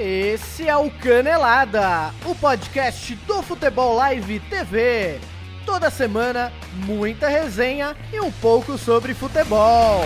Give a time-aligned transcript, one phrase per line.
[0.00, 5.18] Esse é o Canelada, o podcast do Futebol Live TV.
[5.66, 6.52] Toda semana,
[6.86, 10.04] muita resenha e um pouco sobre futebol.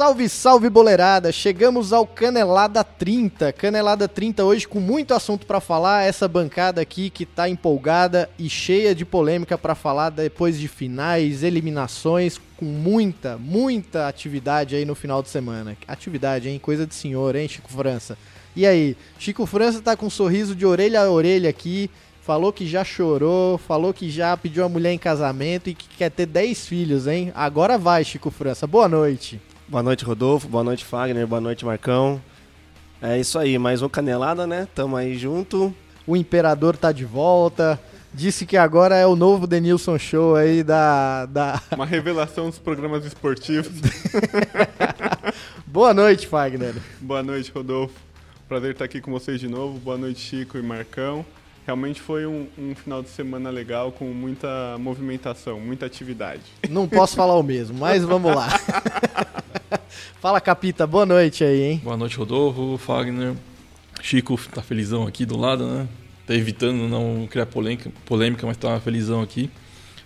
[0.00, 1.30] Salve, salve boleirada!
[1.30, 3.52] Chegamos ao Canelada 30.
[3.52, 6.04] Canelada 30 hoje com muito assunto para falar.
[6.04, 11.42] Essa bancada aqui que tá empolgada e cheia de polêmica para falar depois de finais,
[11.42, 15.76] eliminações, com muita, muita atividade aí no final de semana.
[15.86, 16.58] Atividade, hein?
[16.58, 18.16] Coisa de senhor, hein, Chico França?
[18.56, 21.90] E aí, Chico França tá com um sorriso de orelha a orelha aqui.
[22.22, 26.10] Falou que já chorou, falou que já pediu a mulher em casamento e que quer
[26.10, 27.30] ter 10 filhos, hein?
[27.34, 28.66] Agora vai, Chico França.
[28.66, 29.38] Boa noite.
[29.70, 30.48] Boa noite, Rodolfo.
[30.48, 31.24] Boa noite, Fagner.
[31.28, 32.20] Boa noite, Marcão.
[33.00, 34.66] É isso aí, mais um Canelada, né?
[34.74, 35.72] Tamo aí junto.
[36.04, 37.80] O Imperador tá de volta.
[38.12, 41.24] Disse que agora é o novo Denilson Show aí da.
[41.26, 41.62] da...
[41.70, 43.70] Uma revelação dos programas esportivos.
[45.64, 46.74] Boa noite, Fagner.
[47.00, 47.94] Boa noite, Rodolfo.
[48.48, 49.78] Prazer estar aqui com vocês de novo.
[49.78, 51.24] Boa noite, Chico e Marcão.
[51.64, 56.42] Realmente foi um, um, final de semana legal, com muita movimentação, muita atividade.
[56.68, 58.48] Não posso falar o mesmo, mas vamos lá.
[60.20, 61.80] Fala, Capita, boa noite aí, hein?
[61.82, 63.34] Boa noite, Rodolfo, Fagner.
[64.02, 65.88] Chico tá felizão aqui do lado, né?
[66.26, 69.50] Tá evitando não criar polêmica, polêmica mas tá felizão aqui.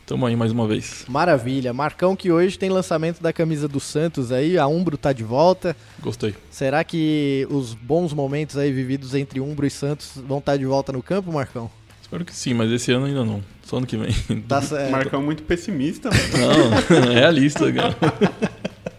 [0.07, 1.05] Tamo aí mais uma vez.
[1.09, 1.73] Maravilha.
[1.73, 5.75] Marcão que hoje tem lançamento da camisa do Santos aí, a Umbro tá de volta.
[5.99, 6.35] Gostei.
[6.51, 10.67] Será que os bons momentos aí vividos entre Umbro e Santos vão estar tá de
[10.67, 11.71] volta no campo, Marcão?
[12.03, 13.43] Espero que sim, mas esse ano ainda não.
[13.63, 14.13] Só ano que vem.
[14.43, 14.91] Tá certo.
[14.91, 16.11] Marcão é muito pessimista.
[16.37, 17.07] Mano.
[17.07, 17.97] Não, é realista, cara.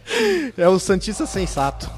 [0.58, 1.90] É o Santista sensato.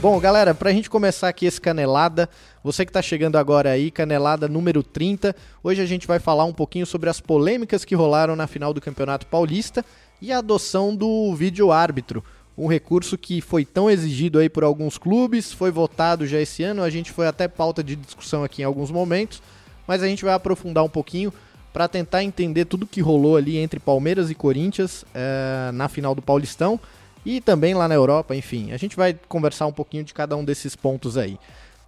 [0.00, 2.28] Bom, galera, pra gente começar aqui esse Canelada,
[2.64, 6.52] você que tá chegando agora aí, Canelada número 30, hoje a gente vai falar um
[6.52, 9.84] pouquinho sobre as polêmicas que rolaram na final do Campeonato Paulista
[10.20, 12.24] e a adoção do vídeo árbitro,
[12.62, 16.84] um recurso que foi tão exigido aí por alguns clubes, foi votado já esse ano,
[16.84, 19.42] a gente foi até pauta de discussão aqui em alguns momentos,
[19.84, 21.32] mas a gente vai aprofundar um pouquinho
[21.72, 26.22] para tentar entender tudo que rolou ali entre Palmeiras e Corinthians é, na final do
[26.22, 26.78] Paulistão
[27.26, 28.70] e também lá na Europa, enfim.
[28.70, 31.38] A gente vai conversar um pouquinho de cada um desses pontos aí.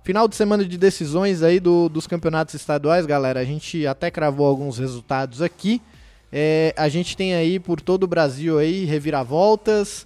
[0.03, 3.39] Final de semana de decisões aí do, dos campeonatos estaduais, galera.
[3.39, 5.81] A gente até cravou alguns resultados aqui.
[6.33, 10.05] É, a gente tem aí por todo o Brasil aí reviravoltas,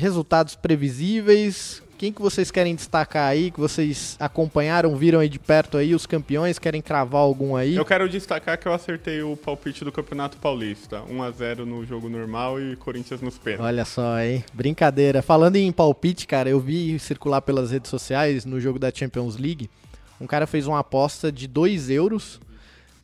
[0.00, 5.76] resultados previsíveis, quem que vocês querem destacar aí, que vocês acompanharam, viram aí de perto
[5.76, 7.76] aí os campeões, querem cravar algum aí?
[7.76, 11.84] Eu quero destacar que eu acertei o palpite do Campeonato Paulista, 1 a 0 no
[11.84, 13.66] jogo normal e Corinthians nos pênaltis.
[13.66, 14.42] Olha só, hein?
[14.54, 15.20] Brincadeira.
[15.20, 19.68] Falando em palpite, cara, eu vi circular pelas redes sociais no jogo da Champions League,
[20.18, 22.40] um cara fez uma aposta de 2 euros,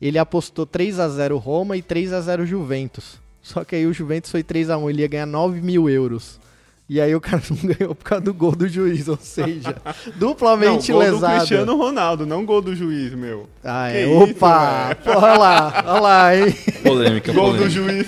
[0.01, 3.19] ele apostou 3 a 0 Roma e 3 a 0 Juventus.
[3.43, 6.39] Só que aí o Juventus foi 3 a 1 ele ia ganhar 9 mil euros.
[6.89, 9.75] E aí o cara não ganhou por causa do gol do juiz, ou seja,
[10.15, 11.33] duplamente não, gol lesado.
[11.33, 13.49] do Cristiano Ronaldo, não gol do juiz, meu.
[13.61, 14.07] Ah, é.
[14.07, 14.95] Opa!
[14.97, 16.55] Isso, olha lá, olha lá, hein?
[16.83, 17.65] Polêmica, Gol polêmica.
[17.65, 18.07] do juiz.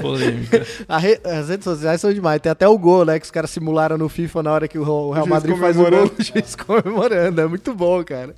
[0.00, 0.66] polêmica.
[0.98, 1.20] Re...
[1.24, 2.40] As redes sociais são demais.
[2.40, 3.18] Tem até o gol, né?
[3.20, 6.10] Que os caras simularam no FIFA na hora que o Real Madrid faz o gol,
[6.18, 7.40] o juiz comemorando.
[7.40, 8.34] É muito bom, cara.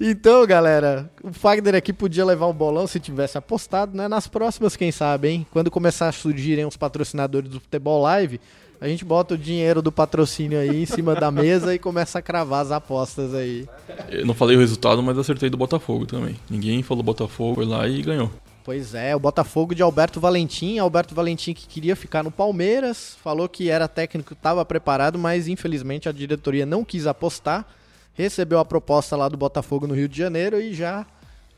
[0.00, 4.08] Então, galera, o Fagner aqui podia levar um bolão se tivesse apostado, né?
[4.08, 5.46] Nas próximas, quem sabe, hein?
[5.52, 8.40] Quando começar a surgirem os patrocinadores do Futebol Live,
[8.80, 12.22] a gente bota o dinheiro do patrocínio aí em cima da mesa e começa a
[12.22, 13.68] cravar as apostas aí.
[14.10, 16.36] Eu não falei o resultado, mas acertei do Botafogo também.
[16.50, 18.30] Ninguém falou Botafogo, foi lá e ganhou.
[18.64, 23.48] Pois é, o Botafogo de Alberto Valentim, Alberto Valentim que queria ficar no Palmeiras, falou
[23.48, 27.66] que era técnico, estava preparado, mas infelizmente a diretoria não quis apostar
[28.14, 31.06] recebeu a proposta lá do Botafogo no Rio de Janeiro e já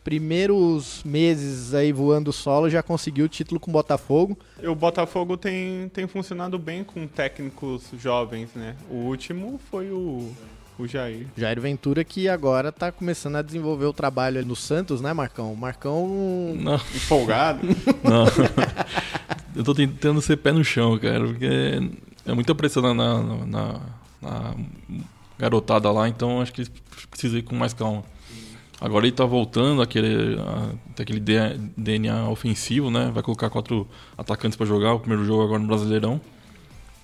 [0.07, 4.39] primeiros meses aí voando solo já conseguiu o título com o Botafogo.
[4.63, 8.77] O Botafogo tem, tem funcionado bem com técnicos jovens, né?
[8.89, 10.33] O último foi o,
[10.79, 11.27] o Jair.
[11.37, 15.57] Jair Ventura que agora tá começando a desenvolver o trabalho no Santos, né, Marcão?
[15.57, 17.67] Marcão não empolgado.
[18.05, 18.27] não.
[19.57, 21.81] Eu tô tentando ser pé no chão, cara, porque
[22.25, 23.81] é muita pressão na, na, na,
[24.23, 24.55] na
[25.39, 26.65] garotada lá, então acho que
[27.11, 28.05] precisa ir com mais calma.
[28.81, 31.21] Agora ele tá voltando a, aquele
[31.77, 33.11] DNA ofensivo, né?
[33.13, 33.89] Vai colocar quatro
[34.19, 36.21] atacantes para jogar, o primeiro jogo agora no Brasileirão.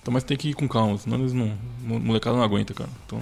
[0.01, 1.51] Então, mas tem que ir com calma, senão eles não.
[1.81, 2.89] molecada não aguenta, cara.
[3.05, 3.19] Então,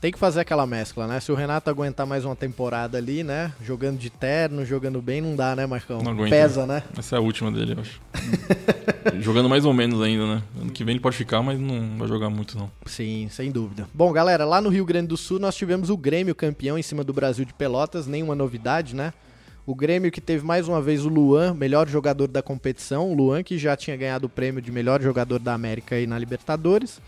[0.00, 1.20] tem que fazer aquela mescla, né?
[1.20, 3.52] Se o Renato aguentar mais uma temporada ali, né?
[3.62, 6.02] Jogando de terno, jogando bem, não dá, né, Marcão?
[6.02, 6.30] Não aguenta.
[6.30, 6.82] Pesa, né?
[6.96, 8.00] Essa é a última dele, eu acho.
[9.20, 10.42] Jogando mais ou menos ainda, né?
[10.60, 12.70] Ano que vem ele pode ficar, mas não vai jogar muito, não.
[12.84, 13.88] Sim, sem dúvida.
[13.94, 17.02] Bom, galera, lá no Rio Grande do Sul nós tivemos o Grêmio campeão em cima
[17.02, 19.12] do Brasil de Pelotas, nenhuma novidade, né?
[19.64, 23.10] O Grêmio que teve mais uma vez o Luan, melhor jogador da competição.
[23.10, 26.18] O Luan que já tinha ganhado o prêmio de melhor jogador da América aí na
[26.18, 27.00] Libertadores.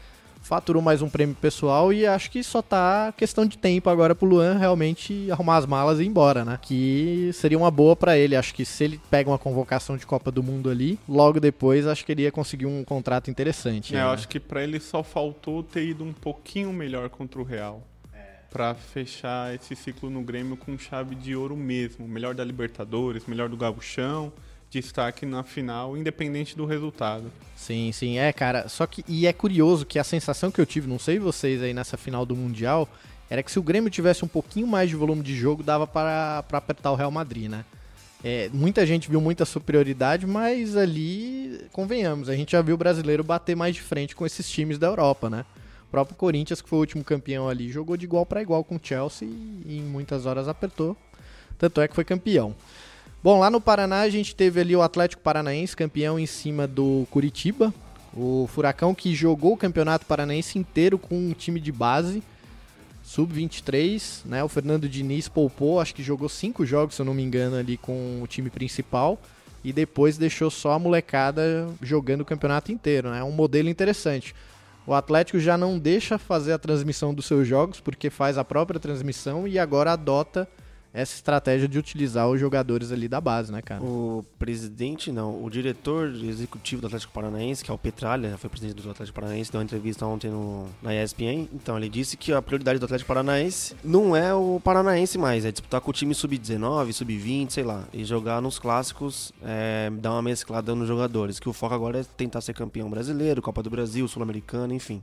[0.48, 4.26] Faturou mais um prêmio pessoal e acho que só tá questão de tempo agora pro
[4.26, 6.58] Luan realmente arrumar as malas e ir embora, né?
[6.62, 8.34] Que seria uma boa para ele.
[8.34, 12.02] Acho que se ele pega uma convocação de Copa do Mundo ali, logo depois acho
[12.02, 13.94] que ele ia conseguir um contrato interessante.
[13.94, 14.04] É, né?
[14.04, 17.86] eu acho que pra ele só faltou ter ido um pouquinho melhor contra o Real.
[18.50, 22.08] Pra fechar esse ciclo no Grêmio com chave de ouro mesmo.
[22.08, 24.32] Melhor da Libertadores, melhor do Gabuchão,
[24.70, 27.30] destaque na final, independente do resultado.
[27.56, 28.68] Sim, sim, é, cara.
[28.68, 31.72] Só que e é curioso que a sensação que eu tive, não sei vocês aí
[31.72, 32.88] nessa final do mundial,
[33.30, 36.44] era que se o Grêmio tivesse um pouquinho mais de volume de jogo, dava para
[36.52, 37.64] apertar o Real Madrid, né?
[38.22, 43.22] É, muita gente viu muita superioridade, mas ali, convenhamos, a gente já viu o brasileiro
[43.22, 45.44] bater mais de frente com esses times da Europa, né?
[45.86, 48.76] O próprio Corinthians, que foi o último campeão ali, jogou de igual para igual com
[48.76, 50.96] o Chelsea e em muitas horas apertou.
[51.56, 52.54] Tanto é que foi campeão.
[53.20, 57.04] Bom, lá no Paraná a gente teve ali o Atlético Paranaense campeão em cima do
[57.10, 57.74] Curitiba.
[58.14, 62.22] O Furacão que jogou o Campeonato Paranaense inteiro com um time de base,
[63.02, 64.44] sub-23, né?
[64.44, 67.76] O Fernando Diniz poupou, acho que jogou cinco jogos, se eu não me engano, ali
[67.76, 69.20] com o time principal.
[69.64, 73.24] E depois deixou só a molecada jogando o campeonato inteiro, né?
[73.24, 74.32] Um modelo interessante.
[74.86, 78.78] O Atlético já não deixa fazer a transmissão dos seus jogos, porque faz a própria
[78.78, 80.48] transmissão e agora adota
[80.92, 83.82] essa estratégia de utilizar os jogadores ali da base, né, cara?
[83.82, 88.82] O presidente, não, o diretor executivo do Atlético Paranaense, que é o Petralha, foi presidente
[88.82, 91.48] do Atlético Paranaense, deu uma entrevista ontem no, na ESPN.
[91.52, 95.52] Então, ele disse que a prioridade do Atlético Paranaense não é o Paranaense mais, é
[95.52, 100.22] disputar com o time sub-19, sub-20, sei lá, e jogar nos clássicos, é, dar uma
[100.22, 101.38] mesclada nos jogadores.
[101.38, 105.02] Que o foco agora é tentar ser campeão brasileiro, Copa do Brasil, Sul-Americano, enfim.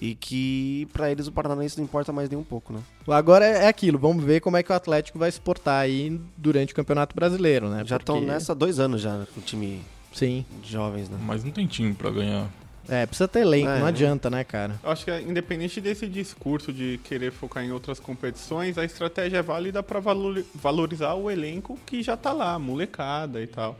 [0.00, 2.80] E que pra eles o Paranaense não importa mais nem um pouco, né?
[3.08, 6.72] Agora é aquilo, vamos ver como é que o Atlético vai se portar aí durante
[6.72, 7.82] o Campeonato Brasileiro, né?
[7.84, 10.44] Já estão Porque- nessa há dois anos já, com o time Sim.
[10.62, 11.18] de jovens, né?
[11.20, 12.46] Mas não tem time pra ganhar.
[12.88, 13.80] É, precisa ter elenco, É.
[13.80, 14.80] não adianta, né, cara?
[14.82, 19.42] Eu acho que independente desse discurso de querer focar em outras competições, a estratégia é
[19.42, 20.00] válida para
[20.54, 23.76] valorizar o elenco que já tá lá, molecada e tal.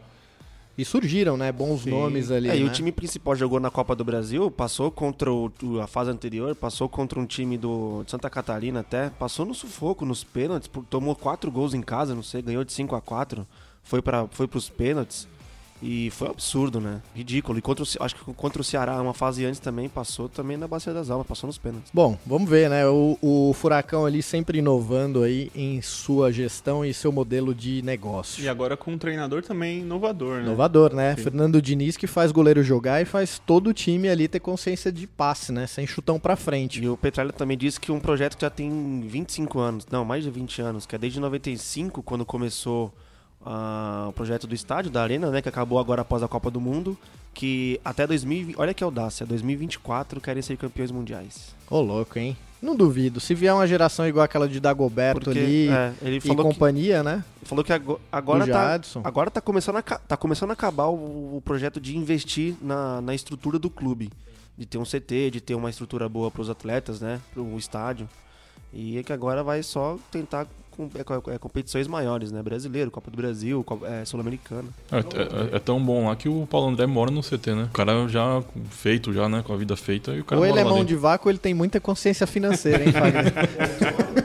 [0.79, 1.91] E surgiram, né, bons Sim.
[1.91, 2.71] nomes ali, É, e né?
[2.71, 5.51] o time principal jogou na Copa do Brasil, passou contra o,
[5.83, 10.07] a fase anterior, passou contra um time do de Santa Catarina até, passou no sufoco,
[10.07, 13.45] nos pênaltis, tomou quatro gols em casa, não sei, ganhou de 5 a 4
[13.83, 15.27] foi para foi pros pênaltis.
[15.83, 17.01] E foi um absurdo, né?
[17.15, 17.59] Ridículo.
[17.59, 20.67] E contra o, acho que contra o Ceará, uma fase antes também, passou também na
[20.67, 21.91] Bacia das Almas, passou nos pênaltis.
[21.93, 22.87] Bom, vamos ver, né?
[22.87, 28.43] O, o Furacão ali sempre inovando aí em sua gestão e seu modelo de negócio.
[28.43, 30.45] E agora com um treinador também inovador, né?
[30.45, 31.15] Inovador, né?
[31.17, 31.23] Sim.
[31.23, 35.07] Fernando Diniz que faz goleiro jogar e faz todo o time ali ter consciência de
[35.07, 35.67] passe, né?
[35.67, 36.83] Sem chutão pra frente.
[36.83, 40.25] E o Petralha também disse que um projeto que já tem 25 anos, não, mais
[40.25, 42.93] de 20 anos, que é desde 95, quando começou
[43.51, 46.61] ah, o projeto do estádio, da Arena, né, que acabou agora após a Copa do
[46.61, 46.99] Mundo,
[47.33, 51.55] que até 2020, olha que audácia, 2024 querem ser campeões mundiais.
[51.71, 52.37] Ô, louco, hein?
[52.61, 53.21] Não duvido.
[53.21, 56.53] Se vier uma geração igual aquela de Dagoberto Porque ali é, ele e falou que,
[56.53, 57.25] companhia, né?
[57.45, 61.43] falou que ago- agora tá, agora tá começando a, tá começando a acabar o, o
[61.43, 64.11] projeto de investir na, na estrutura do clube.
[64.59, 67.21] De ter um CT, de ter uma estrutura boa para os atletas, né?
[67.33, 68.09] Para o estádio.
[68.73, 72.41] E é que agora vai só tentar com, é, é, competições maiores, né?
[72.43, 74.69] Brasileiro, Copa do Brasil, é, Sul-Americana.
[74.93, 77.65] É, é- é tão bom lá que o Paulo André mora no CT, né?
[77.65, 79.43] O cara já feito, já, né?
[79.45, 80.13] Com a vida feita.
[80.15, 80.87] E o cara Ou ele é mão dentro.
[80.89, 83.33] de vácuo ou ele tem muita consciência financeira, hein, Fagner?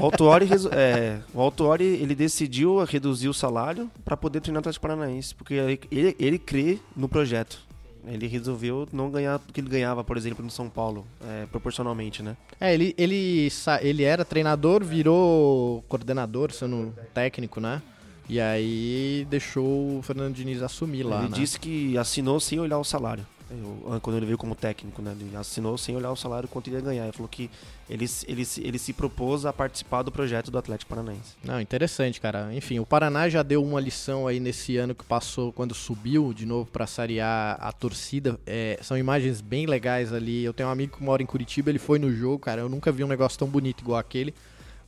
[0.00, 4.60] O Autuori, resu- é, o Autuori, ele decidiu reduzir o salário para poder treinar o
[4.60, 5.54] Atlético Paranaense, porque
[5.90, 7.58] ele, ele crê no projeto.
[8.06, 12.22] Ele resolveu não ganhar o que ele ganhava, por exemplo, no São Paulo, é, proporcionalmente,
[12.22, 12.36] né?
[12.60, 13.48] é, ele, ele,
[13.80, 17.82] ele era treinador, virou coordenador, sendo técnico, né?
[18.28, 21.36] E aí deixou o Fernando Diniz assumir lá, ele né?
[21.36, 23.26] disse que assinou sem olhar o salário.
[23.50, 25.14] Eu- quando ele veio como técnico, né?
[25.20, 27.04] Ele assinou sem olhar o salário quanto ele ia ganhar.
[27.04, 27.50] Ele falou que
[27.88, 31.34] ele, ele, ele se propôs a participar do projeto do Atlético Paranaense.
[31.44, 32.52] Não, interessante, cara.
[32.54, 36.46] Enfim, o Paraná já deu uma lição aí nesse ano que passou, quando subiu de
[36.46, 38.40] novo pra sarear a torcida.
[38.46, 40.42] É, são imagens bem legais ali.
[40.42, 42.62] Eu tenho um amigo que mora em Curitiba, ele foi no jogo, cara.
[42.62, 44.34] Eu nunca vi um negócio tão bonito igual aquele.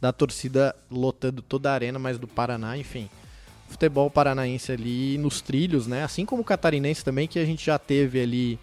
[0.01, 3.09] Da torcida lotando toda a arena, mas do Paraná, enfim.
[3.69, 6.05] Futebol paranaense ali nos trilhos, né?
[6.05, 8.59] Assim como o catarinense também, que a gente já teve ali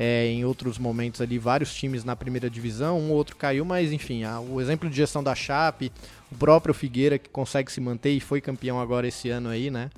[0.00, 3.90] É, em outros momentos ali, vários times na primeira divisão, um ou outro caiu, mas
[3.90, 5.90] enfim, a, o exemplo de gestão da Chape,
[6.30, 9.90] o próprio Figueira que consegue se manter e foi campeão agora esse ano aí, né?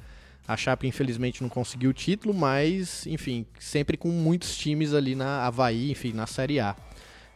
[0.49, 5.45] A Chape infelizmente não conseguiu o título, mas enfim, sempre com muitos times ali na
[5.47, 6.75] Havaí, enfim, na Série A.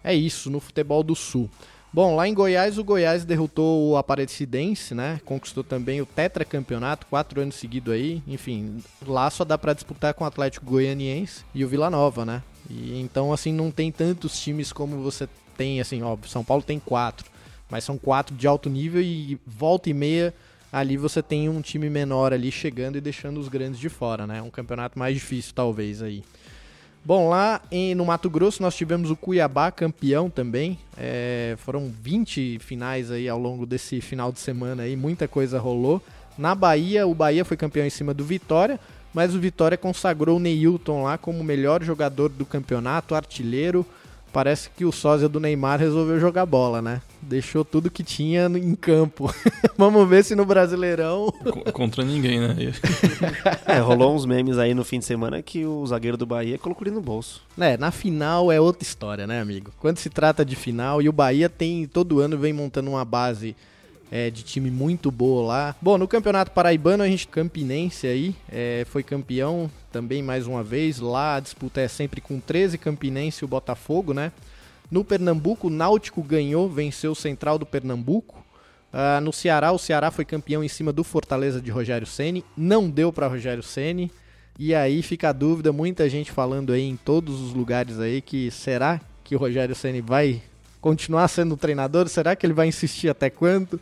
[0.03, 1.51] É isso no futebol do Sul.
[1.95, 5.21] Bom, lá em Goiás, o Goiás derrotou o Aparecidense, né?
[5.25, 8.21] Conquistou também o tetracampeonato, quatro anos seguidos aí.
[8.27, 12.43] Enfim, lá só dá para disputar com o Atlético Goianiense e o Vila Nova, né?
[12.69, 16.81] E então, assim, não tem tantos times como você tem, assim, ó, São Paulo tem
[16.81, 17.31] quatro,
[17.71, 20.35] mas são quatro de alto nível e volta e meia
[20.73, 24.43] ali você tem um time menor ali chegando e deixando os grandes de fora, né?
[24.43, 26.25] Um campeonato mais difícil, talvez, aí.
[27.05, 30.79] Bom, lá em, no Mato Grosso nós tivemos o Cuiabá campeão também.
[30.97, 36.03] É, foram 20 finais aí ao longo desse final de semana aí, muita coisa rolou.
[36.39, 38.81] Na Bahia, o Bahia foi campeão em cima do Vitória
[39.15, 43.87] mas o Vitória consagrou o Neilton lá como melhor jogador do campeonato, artilheiro.
[44.35, 47.01] Parece que o sósia do Neymar resolveu jogar bola, né?
[47.23, 49.33] Deixou tudo que tinha em campo.
[49.79, 51.33] Vamos ver se no Brasileirão.
[51.73, 52.57] Contra ninguém, né?
[53.65, 56.85] é, rolou uns memes aí no fim de semana que o zagueiro do Bahia colocou
[56.85, 57.43] ele no bolso.
[57.57, 59.71] É, na final é outra história, né, amigo?
[59.79, 63.55] Quando se trata de final, e o Bahia tem todo ano vem montando uma base
[64.11, 65.77] é, de time muito boa lá.
[65.81, 71.01] Bom, no Campeonato Paraibano, a gente, Campinense aí, é, foi campeão também mais uma vez.
[71.01, 74.33] Lá a disputa é sempre com 13 Campinense e o Botafogo, né?
[74.91, 78.45] No Pernambuco, o Náutico ganhou, venceu o Central do Pernambuco.
[78.93, 82.45] Uh, no Ceará, o Ceará foi campeão em cima do Fortaleza de Rogério Ceni.
[82.57, 84.11] Não deu para Rogério Ceni.
[84.57, 88.53] E aí fica a dúvida, muita gente falando aí em todos os lugares aí que
[88.53, 90.43] será que o Rogério Ceni vai
[90.85, 92.11] continuar sendo treinador?
[92.11, 93.81] Será que ele vai insistir até quando?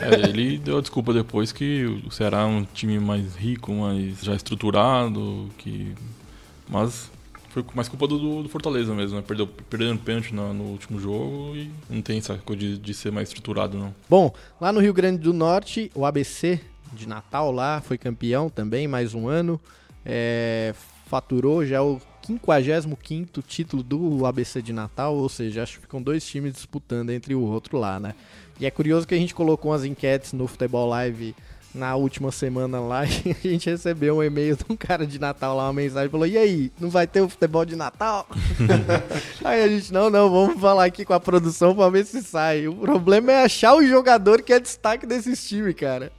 [0.00, 4.22] É, ele deu a desculpa depois que o Ceará é um time mais rico, mais
[4.22, 5.94] já estruturado, que
[6.66, 7.10] mas
[7.50, 9.24] foi mais culpa do, do Fortaleza mesmo, né?
[9.26, 13.12] Perdeu, perdendo pênalti no, no, último jogo e não tem essa coisa de, de ser
[13.12, 13.94] mais estruturado, não.
[14.08, 16.58] Bom, lá no Rio Grande do Norte, o ABC
[16.90, 19.60] de Natal lá foi campeão também, mais um ano.
[20.06, 20.74] É,
[21.06, 26.26] faturou já o 55 título do ABC de Natal, ou seja, acho que ficam dois
[26.26, 28.14] times disputando entre o outro lá, né?
[28.60, 31.34] E é curioso que a gente colocou umas enquetes no Futebol Live
[31.74, 35.56] na última semana lá e a gente recebeu um e-mail de um cara de Natal
[35.56, 38.28] lá, uma mensagem, falou, e aí, não vai ter o futebol de Natal?
[39.42, 42.68] aí a gente, não, não, vamos falar aqui com a produção pra ver se sai.
[42.68, 46.12] O problema é achar o jogador que é destaque desses times, cara.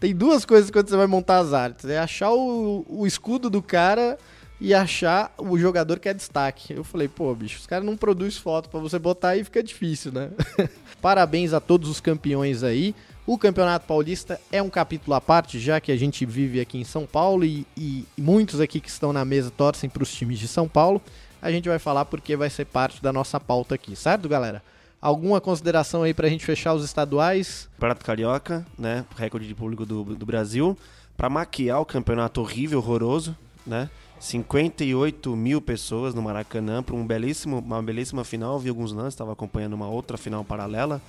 [0.00, 3.62] Tem duas coisas quando você vai montar as artes, é achar o, o escudo do
[3.62, 4.18] cara
[4.64, 6.72] e achar o jogador que é destaque.
[6.72, 10.10] Eu falei, pô, bicho, os caras não produzem foto para você botar aí fica difícil,
[10.10, 10.30] né?
[11.02, 12.94] Parabéns a todos os campeões aí.
[13.26, 16.84] O Campeonato Paulista é um capítulo à parte, já que a gente vive aqui em
[16.84, 20.48] São Paulo e, e muitos aqui que estão na mesa torcem para os times de
[20.48, 20.98] São Paulo.
[21.42, 24.62] A gente vai falar porque vai ser parte da nossa pauta aqui, certo, galera?
[24.98, 27.68] Alguma consideração aí para a gente fechar os estaduais?
[27.78, 29.04] Prato Carioca, né?
[29.14, 30.74] Recorde de público do, do Brasil.
[31.18, 33.90] Para maquiar o campeonato horrível, horroroso, né?
[34.24, 38.58] 58 mil pessoas no Maracanã para um belíssimo, uma belíssima final.
[38.58, 41.00] Vi alguns lances, estava acompanhando uma outra final paralela,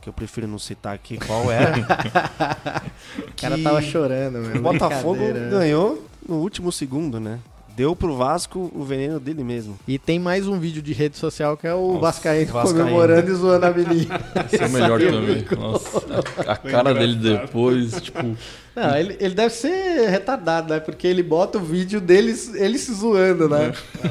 [0.00, 1.76] que eu prefiro não citar aqui qual era.
[3.20, 4.56] o cara tava chorando, meu.
[4.56, 7.38] O Botafogo ganhou no último segundo, né?
[7.76, 9.78] Deu pro Vasco o veneno dele mesmo.
[9.86, 13.30] E tem mais um vídeo de rede social que é o Nossa, Vascaíno, Vascaíno comemorando
[13.30, 14.20] e zoando a menina.
[14.52, 15.44] Esse é o melhor também.
[15.58, 16.02] Nossa,
[16.46, 18.36] a cara dele depois, tipo.
[18.74, 20.80] Não, ele, ele deve ser retardado, né?
[20.80, 23.72] Porque ele bota o vídeo dele ele se zoando, né?
[24.04, 24.10] É.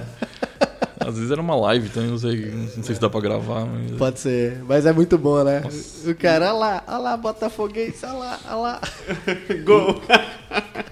[1.05, 2.45] Às vezes era uma live, então não sei,
[2.77, 3.65] não sei se dá pra gravar.
[3.65, 3.91] Mas...
[3.97, 5.59] Pode ser, mas é muito bom, né?
[5.59, 6.09] Nossa.
[6.09, 8.81] O cara, olha lá, olha lá, Botafoguense, olha lá, olha lá.
[9.65, 10.01] Gol!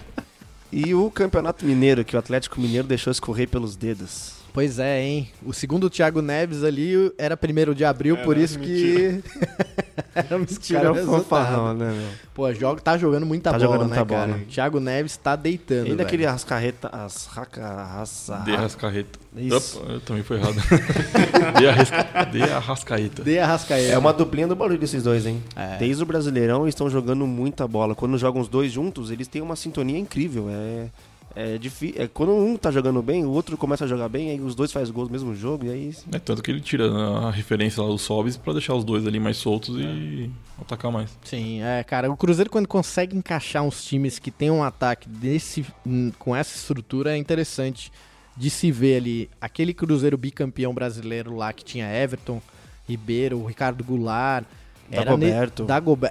[0.72, 4.34] E o Campeonato Mineiro, que o Atlético Mineiro deixou escorrer pelos dedos.
[4.54, 5.30] Pois é, hein?
[5.46, 9.22] O segundo Thiago Neves ali era primeiro de abril, por isso que.
[10.14, 10.82] era mentira.
[10.82, 12.08] Cara, é um fanfarrão, né, meu?
[12.34, 14.32] Pô, joga, tá jogando muita tá bola, jogando né, muita cara?
[14.34, 14.46] Bola.
[14.50, 15.88] Thiago Neves tá deitando.
[15.88, 16.90] Ainda aquele rascarreta.
[16.92, 19.20] As raca, raça, De rascarreta.
[19.36, 19.80] Isso.
[19.80, 20.56] Opa, também foi errado.
[21.58, 23.24] de, arrasca, de arrascaeta.
[23.24, 23.94] De arrascaeta.
[23.94, 25.42] É uma duplinha do barulho desses dois, hein?
[25.56, 25.78] É.
[25.78, 27.96] Desde o Brasileirão eles estão jogando muita bola.
[27.96, 30.48] Quando jogam os dois juntos, eles têm uma sintonia incrível.
[30.50, 30.88] É
[31.36, 32.02] é difícil.
[32.02, 34.72] É, quando um tá jogando bem, o outro começa a jogar bem, aí os dois
[34.72, 35.96] fazem gols no mesmo jogo, e aí.
[36.12, 39.20] É tanto que ele tira a referência lá dos Sobs para deixar os dois ali
[39.20, 39.84] mais soltos é.
[39.84, 41.18] e atacar mais.
[41.24, 45.66] Sim, é, cara, o Cruzeiro quando consegue encaixar uns times que tem um ataque desse
[45.86, 47.92] hum, com essa estrutura é interessante
[48.36, 49.30] de se ver ali.
[49.40, 52.42] Aquele Cruzeiro bicampeão brasileiro lá que tinha Everton,
[52.88, 54.46] Ribeiro, Ricardo Goulart,
[54.92, 55.30] era, ne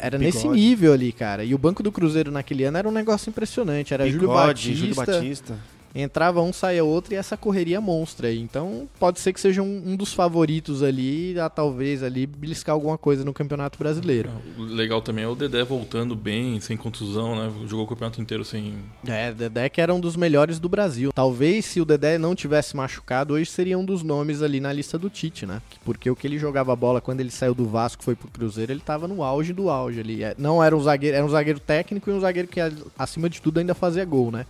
[0.00, 1.44] era nesse nível ali, cara.
[1.44, 3.92] E o banco do Cruzeiro naquele ano era um negócio impressionante.
[3.94, 5.14] Era Bigode, Júlio Batista.
[5.14, 5.58] Júlio Batista.
[5.94, 8.40] Entrava um, saía outro e essa correria monstra aí.
[8.40, 12.96] Então pode ser que seja um, um, dos favoritos ali, a talvez ali beliscar alguma
[12.96, 14.30] coisa no Campeonato Brasileiro.
[14.58, 17.52] O legal também é o Dedé voltando bem, sem contusão, né?
[17.66, 18.74] Jogou o campeonato inteiro sem.
[19.06, 21.12] É, Dedé que era um dos melhores do Brasil.
[21.12, 24.98] Talvez se o Dedé não tivesse machucado, hoje seria um dos nomes ali na lista
[24.98, 25.60] do Tite, né?
[25.84, 28.80] Porque o que ele jogava bola quando ele saiu do Vasco, foi pro Cruzeiro, ele
[28.80, 30.22] tava no auge do auge ali.
[30.22, 32.60] É, não era um zagueiro, era um zagueiro técnico e um zagueiro que
[32.98, 34.46] acima de tudo ainda fazia gol, né?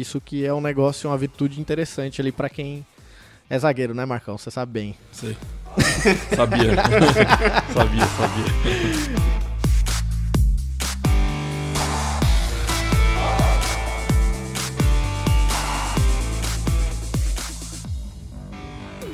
[0.00, 2.84] Isso que é um negócio, uma virtude interessante ali para quem
[3.48, 4.36] é zagueiro, né, Marcão?
[4.36, 4.94] Você sabe bem.
[5.10, 5.34] Sei.
[6.36, 6.74] sabia.
[7.72, 8.46] sabia, sabia.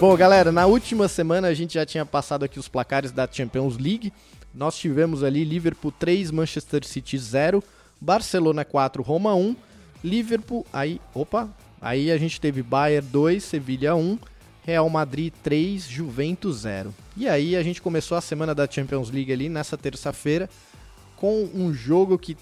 [0.01, 3.79] Bom, galera, na última semana a gente já tinha passado aqui os placares da Champions
[3.79, 4.12] League.
[4.53, 7.62] Nós tivemos ali Liverpool 3, Manchester City 0,
[8.01, 9.55] Barcelona 4, Roma 1
[10.02, 11.49] Liverpool, aí, opa,
[11.80, 14.18] aí a gente teve Bayern 2, Sevilha 1,
[14.64, 16.94] Real Madrid 3, Juventus 0.
[17.16, 20.49] E aí a gente começou a semana da Champions League ali nessa terça-feira
[21.16, 22.37] com um jogo que,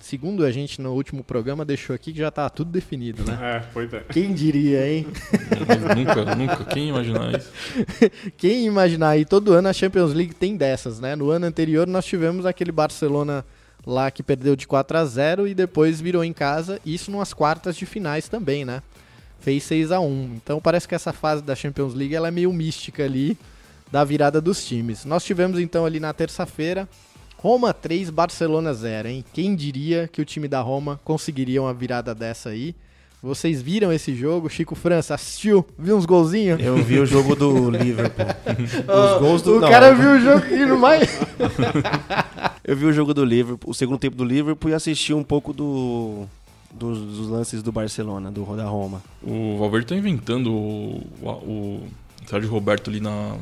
[0.00, 3.38] segundo a gente no último programa, deixou aqui que já tá tudo definido, né?
[3.40, 4.00] É, pois é.
[4.00, 5.06] Quem diria, hein?
[5.94, 7.52] nunca, nunca, quem imaginar isso?
[8.38, 11.14] Quem imaginar aí, todo ano a Champions League tem dessas, né?
[11.14, 13.44] No ano anterior nós tivemos aquele Barcelona
[13.86, 17.76] lá que perdeu de 4 a 0 e depois virou em casa, isso nas quartas
[17.76, 18.82] de finais também, né?
[19.40, 20.36] Fez 6 a 1.
[20.36, 23.36] Então parece que essa fase da Champions League ela é meio mística ali
[23.92, 25.04] da virada dos times.
[25.04, 26.88] Nós tivemos então ali na terça-feira
[27.44, 29.24] Roma 3, Barcelona 0, hein?
[29.34, 32.74] Quem diria que o time da Roma conseguiria uma virada dessa aí?
[33.24, 34.50] Vocês viram esse jogo?
[34.50, 35.64] Chico França assistiu?
[35.78, 36.60] Viu uns golzinhos?
[36.60, 38.26] Eu vi o jogo do Liverpool.
[38.86, 39.56] Os gols do...
[39.56, 41.08] O não, cara viu o jogo que não mais...
[42.62, 45.54] eu vi o jogo do Liverpool, o segundo tempo do Liverpool e assisti um pouco
[45.54, 46.26] do...
[46.70, 49.02] Dos, dos lances do Barcelona, do da Roma.
[49.22, 51.82] O Valverde tá inventando o, o, o
[52.26, 53.38] Sérgio Roberto ali na,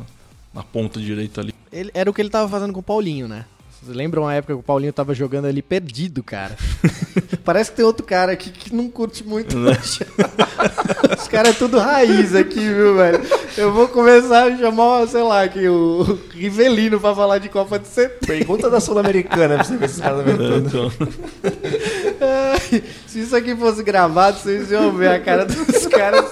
[0.54, 1.52] na ponta direita ali.
[1.72, 3.46] Ele, era o que ele tava fazendo com o Paulinho, né?
[3.82, 6.56] Vocês lembram uma época que o Paulinho tava jogando ali perdido, cara?
[7.44, 9.58] Parece que tem outro cara aqui que não curte muito.
[9.58, 9.72] Né?
[11.18, 13.20] Os caras é tudo raiz aqui, viu, velho?
[13.56, 17.88] Eu vou começar a chamar, sei lá, aqui, o Rivelino pra falar de Copa de
[17.88, 18.24] Setembro.
[18.24, 20.92] Pergunta da Sul-Americana pra você ver se os caras não é, então.
[23.08, 26.26] Se isso aqui fosse gravado, vocês iam ver a cara dos caras.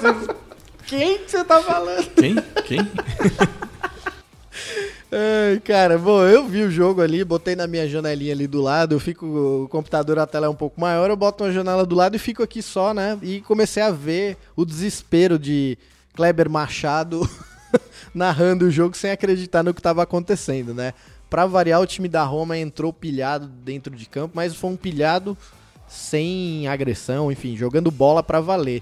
[0.87, 2.07] Quem que você tá falando?
[2.15, 2.37] Quem?
[2.65, 2.89] Quem?
[5.13, 8.95] Ai, cara, bom, eu vi o jogo ali, botei na minha janelinha ali do lado,
[8.95, 9.27] eu fico,
[9.65, 12.19] o computador, a tela é um pouco maior, eu boto uma janela do lado e
[12.19, 13.19] fico aqui só, né?
[13.21, 15.77] E comecei a ver o desespero de
[16.15, 17.29] Kleber Machado
[18.15, 20.95] narrando o jogo sem acreditar no que estava acontecendo, né?
[21.29, 25.37] Pra variar, o time da Roma entrou pilhado dentro de campo, mas foi um pilhado
[25.89, 28.81] sem agressão, enfim, jogando bola para valer.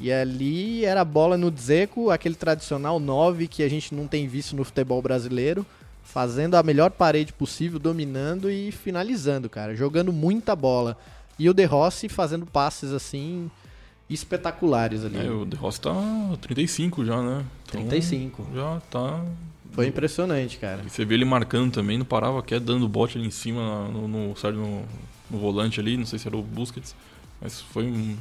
[0.00, 4.28] E ali era a bola no Dzeko, aquele tradicional 9 que a gente não tem
[4.28, 5.66] visto no futebol brasileiro,
[6.04, 10.96] fazendo a melhor parede possível, dominando e finalizando, cara, jogando muita bola.
[11.38, 13.50] E o De Rossi fazendo passes assim
[14.08, 15.18] espetaculares ali.
[15.18, 15.94] É, o De Rossi tá
[16.40, 17.44] 35 já, né?
[17.66, 18.46] Então, 35.
[18.54, 19.24] Já tá
[19.72, 20.82] foi impressionante, cara.
[20.84, 24.08] E você vê ele marcando também, não parava, quer dando bote ali em cima no,
[24.08, 24.82] no, no,
[25.30, 26.96] no volante ali, não sei se era o Busquets,
[27.40, 28.16] mas foi um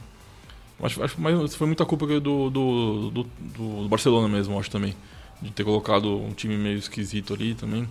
[0.81, 4.95] Acho, acho mas foi muita culpa do, do, do, do, Barcelona mesmo, acho também.
[5.41, 7.87] De ter colocado um time meio esquisito ali também.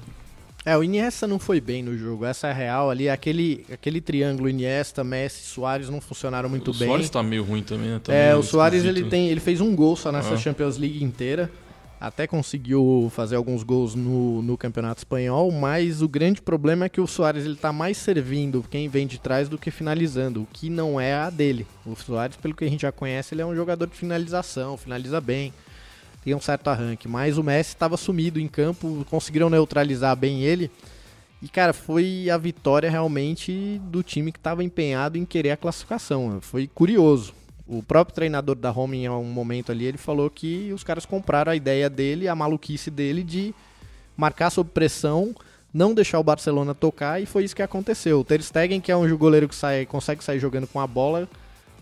[0.65, 3.09] É, o Iniesta não foi bem no jogo, essa é a real ali.
[3.09, 6.89] Aquele, aquele triângulo Iniesta, Messi, Soares não funcionaram muito o bem.
[6.89, 8.01] O Soares tá meio ruim também, né?
[8.03, 10.37] Tá é, o Soares ele, tem, ele fez um gol só nessa ah.
[10.37, 11.51] Champions League inteira
[12.07, 17.01] até conseguiu fazer alguns gols no, no Campeonato Espanhol, mas o grande problema é que
[17.01, 20.71] o Soares ele tá mais servindo quem vem de trás do que finalizando, o que
[20.71, 21.67] não é a dele.
[21.85, 25.21] O Soares, pelo que a gente já conhece, ele é um jogador de finalização, finaliza
[25.21, 25.53] bem,
[26.25, 30.71] tem um certo arranque, mas o Messi estava sumido em campo, conseguiram neutralizar bem ele.
[31.43, 36.39] E cara, foi a vitória realmente do time que estava empenhado em querer a classificação.
[36.41, 37.35] Foi curioso.
[37.69, 41.51] O próprio treinador da Roma, em um momento ali, ele falou que os caras compraram
[41.51, 43.53] a ideia dele, a maluquice dele de
[44.17, 45.35] marcar sob pressão,
[45.75, 48.21] não deixar o Barcelona tocar, e foi isso que aconteceu.
[48.21, 51.29] O Ter Stegen, que é um goleiro que sai, consegue sair jogando com a bola,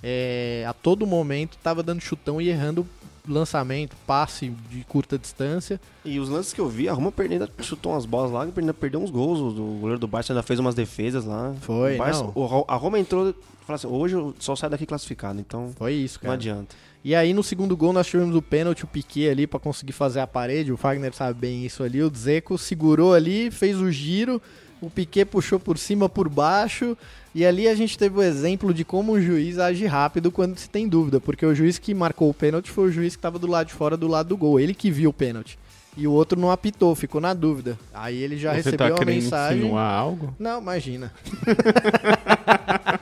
[0.02, 2.86] é, a todo momento estava dando chutão e errando
[3.26, 5.80] lançamento, passe de curta distância.
[6.04, 9.00] E os lances que eu vi, a Roma perdendo, chutou umas bolas lá, perdendo, perdeu
[9.00, 9.40] uns gols.
[9.40, 11.54] O goleiro do Barça ainda fez umas defesas lá.
[11.60, 13.34] Foi, o Barça, o, A Roma entrou,
[13.66, 16.28] falou assim, hoje eu só saio daqui classificado, então Foi isso, cara.
[16.28, 16.76] não adianta.
[17.02, 20.20] E aí no segundo gol nós tivemos o pênalti, o Piquet ali para conseguir fazer
[20.20, 24.40] a parede, o Fagner sabe bem isso ali, o Dzeko segurou ali, fez o giro,
[24.80, 26.96] o Piquet puxou por cima, por baixo,
[27.34, 30.68] e ali a gente teve o exemplo de como um juiz age rápido quando se
[30.70, 33.46] tem dúvida, porque o juiz que marcou o pênalti foi o juiz que estava do
[33.46, 35.58] lado de fora, do lado do gol, ele que viu o pênalti.
[35.96, 37.78] E o outro não apitou, ficou na dúvida.
[37.92, 39.58] Aí ele já Você recebeu tá querendo mensagem.
[39.60, 40.34] insinuar algo?
[40.40, 41.12] Não, imagina.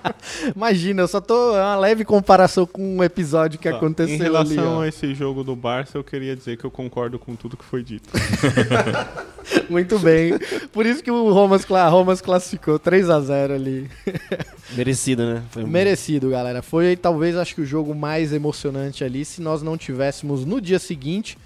[0.54, 1.56] imagina, eu só tô.
[1.56, 3.76] É uma leve comparação com um episódio que Tá.
[3.76, 4.86] aconteceu Em relação ali.
[4.86, 7.82] a esse jogo do Barça, eu queria dizer que eu concordo com tudo que foi
[7.82, 8.08] dito.
[9.68, 10.34] Muito bem.
[10.72, 13.90] Por isso que o Romas, Romas classificou 3 a 0 ali.
[14.76, 15.42] Merecido, né?
[15.50, 16.62] Foi Merecido, galera.
[16.62, 20.78] Foi talvez acho que o jogo mais emocionante ali se nós não tivéssemos no dia
[20.78, 21.36] seguinte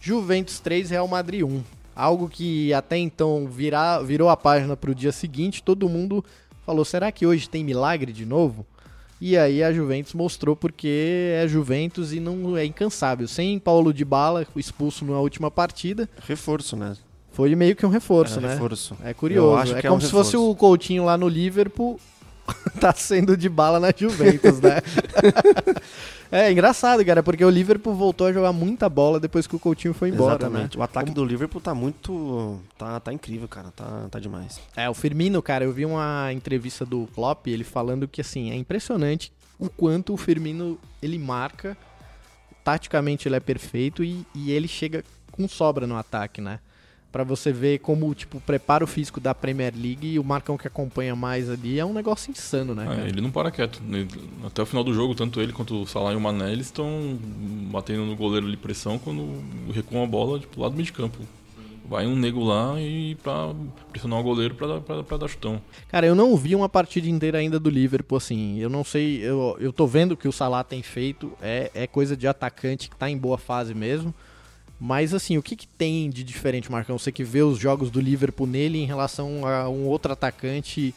[0.00, 1.62] Juventus 3 Real Madrid 1.
[1.96, 6.24] Algo que até então virá, virou a página pro dia seguinte, todo mundo
[6.64, 8.66] falou: será que hoje tem milagre de novo?
[9.20, 13.26] E aí a Juventus mostrou porque é Juventus e não é incansável.
[13.28, 16.96] Sem Paulo de Bala, expulso na última partida, Reforço, né?
[17.30, 18.52] foi meio que um reforço, É, né?
[18.52, 18.96] Reforço.
[19.02, 19.72] É curioso.
[19.76, 21.98] É que é como um se fosse o Coutinho lá no Liverpool
[22.80, 24.80] tá sendo de bala na Juventus, né?
[26.30, 29.94] é engraçado, cara, porque o Liverpool voltou a jogar muita bola depois que o Coutinho
[29.94, 30.76] foi embora, Exatamente.
[30.76, 30.80] né?
[30.80, 32.60] O ataque do Liverpool tá muito.
[32.76, 33.72] Tá, tá incrível, cara.
[33.74, 34.60] Tá, tá demais.
[34.76, 38.56] É, o Firmino, cara, eu vi uma entrevista do Klopp, ele falando que assim, é
[38.56, 41.76] impressionante o quanto o Firmino ele marca,
[42.62, 46.60] taticamente ele é perfeito e, e ele chega com sobra no ataque, né?
[47.14, 50.66] Pra você ver como, tipo, o preparo físico da Premier League e o Marcão que
[50.66, 53.80] acompanha mais ali é um negócio insano, né, É, ele não para quieto.
[54.44, 57.16] Até o final do jogo, tanto ele quanto o Salah e o Mané, eles estão
[57.70, 59.32] batendo no goleiro ali pressão quando
[59.72, 61.20] recuam a bola tipo, lá do meio de campo.
[61.88, 63.54] Vai um nego lá e pra
[63.92, 65.62] pressionar o goleiro pra, dar- pra, pra dar chutão.
[65.86, 68.58] Cara, eu não vi uma partida inteira ainda do Liverpool, assim.
[68.58, 72.16] Eu não sei, eu, eu tô vendo que o Salah tem feito, é, é coisa
[72.16, 74.12] de atacante que tá em boa fase mesmo.
[74.80, 76.98] Mas, assim, o que, que tem de diferente, Marcão?
[76.98, 80.94] Você que vê os jogos do Liverpool nele em relação a um outro atacante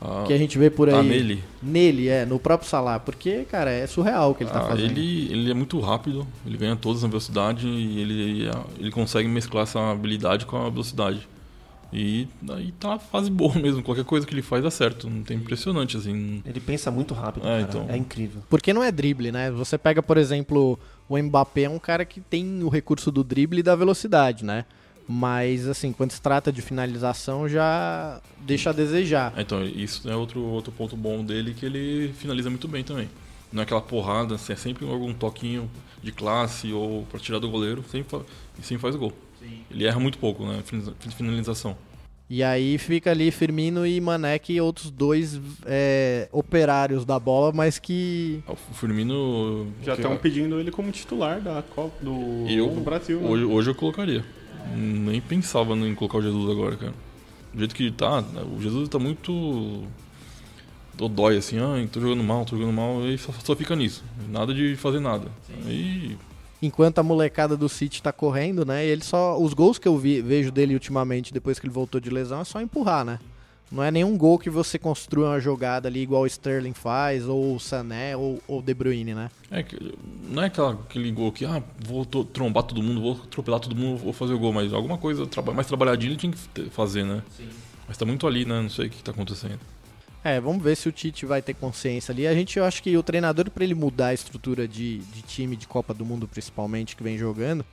[0.00, 0.94] Ah, que a gente vê por aí.
[0.94, 1.42] tá nele.
[1.62, 2.98] Nele, é, no próprio Salah.
[2.98, 4.90] Porque, cara, é surreal o que ele tá Ah, fazendo.
[4.90, 9.64] ele, ele é muito rápido, ele ganha todas na velocidade e ele, ele consegue mesclar
[9.64, 11.28] essa habilidade com a velocidade.
[11.92, 15.08] E aí tá a fase boa mesmo, qualquer coisa que ele faz dá certo.
[15.08, 16.42] Não tem impressionante assim.
[16.44, 17.62] Ele pensa muito rápido, É, cara.
[17.62, 17.86] então.
[17.88, 18.42] É incrível.
[18.50, 19.50] Porque não é drible, né?
[19.50, 23.60] Você pega, por exemplo, o Mbappé é um cara que tem o recurso do drible
[23.60, 24.64] e da velocidade, né?
[25.10, 29.32] Mas, assim, quando se trata de finalização, já deixa a desejar.
[29.34, 33.08] Ah, Então, isso é outro, outro ponto bom dele que ele finaliza muito bem também.
[33.50, 35.70] Não é aquela porrada, assim, é sempre algum toquinho
[36.02, 38.20] de classe ou pra tirar do goleiro, sempre,
[38.58, 39.14] e sempre faz gol.
[39.70, 40.60] Ele erra muito pouco, né?
[40.64, 41.76] finaliza- Finalização.
[42.30, 47.78] E aí fica ali Firmino e Mané, que outros dois é, operários da bola, mas
[47.78, 48.42] que.
[48.46, 49.68] O Firmino.
[49.82, 53.18] Já que- estão pedindo ele como titular da Copa do, Eu, do Brasil.
[53.20, 53.26] né?
[53.28, 54.22] Hoje, hoje eu colocaria.
[54.76, 56.94] Nem pensava em colocar o Jesus agora, cara.
[57.54, 58.22] Do jeito que ele tá,
[58.54, 59.84] o Jesus tá muito.
[60.94, 64.04] dodói, assim, ah, tô jogando mal, tô jogando mal, e só, só fica nisso.
[64.28, 65.28] Nada de fazer nada.
[65.64, 66.18] Aí.
[66.60, 68.84] Enquanto a molecada do City tá correndo, né?
[68.84, 69.38] Ele só.
[69.40, 72.44] Os gols que eu vi- vejo dele ultimamente, depois que ele voltou de lesão, é
[72.44, 73.18] só empurrar, né?
[73.70, 77.54] Não é nenhum gol que você construa uma jogada ali igual o Sterling faz, ou
[77.54, 79.30] o Sané, ou o De Bruyne, né?
[79.50, 79.62] É,
[80.30, 83.98] não é aquela, aquele gol que, ah, vou trombar todo mundo, vou atropelar todo mundo,
[83.98, 87.22] vou fazer o gol, mas alguma coisa mais trabalhadinha ele tinha que fazer, né?
[87.86, 88.60] Mas tá muito ali, né?
[88.62, 89.60] Não sei o que tá acontecendo.
[90.24, 92.26] É, vamos ver se o Tite vai ter consciência ali.
[92.26, 95.56] A gente, eu acho que o treinador, para ele mudar a estrutura de, de time
[95.56, 97.64] de Copa do Mundo, principalmente, que vem jogando,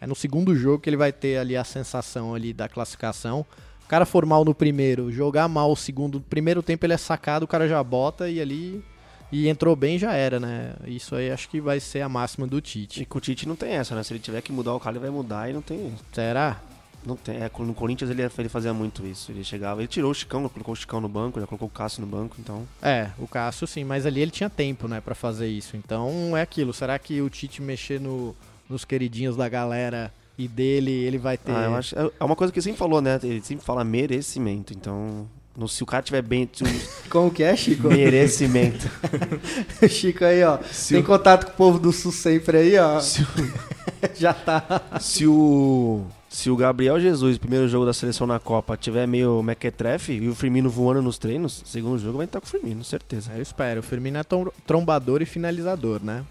[0.00, 3.46] é no segundo jogo que ele vai ter ali a sensação ali da classificação.
[3.84, 7.44] O cara for mal no primeiro, jogar mal o segundo, primeiro tempo ele é sacado,
[7.44, 8.84] o cara já bota e ali.
[9.30, 10.74] E entrou bem já era, né?
[10.86, 13.04] Isso aí acho que vai ser a máxima do E Tite.
[13.04, 14.02] com o Tite não tem essa, né?
[14.02, 15.94] Se ele tiver que mudar o cara, ele vai mudar e não tem.
[16.12, 16.60] Será?
[17.04, 17.36] Não tem.
[17.36, 19.30] É, no Corinthians ele, ele fazia muito isso.
[19.30, 22.00] Ele chegava, ele tirou o Chicão, colocou o Chicão no banco, já colocou o Cássio
[22.00, 22.66] no banco, então.
[22.82, 25.76] É, o Cássio sim, mas ali ele tinha tempo, né, pra fazer isso.
[25.76, 26.72] Então é aquilo.
[26.72, 28.34] Será que o Tite mexer no,
[28.68, 31.52] nos queridinhos da galera e dele, ele vai ter.
[31.52, 31.98] Ah, eu acho.
[31.98, 33.18] É é uma coisa que ele sempre falou, né?
[33.22, 34.72] Ele sempre fala merecimento.
[34.74, 35.28] Então.
[35.56, 36.44] no- se o cara tiver bem.
[36.44, 36.48] O
[37.08, 37.88] Como que é, Chico?
[37.88, 38.86] merecimento.
[39.88, 40.58] Chico aí, ó.
[40.70, 43.00] Se Tem o- contato com o povo do Sul sempre aí, ó.
[43.00, 43.26] Se o,
[44.14, 44.82] Já tá.
[45.00, 46.04] se o.
[46.36, 50.34] Se o Gabriel Jesus, primeiro jogo da seleção na Copa, tiver meio mequetrefe e o
[50.34, 53.32] Firmino voando nos treinos, segundo jogo vai estar com o Firmino, certeza.
[53.34, 53.80] Eu espero.
[53.80, 56.24] O Firmino é trom- trombador e finalizador, né?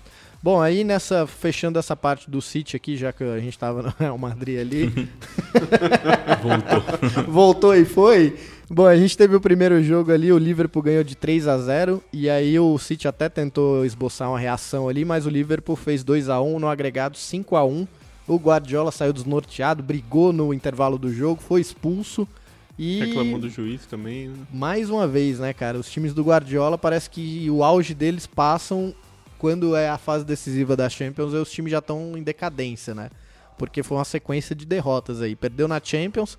[0.44, 1.26] Bom, aí nessa.
[1.26, 5.10] Fechando essa parte do City aqui, já que a gente tava no Real Madrid ali.
[6.44, 7.24] Voltou.
[7.28, 8.36] voltou e foi.
[8.70, 12.04] Bom, a gente teve o primeiro jogo ali, o Liverpool ganhou de 3 a 0
[12.14, 16.30] e aí o City até tentou esboçar uma reação ali, mas o Liverpool fez 2
[16.30, 17.88] a 1 no agregado 5 a 1.
[18.28, 22.28] O Guardiola saiu desnorteado, brigou no intervalo do jogo, foi expulso
[22.78, 24.36] E Reclamou do juiz também, né?
[24.52, 28.94] mais uma vez, né, cara, os times do Guardiola parece que o auge deles passam
[29.38, 33.10] quando é a fase decisiva da Champions e os times já estão em decadência, né?
[33.58, 35.36] Porque foi uma sequência de derrotas aí.
[35.36, 36.38] Perdeu na Champions,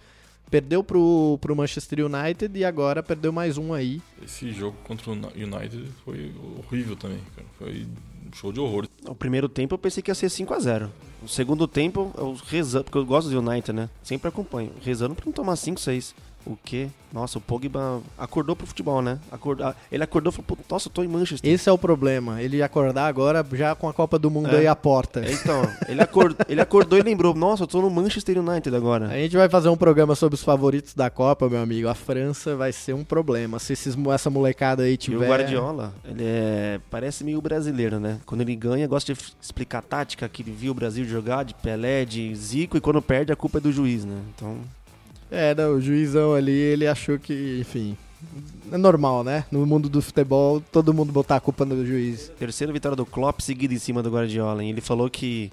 [0.51, 4.03] perdeu pro, pro Manchester United e agora perdeu mais um aí.
[4.23, 7.47] Esse jogo contra o United foi horrível também, cara.
[7.59, 7.87] Foi
[8.33, 8.89] show de horror.
[9.07, 10.89] O primeiro tempo eu pensei que ia ser 5x0.
[11.23, 13.89] O segundo tempo, eu rezando, porque eu gosto do United, né?
[14.03, 14.73] Sempre acompanho.
[14.81, 16.15] Rezando pra não tomar 5, 6.
[16.47, 16.89] O quê?
[17.13, 19.19] Nossa, o Pogba acordou pro futebol, né?
[19.33, 21.51] Acordou, ele acordou e falou, "Pô, nossa, eu tô em Manchester.
[21.51, 24.59] Esse é o problema, ele acordar agora já com a Copa do Mundo É.
[24.61, 25.25] aí à porta.
[25.25, 29.07] É, Então, ele acordou, ele acordou e lembrou, nossa, eu tô no Manchester United agora.
[29.09, 31.89] A gente vai fazer um programa sobre os favoritos da Copa, meu amigo.
[31.89, 33.59] A França vai ser um problema.
[33.59, 35.25] Se esses, essa molecada aí E tiver.
[35.27, 38.21] o Guardiola, ele é, parece meio brasileiro, né?
[38.27, 41.55] Quando ele ganha, gosta de explicar a tática que ele viu o Brasil jogar, de
[41.55, 44.17] Pelé, de Zico, e quando perde, a culpa é do juiz, né?
[44.35, 44.59] Então,
[45.31, 47.97] É, não, o juizão ali, ele achou que, enfim.
[48.71, 49.45] É normal, né?
[49.51, 52.33] No mundo do futebol, todo mundo botar a culpa no juiz.
[52.39, 54.63] terceira vitória do Klopp seguida em cima do Guardiola.
[54.63, 54.71] hein?
[54.71, 55.53] Ele falou que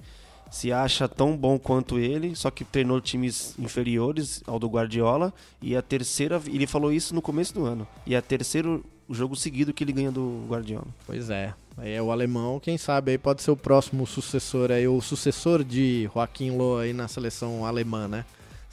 [0.50, 5.32] se acha tão bom quanto ele, só que treinou times inferiores ao do Guardiola.
[5.60, 7.86] E a terceira, ele falou isso no começo do ano.
[8.06, 10.86] E é a terceiro jogo seguido que ele ganha do Guardiola.
[11.06, 11.52] Pois é.
[11.76, 15.64] Aí é o alemão, quem sabe aí pode ser o próximo sucessor aí, o sucessor
[15.64, 18.24] de Joaquim Loh aí na seleção alemã, né?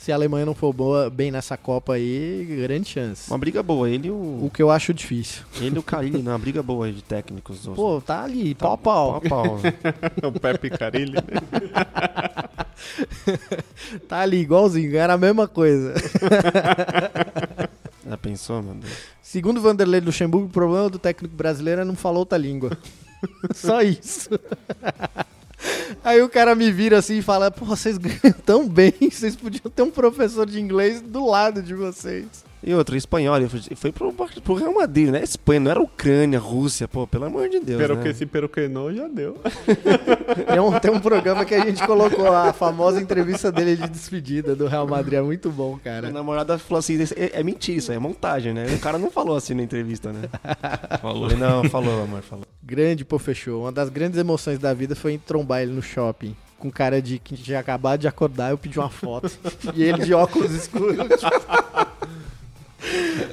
[0.02, 3.30] Se a Alemanha não for boa bem nessa Copa aí, grande chance.
[3.30, 5.44] Uma briga boa, ele e o, O que eu acho difícil.
[5.62, 6.32] ele e o Carilli, né?
[6.32, 7.68] uma briga boa aí de técnicos.
[7.68, 9.22] os- Pô, tá ali, Tá pau a pau.
[9.22, 9.60] Pau a pau.
[9.60, 9.74] né?
[10.28, 11.18] o Pepe Carilli?
[14.08, 15.94] Tá ali, igualzinho, era a mesma coisa.
[18.10, 18.92] Já pensou, meu Deus?
[19.22, 22.76] Segundo Vanderlei Luxemburgo, o problema do técnico brasileiro é não falar outra língua.
[23.54, 24.30] Só isso.
[26.04, 29.70] Aí o cara me vira assim e fala: Pô, vocês ganham tão bem, vocês podiam
[29.70, 32.26] ter um professor de inglês do lado de vocês.
[32.64, 33.38] E outro, espanhol,
[33.76, 35.24] foi, pro, pro Real Madrid, né?
[35.24, 37.82] Espanha, não era Ucrânia, Rússia, pô, pelo amor de Deus.
[37.82, 38.04] Pero né?
[38.04, 39.38] que se pero que no, já deu.
[40.48, 44.56] Tem um, tem um programa que a gente colocou a famosa entrevista dele de despedida
[44.56, 45.20] do Real Madrid.
[45.20, 46.12] É muito bom, A cara.
[46.12, 48.66] namorada falou assim: é, é mentira isso, é montagem, né?
[48.74, 50.30] O cara não falou assim na entrevista, né?
[51.02, 51.30] Falou.
[51.30, 52.46] Falei, não, falou, amor, falou.
[52.64, 53.64] Grande pô, fechou.
[53.64, 56.36] Uma das grandes emoções da vida foi trombar ele no shopping.
[56.58, 59.32] Com cara de que tinha acabado de acordar, eu pedi uma foto.
[59.74, 60.98] e ele de óculos escuros.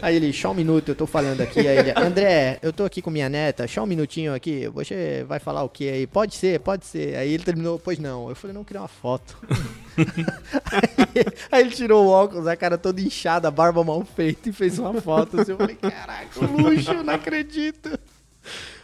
[0.03, 1.61] Aí ele, só um minuto, eu tô falando aqui.
[1.61, 4.69] Aí ele, André, eu tô aqui com minha neta, só um minutinho aqui.
[4.69, 6.07] Você vai falar o que aí?
[6.07, 7.17] Pode ser, pode ser.
[7.17, 8.29] Aí ele terminou, pois não.
[8.29, 9.37] Eu falei, não, queria uma foto.
[9.97, 14.53] aí, aí ele tirou o óculos, a cara toda inchada, a barba mal feita e
[14.53, 15.41] fez uma foto.
[15.41, 17.99] Assim, eu falei, caraca, luxo, não acredito.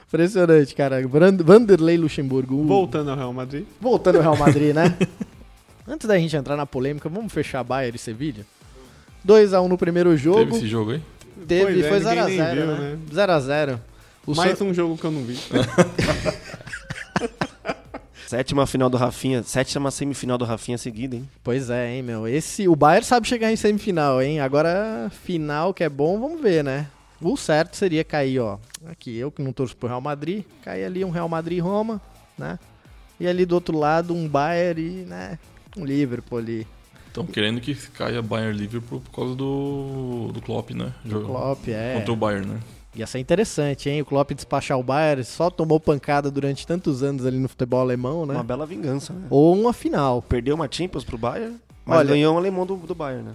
[0.09, 1.07] Impressionante, cara.
[1.07, 2.55] Brand- Vanderlei Luxemburgo.
[2.57, 3.65] o- Voltando ao Real Madrid.
[3.81, 4.97] Voltando ao Real Madrid, né?
[5.87, 8.47] Antes da gente entrar na polêmica, vamos fechar Bayern e Sevilha?
[9.27, 10.39] 2x1 no primeiro jogo.
[10.45, 11.03] Teve esse jogo aí?
[11.47, 12.55] Teve, Pois é, foi ninguém 0x0, nem né?
[12.55, 12.99] viu, né?
[13.13, 13.79] 0x0.
[14.27, 15.39] O Mais San- um jogo que eu não vi.
[18.27, 21.29] Sétima final do Rafinha, sétima semifinal do Rafinha seguida, hein?
[21.43, 22.27] Pois é, hein, meu.
[22.27, 24.41] Esse, o Bayern sabe chegar em semifinal, hein?
[24.41, 26.87] Agora, final que é bom, vamos ver, né?
[27.21, 28.59] O certo seria cair, ó.
[28.87, 32.01] Aqui, eu que não torço pro Real Madrid, cair ali um Real Madrid e Roma,
[32.37, 32.59] né?
[33.21, 35.39] E ali do outro lado, um Bayern e, né?
[35.77, 36.67] Um Liverpool ali.
[37.15, 40.93] Estão querendo que caia Bayern Liverpool por causa do, do Klopp, né?
[41.07, 41.95] Jogo Klopp, é.
[41.95, 42.61] Contra o Bayern, né?
[42.93, 44.03] Ia ser interessante, hein?
[44.03, 48.27] O Klopp despachar o Bayern, só tomou pancada durante tantos anos ali no futebol alemão,
[48.27, 48.35] né?
[48.35, 49.29] Uma bela vingança, né?
[49.31, 50.23] Ou uma final.
[50.23, 53.33] Perdeu uma Champions pro Bayern, mas Olha- ganhou um alemão do, do Bayern, né?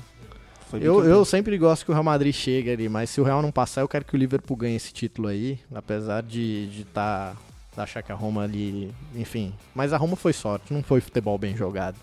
[0.70, 3.42] Foi Eu, eu sempre gosto que o Real Madrid chegue ali, mas se o Real
[3.42, 7.30] não passar, eu quero que o Liverpool ganhe esse título aí, apesar de estar.
[7.30, 7.36] De tá,
[7.76, 8.94] de achar que a Roma ali.
[9.16, 9.54] Enfim.
[9.74, 11.96] Mas a Roma foi sorte, não foi futebol bem jogado.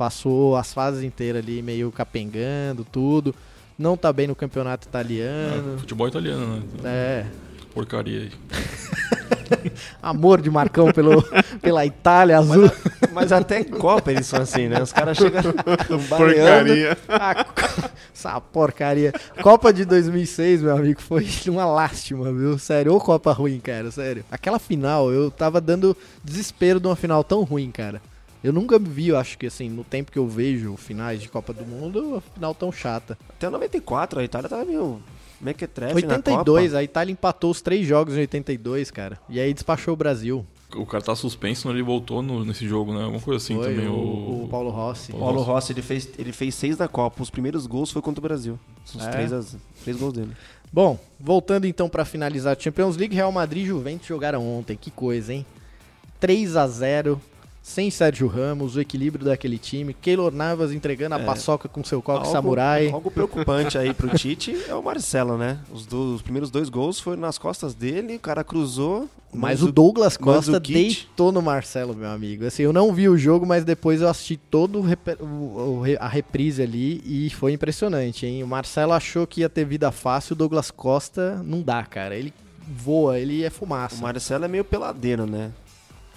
[0.00, 3.34] Passou as fases inteiras ali meio capengando, tudo.
[3.78, 5.78] Não tá bem no campeonato Ah, italiano.
[5.78, 6.62] futebol italiano, né?
[6.86, 7.26] É.
[7.74, 8.30] Porcaria aí.
[10.02, 11.22] Amor de Marcão pelo,
[11.60, 12.70] pela Itália azul.
[13.12, 14.80] Mas até em Copa eles são assim, né?
[14.82, 15.42] Os caras chegam.
[16.08, 16.96] Porcaria.
[17.06, 19.12] A co- Essa porcaria.
[19.42, 22.58] Copa de 2006, meu amigo, foi uma lástima, viu?
[22.58, 24.24] Sério, ô Copa ruim, cara, sério.
[24.30, 28.00] Aquela final, eu tava dando desespero de uma final tão ruim, cara.
[28.42, 31.52] Eu nunca vi, eu acho que assim, no tempo que eu vejo finais de Copa
[31.52, 33.18] do Mundo, uma final tão chata.
[33.28, 35.02] Até 94, a Itália tava meio
[35.40, 36.78] mequetrefe na 82, Copa.
[36.78, 39.18] a Itália empatou os três jogos em 82, cara.
[39.28, 40.46] E aí despachou o Brasil.
[40.74, 43.02] O cara tá suspenso, ele voltou no- nesse jogo, né?
[43.02, 43.88] Alguma coisa assim Foi também.
[43.88, 45.10] o, o Paulo Rossi.
[45.12, 47.22] O Paulo Rossi, ele fez, ele fez seis da Copa.
[47.22, 48.58] Os primeiros gols foi contra o Brasil.
[48.94, 49.10] Os É?
[49.10, 50.30] três, as- três gols dele.
[50.72, 54.76] Bom, voltando então pra finalizar a Champions League, Real Madrid e Juventus jogaram ontem.
[54.80, 55.44] Que coisa, hein?
[56.20, 57.20] 3 a 0
[57.62, 61.24] sem Sérgio Ramos, o equilíbrio daquele time, Keylor Navas entregando a É.
[61.24, 62.90] paçoca com seu coque Algo- samurai.
[62.90, 65.58] Algo preocupante aí pro Tite é o Marcelo, né?
[65.72, 69.08] Os, do- os primeiros dois gols foram nas costas dele, o cara cruzou.
[69.32, 72.44] Mas o Douglas Costa Mandzukic- deitou no Marcelo, meu amigo.
[72.46, 76.08] Assim, eu não vi o jogo, mas depois eu assisti todo o o- o a
[76.08, 78.42] reprise ali e foi impressionante, hein?
[78.42, 82.16] O Marcelo achou que ia ter vida fácil, o Douglas Costa não dá, cara.
[82.16, 82.32] Ele
[82.66, 84.02] voa, ele é O fumaça.
[84.02, 85.52] Marcelo é meio peladeiro, né?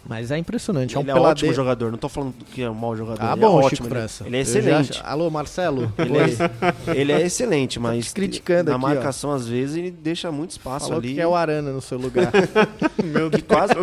[0.05, 1.55] Mas é impressionante, é um ele é um ótimo peladeiro.
[1.55, 3.23] jogador, não tô falando que é um mau jogador.
[3.23, 3.87] Ah, ele bom, é Chico ótimo.
[3.87, 4.23] ele- França.
[4.27, 4.91] Ele é já excelente.
[4.91, 5.93] acho- Alô, Marcelo?
[5.97, 8.87] Ele é, ele é excelente, mas te criticando na aqui, ó.
[8.89, 11.13] marcação, às vezes, ele deixa muito espaço Falou ali.
[11.13, 12.31] que é o Arana no seu lugar.
[13.01, 13.43] Meu Deus.
[13.47, 13.73] Quase,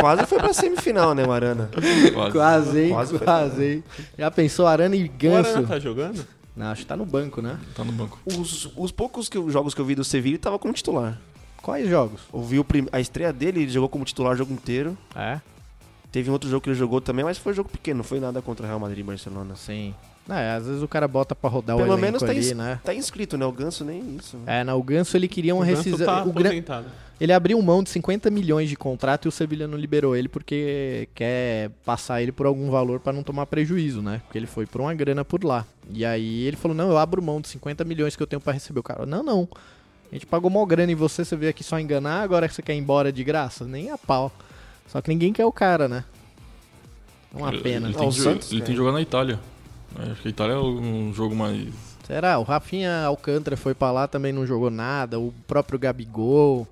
[0.00, 1.70] quase foi pra semifinal, né, Marana?
[2.12, 2.32] Quase.
[2.32, 2.90] quase, hein?
[2.92, 3.72] Quase Quase, foi.
[3.74, 3.84] hein?
[4.18, 5.50] Já pensou Arana e O Ganso?
[5.50, 6.26] Arana tá jogando?
[6.56, 7.58] Não, acho que tá no banco, né?
[7.76, 8.18] Tá no banco.
[8.26, 11.18] Os, os poucos que, jogos que eu vi do Sevilla, ele tava como titular.
[11.64, 12.20] Quais jogos?
[12.32, 14.96] Eu vi o prim- a estreia dele, ele jogou como titular o jogo inteiro.
[15.16, 15.40] É?
[16.12, 18.42] Teve um outro jogo que ele jogou também, mas foi jogo pequeno, não foi nada
[18.42, 19.56] contra Real Madrid e Barcelona.
[19.56, 19.94] Sim.
[20.28, 22.52] É, às vezes o cara bota pra rodar Pelo o elenco menos tá, ali, ins-
[22.52, 22.80] né?
[22.84, 23.44] tá inscrito, né?
[23.44, 24.38] O Ganso nem isso.
[24.46, 26.06] É, não, o Ganso ele queria uma Ganso rescisão.
[26.06, 26.62] tá o Gran-.
[27.20, 31.08] Ele abriu mão de 50 milhões de contrato e o Sevilha não liberou ele porque
[31.14, 34.20] quer passar ele por algum valor pra não tomar prejuízo, né?
[34.24, 35.64] Porque ele foi por uma grana por lá.
[35.90, 38.52] E aí ele falou: "Não, eu abro mão de 50 milhões que eu tenho pra
[38.52, 38.80] receber".
[38.80, 39.48] O cara: "Não, não.
[40.14, 42.62] A gente pagou mó grana em você, você veio aqui só enganar, agora que você
[42.62, 43.64] quer ir embora de graça?
[43.64, 44.30] Nem a pau".
[44.86, 46.04] Só que ninguém quer o cara, né?
[47.34, 47.88] É uma pena.
[47.88, 49.40] Ele, tem, o que, Santos, ele tem que jogar na Itália.
[49.98, 51.66] É, Acho que a Itália é um jogo mais.
[52.06, 52.38] Será?
[52.38, 55.18] O Rafinha Alcântara foi pra lá, também não jogou nada.
[55.18, 56.64] O próprio Gabigol.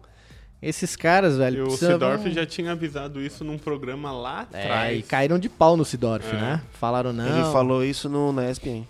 [0.62, 1.58] Esses caras, velho.
[1.58, 4.98] E o precisavam- Sidorf já tinha avisado isso num programa lá É, atrás.
[5.00, 6.40] e caíram de pau no Sidorf, É.
[6.40, 6.62] né?
[6.74, 7.26] Falaram não.
[7.26, 8.84] Ele falou isso no, na ESPN.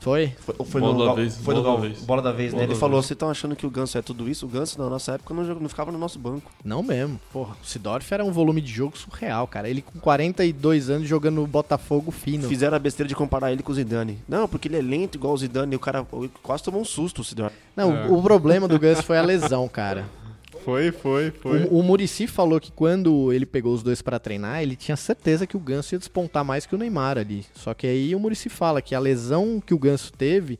[0.00, 0.32] Foi?
[0.38, 2.04] Foi, foi Bola no da vez, foi no bola da Gal- vez.
[2.04, 2.58] Bola da vez, né?
[2.58, 4.46] Bola Ele da falou, vocês estão achando que o Ganso é tudo isso?
[4.46, 6.50] O Ganso, na nossa época, não, não ficava no nosso banco.
[6.64, 7.20] Não mesmo.
[7.32, 9.68] Porra, o Sidorf era um volume de jogo surreal, cara.
[9.68, 12.46] Ele com 42 anos jogando no Botafogo fino.
[12.48, 14.18] Fizeram a besteira de comparar ele com o Zidane.
[14.28, 15.72] Não, porque ele é lento igual o Zidane.
[15.72, 16.06] E o cara
[16.44, 17.54] quase tomou um susto, o Sidorf.
[17.76, 18.06] Não, É.
[18.08, 20.04] o, o problema do Ganso foi a lesão, cara.
[20.64, 21.64] Foi, foi, foi.
[21.64, 25.46] O, o Murici falou que quando ele pegou os dois pra treinar, ele tinha certeza
[25.46, 27.44] que o Ganso ia despontar mais que o Neymar ali.
[27.54, 30.58] Só que aí o Murici fala que a lesão que o Ganso teve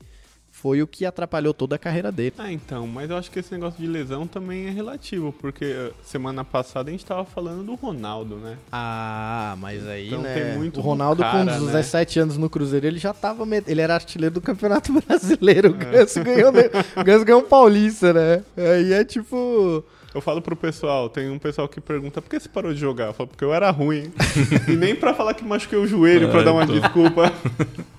[0.60, 2.32] foi o que atrapalhou toda a carreira dele.
[2.38, 5.92] Ah, então, mas eu acho que esse negócio de lesão também é relativo, porque eh,
[6.02, 8.56] semana passada a gente tava falando do Ronaldo, né?
[8.72, 10.34] Ah, mas aí, Então né?
[10.34, 11.58] tem muito o Ronaldo do cara, com né?
[11.58, 13.46] 17 anos no Cruzeiro, ele já tava.
[13.46, 15.70] met- Ele era artilheiro do Campeonato Brasileiro.
[15.72, 15.84] O É.
[15.92, 16.50] Ganso ganhou,
[16.96, 18.42] o Ganso ganhou um paulista, né?
[18.56, 19.84] Aí é tipo.
[20.14, 23.06] Eu falo pro pessoal, tem um pessoal que pergunta por que você parou de jogar?
[23.08, 24.10] Eu falo, porque eu era ruim.
[24.66, 26.80] e nem pra falar que machuquei o joelho, pra É, dar uma então.
[26.80, 27.30] desculpa.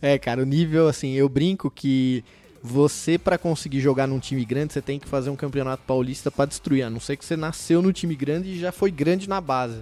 [0.00, 2.24] É, cara, o nível, assim, eu brinco que
[2.62, 6.46] você, pra conseguir jogar num time grande, você tem que fazer um campeonato paulista pra
[6.46, 6.82] destruir.
[6.82, 9.78] A não ser que você nasceu no time grande e já foi grande na base.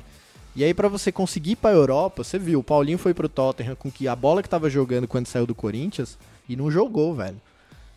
[0.55, 3.75] E aí, pra você conseguir ir pra Europa, você viu, o Paulinho foi pro Tottenham
[3.77, 7.41] com que a bola que tava jogando quando saiu do Corinthians e não jogou, velho.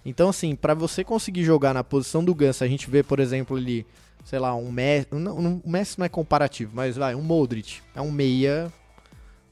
[0.06, 3.58] Então, assim, pra você conseguir jogar na posição do Ganso, a gente vê, por exemplo,
[3.58, 3.86] ali,
[4.24, 5.08] sei lá, um Messi.
[5.12, 7.80] Não, não- o Messi não é comparativo, mas vai, um Modric.
[7.96, 8.72] É um meia.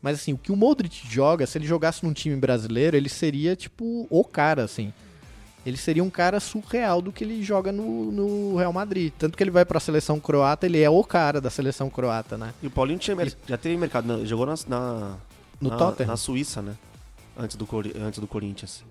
[0.04, 3.56] Mas assim, o que o Modric joga, se ele jogasse num time brasileiro, ele seria,
[3.56, 4.94] tipo, o cara, assim.
[5.66, 9.14] Ele seria um cara surreal do que ele joga no, no Real Madrid.
[9.18, 12.54] Tanto que ele vai pra seleção croata, ele é o cara da seleção croata, né?
[12.62, 14.12] E o Paulinho tinha, mer- já teve mercado?
[14.12, 15.16] Ele jogou na, na,
[15.62, 16.08] No na, Tottenham.
[16.10, 16.76] na Suíça, né?
[17.38, 17.66] Antes do,
[18.06, 18.84] antes do Corinthians.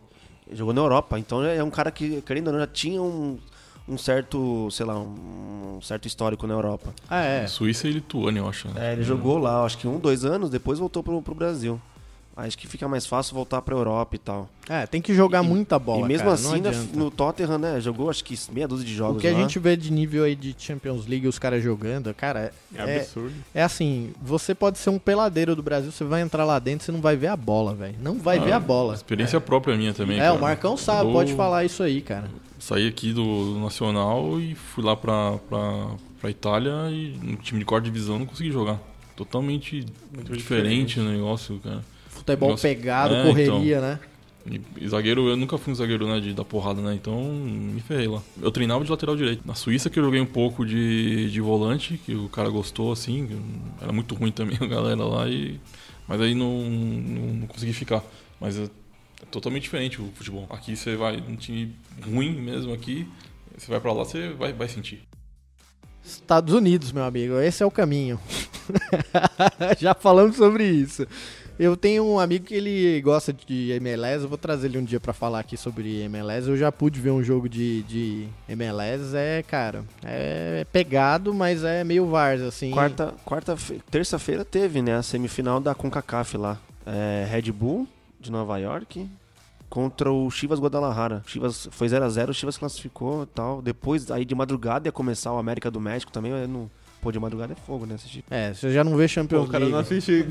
[0.49, 3.39] Ele jogou na Europa, então é um cara que, querendo ou não, já tinha um,
[3.89, 6.95] um certo, sei lá, um certo histórico na Europa.
[7.09, 7.47] Ah, é.
[7.47, 8.69] Suíça e Lituânia, eu acho.
[8.69, 8.91] né?
[8.91, 11.81] É, ele jogou lá, acho que um, dois anos, depois voltou pro, pro Brasil.
[12.35, 14.49] Acho que fica mais fácil voltar pra Europa e tal.
[14.67, 17.79] É, tem que jogar E- muita bola, e mesmo cara, assim, né, no Tottenham, né,
[17.79, 19.39] jogou acho que meia dúzia de jogos O que a lá.
[19.39, 23.35] gente vê de nível aí de Champions League, os caras jogando, cara, É é, absurdo.
[23.55, 26.93] é assim, você pode ser um peladeiro do Brasil, você vai entrar lá dentro, você
[26.93, 27.97] não vai ver a bola, velho.
[28.01, 28.95] Não vai ver a bola.
[28.95, 30.17] Experiência própria minha também.
[30.17, 30.33] É, cara.
[30.35, 32.31] o Marcão sabe, Eu pode falar isso aí, cara.
[32.59, 35.89] Saí aqui do Nacional e fui lá pra, pra,
[36.21, 38.79] pra Itália e no time de quarta divisão não consegui jogar.
[39.17, 41.83] Totalmente Muito diferente o negócio, cara.
[42.25, 42.69] Futebol Nossa.
[42.69, 44.01] pegado, É, correria, né?
[44.81, 46.95] E, zagueiro, eu nunca fui um zagueiro, né, de dar porrada, né?
[46.95, 48.21] Então, me ferrei lá.
[48.41, 49.47] Eu treinava de lateral direito.
[49.47, 53.29] Na Suíça que eu joguei um pouco de, de volante, que o cara gostou, assim.
[53.81, 55.61] Era muito ruim também a galera lá, e...
[56.09, 58.03] mas aí não, não, não consegui ficar.
[58.41, 58.69] Mas é,
[59.31, 60.47] totalmente diferente o futebol.
[60.51, 63.07] Aqui você vai num time ruim mesmo aqui,
[63.57, 65.03] você vai pra lá, você vai, vai sentir.
[66.05, 68.19] Estados Unidos, meu amigo, esse é o caminho.
[69.79, 71.07] Já falamos sobre isso.
[71.63, 74.99] Eu tenho um amigo que ele gosta de MLS, eu vou trazer ele um dia
[74.99, 76.49] pra falar aqui sobre MLS.
[76.49, 81.85] Eu já pude ver um jogo de, de MLS, é, cara, é pegado, mas é
[81.85, 82.73] meio Vars, assim.
[82.73, 83.57] Quarta, quarta
[83.89, 86.59] terça-feira teve, né, a semifinal da CONCACAF lá.
[86.85, 87.87] É, Red Bull
[88.19, 89.09] de Nova York
[89.71, 91.23] contra o Chivas Guadalajara.
[91.29, 93.63] Chivas foi 0 a 0, o Chivas classificou, tal.
[93.63, 96.69] Depois aí de madrugada ia começar o América do México também, eu não
[97.03, 97.97] Pô, de madrugada é fogo, né?
[97.97, 98.25] Assistir.
[98.31, 99.73] É, você já não vê Champions Pô, o cara League.
[99.73, 100.25] não assiste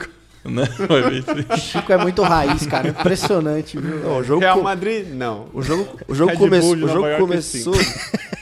[0.44, 0.64] Né?
[0.88, 1.24] Vai ver.
[1.60, 2.88] Chico é muito raiz, cara.
[2.90, 4.00] Impressionante, viu?
[4.00, 5.48] Não, o jogo Real co- Madrid, não.
[5.54, 7.74] O jogo, o jogo, come- Bull de o jogo começou.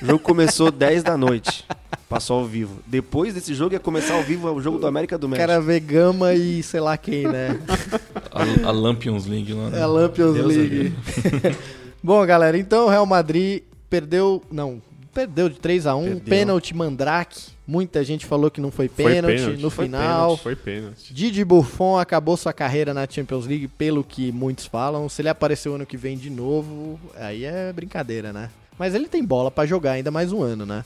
[0.02, 1.66] o jogo começou 10 da noite.
[2.08, 2.80] Passou ao vivo.
[2.88, 5.46] Depois desse jogo ia começar ao vivo o jogo do América do México.
[5.48, 7.60] cara vê Gama e sei lá quem, né?
[8.32, 9.70] A, a Lampions League lá.
[9.70, 9.80] né?
[9.80, 10.94] É a Lampions Deus League.
[12.02, 14.42] Bom, galera, então o Real Madrid perdeu.
[14.52, 14.82] Não,
[15.14, 16.22] perdeu de 3 a 1 Perdeu.
[16.22, 17.50] Pênalti Mandrake.
[17.68, 19.36] Muita gente falou que não foi Foi pênalti.
[19.36, 20.38] pênalti, no foi final.
[20.38, 21.14] Foi pênalti.
[21.14, 25.08] Didi Buffon acabou sua carreira na Champions League, pelo que muitos falam.
[25.08, 28.50] Se ele aparecer o ano que vem de novo, aí é brincadeira, né?
[28.78, 30.84] Mas ele tem bola pra jogar ainda mais um ano, né?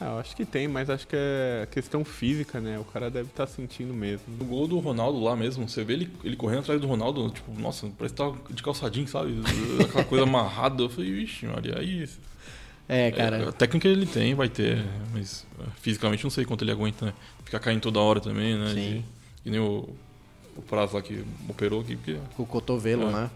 [0.00, 2.78] Ah, eu acho que tem, mas acho que é questão física, né?
[2.80, 4.24] O cara deve estar sentindo mesmo.
[4.40, 7.52] O gol do Ronaldo lá mesmo, você vê ele, ele correndo atrás do Ronaldo, tipo,
[7.60, 9.40] nossa, parece que tá de calçadinho, sabe?
[9.84, 10.82] Aquela coisa amarrada.
[10.82, 12.08] Eu falei, vixe, Maria, aí.
[12.88, 13.48] É, É, cara.
[13.48, 17.12] a técnica ele tem, vai ter, mas é, fisicamente não sei quanto ele aguenta, né?
[17.44, 18.70] Ficar caindo toda hora também, né?
[18.74, 19.04] Sim.
[19.44, 19.88] E, e nem o,
[20.56, 22.16] o prazo lá que operou aqui, porque.
[22.36, 23.12] Com o cotovelo, É.
[23.12, 23.30] né?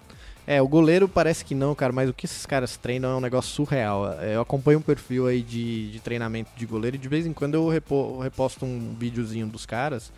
[0.47, 3.21] É, o goleiro parece que não, cara, mas o que esses caras treinam é um
[3.21, 4.15] negócio surreal.
[4.19, 7.35] É, Eu acompanho um perfil aí de, de treinamento de goleiro e de vez em
[7.35, 10.11] quando eu repo- reposto um videozinho dos caras.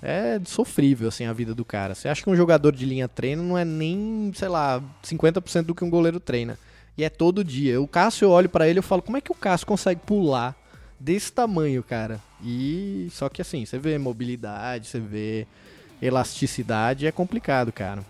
[0.00, 1.96] É sofrível, assim, a vida do cara.
[1.96, 5.74] Você acha que um jogador de linha treina não é nem, sei lá, 50% do
[5.74, 6.56] que um goleiro treina.
[6.96, 7.80] E é todo dia.
[7.80, 10.00] O Cássio, eu olho pra ele e eu falo, como é que o Cássio consegue
[10.04, 10.56] pular
[10.98, 12.20] desse tamanho, cara?
[12.42, 15.46] E só que assim, você vê mobilidade, você vê
[16.00, 18.02] elasticidade, é complicado, cara.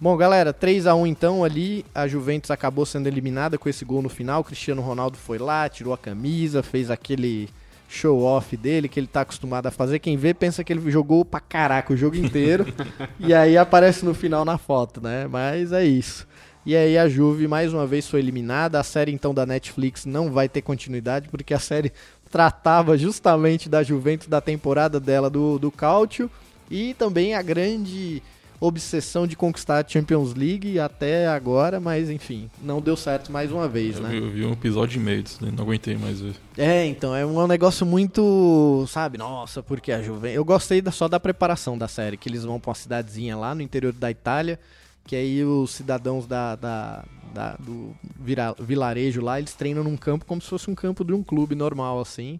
[0.00, 4.02] Bom, galera, 3 a 1 então ali, a Juventus acabou sendo eliminada com esse gol
[4.02, 4.40] no final.
[4.40, 7.48] O Cristiano Ronaldo foi lá, tirou a camisa, fez aquele
[7.88, 10.00] show off dele que ele tá acostumado a fazer.
[10.00, 12.66] Quem vê pensa que ele jogou pra caraca o jogo inteiro
[13.20, 15.26] e aí aparece no final na foto, né?
[15.28, 16.26] Mas é isso.
[16.66, 18.80] E aí a Juve mais uma vez foi eliminada.
[18.80, 21.92] A série então da Netflix não vai ter continuidade porque a série
[22.30, 26.30] tratava justamente da Juventus da temporada dela do do Cálcio
[26.70, 28.22] e também a grande
[28.60, 33.68] obsessão de conquistar a Champions League até agora, mas enfim, não deu certo mais uma
[33.68, 34.08] vez, Eu, né?
[34.08, 36.34] vi, eu vi um episódio e meio disso, daí, não aguentei mais ver.
[36.56, 40.36] É, então, é um negócio muito, sabe, nossa, porque a Juventus...
[40.36, 43.54] Eu gostei da- só da preparação da série, que eles vão pra uma cidadezinha lá
[43.54, 44.58] no interior da Itália,
[45.06, 50.24] que aí os cidadãos da, da- da- do vira- vilarejo lá, eles treinam num campo
[50.24, 52.38] como se fosse um campo de um clube normal, assim.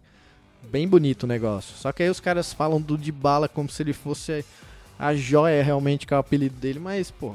[0.71, 1.75] Bem bonito o negócio.
[1.77, 4.43] Só que aí os caras falam do Dybala como se ele fosse
[4.97, 7.27] a joia realmente, que é o apelido dele, mas, pô...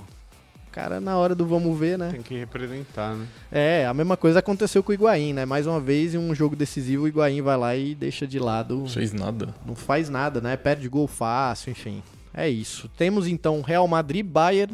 [0.67, 2.11] O cara, na hora do vamos ver, né?
[2.13, 3.27] Tem que representar, né?
[3.51, 5.45] É, a mesma coisa aconteceu com o Higuaín, né?
[5.45, 8.77] Mais uma vez, em um jogo decisivo, o Higuaín vai lá e deixa de lado.
[8.79, 9.53] Não fez nada.
[9.67, 10.57] Não faz nada, né?
[10.57, 12.01] Perde gol fácil, enfim.
[12.33, 12.89] É isso.
[12.97, 14.73] Temos então Real Madrid, Bayern,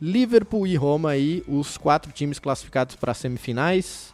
[0.00, 4.12] Liverpool e Roma aí, os quatro times classificados para semifinais.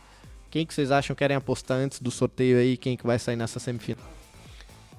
[0.51, 2.77] Quem que vocês acham querem apostar antes do sorteio aí?
[2.77, 4.05] Quem que vai sair nessa semifinal?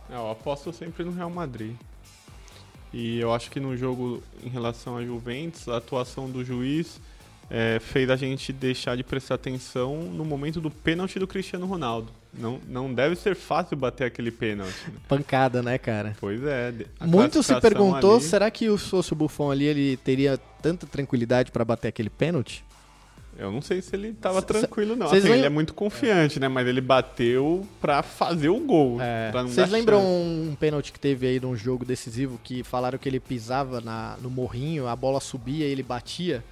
[0.10, 1.76] Eu aposto sempre no Real Madrid.
[2.94, 7.00] E eu acho que no jogo em relação à Juventus, a atuação do juiz
[7.50, 12.12] é, fez a gente deixar de prestar atenção no momento do pênalti do Cristiano Ronaldo.
[12.34, 14.74] Não, não deve ser fácil bater aquele pênalti.
[14.88, 14.94] né?
[15.08, 16.16] Pancada, né, cara?
[16.20, 16.74] Pois é.
[17.02, 21.52] Muito se perguntou, ali- será que se fosse o Buffon ali, ele teria tanta tranquilidade
[21.52, 22.64] para bater aquele pênalti?
[23.38, 25.08] Eu não sei se ele tava C- tranquilo, não.
[25.08, 26.48] Assim, ele é muito confiante, né?
[26.48, 29.02] Mas ele bateu pra fazer o gol.
[29.34, 33.10] não Vocês dar lembram um pênalti que teve aí num jogo decisivo que falaram que
[33.10, 36.44] ele pisava na, no morrinho, a bola subia e ele batia?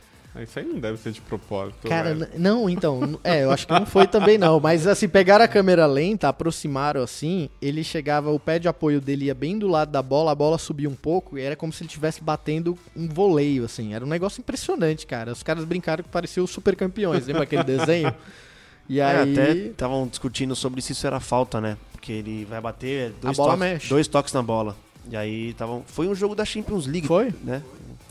[0.44, 1.88] Isso aí não deve ser de propósito.
[1.88, 2.32] Cara, velho.
[2.38, 5.86] não, então, é, eu acho que não foi também não, mas assim, pegaram a câmera
[5.86, 10.02] lenta, aproximaram assim, ele chegava, o pé de apoio dele ia bem do lado da
[10.02, 13.66] bola, a bola subia um pouco e era como se ele estivesse batendo um voleio,
[13.66, 17.44] assim, era um negócio impressionante, cara, os caras brincaram que parecia os super campeões, lembra
[17.44, 18.14] aquele desenho?
[18.88, 19.34] E É, aí...
[19.34, 21.78] até estavam discutindo sobre se isso era falta, né?
[21.92, 23.90] Porque ele vai bater dois, bola toques, mexe.
[23.90, 24.76] dois toques na bola.
[25.10, 25.84] E aí tavam.
[25.86, 27.34] Foi um jogo da Champions League, Foi?
[27.44, 27.62] né?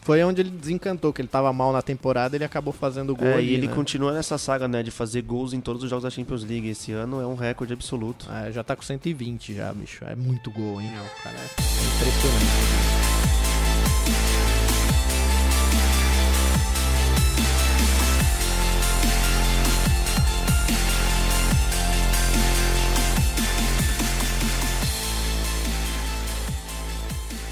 [0.03, 3.35] Foi onde ele desencantou, que ele tava mal na temporada, ele acabou fazendo gol É,
[3.35, 3.75] ali, e ele né?
[3.75, 4.83] continua nessa saga, né?
[4.83, 6.67] De fazer gols em todos os jogos da Champions League.
[6.69, 8.27] Esse ano é um recorde absoluto.
[8.33, 10.03] É, já tá com 120 já, bicho.
[10.07, 10.91] É muito gol, hein?
[10.97, 12.98] Não, cara É impressionante.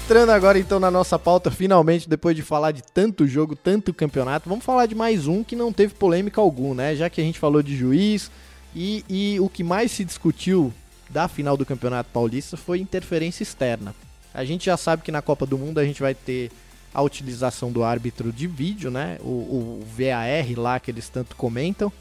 [0.07, 4.47] Entrando agora então na nossa pauta, finalmente, depois de falar de tanto jogo, tanto campeonato,
[4.47, 6.95] vamos falar de mais um que não teve polêmica algum, né?
[6.95, 8.31] Já que a gente falou de juiz
[8.73, 10.73] e, e o que mais se discutiu
[11.09, 13.93] da final do Campeonato Paulista foi interferência externa.
[14.33, 16.51] A gente já sabe que na Copa do Mundo a gente vai ter
[16.93, 19.17] a utilização do árbitro de vídeo, né?
[19.19, 19.27] O,
[19.81, 21.91] o VAR lá que eles tanto comentam.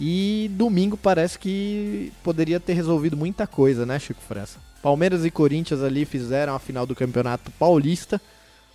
[0.00, 4.65] E domingo parece que poderia ter resolvido muita coisa, né, Chico Fressa?
[4.86, 8.22] Palmeiras e Corinthians ali fizeram a final do Campeonato Paulista.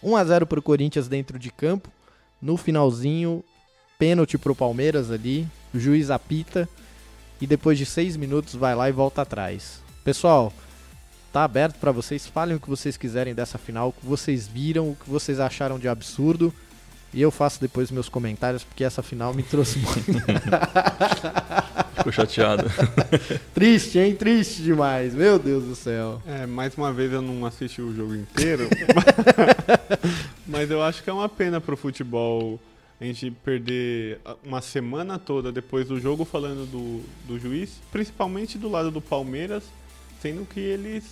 [0.03, 1.89] 1 a 0 para o Corinthians dentro de campo.
[2.41, 3.41] No finalzinho,
[3.97, 5.47] pênalti para o Palmeiras ali.
[5.73, 6.67] O juiz apita.
[7.39, 9.79] E depois de seis minutos vai lá e volta atrás.
[10.03, 10.51] Pessoal,
[11.31, 12.27] tá aberto para vocês.
[12.27, 13.87] Falem o que vocês quiserem dessa final.
[13.87, 16.53] O que vocês viram, o que vocês acharam de absurdo.
[17.13, 20.21] E eu faço depois meus comentários, porque essa final me trouxe muito.
[21.97, 22.63] Ficou chateado.
[23.53, 24.15] Triste, hein?
[24.15, 25.13] Triste demais.
[25.13, 26.21] Meu Deus do céu.
[26.25, 28.67] É, mais uma vez eu não assisti o jogo inteiro.
[30.47, 32.59] mas eu acho que é uma pena pro futebol
[32.99, 38.69] a gente perder uma semana toda depois do jogo falando do, do juiz, principalmente do
[38.69, 39.63] lado do Palmeiras,
[40.21, 41.03] sendo que eles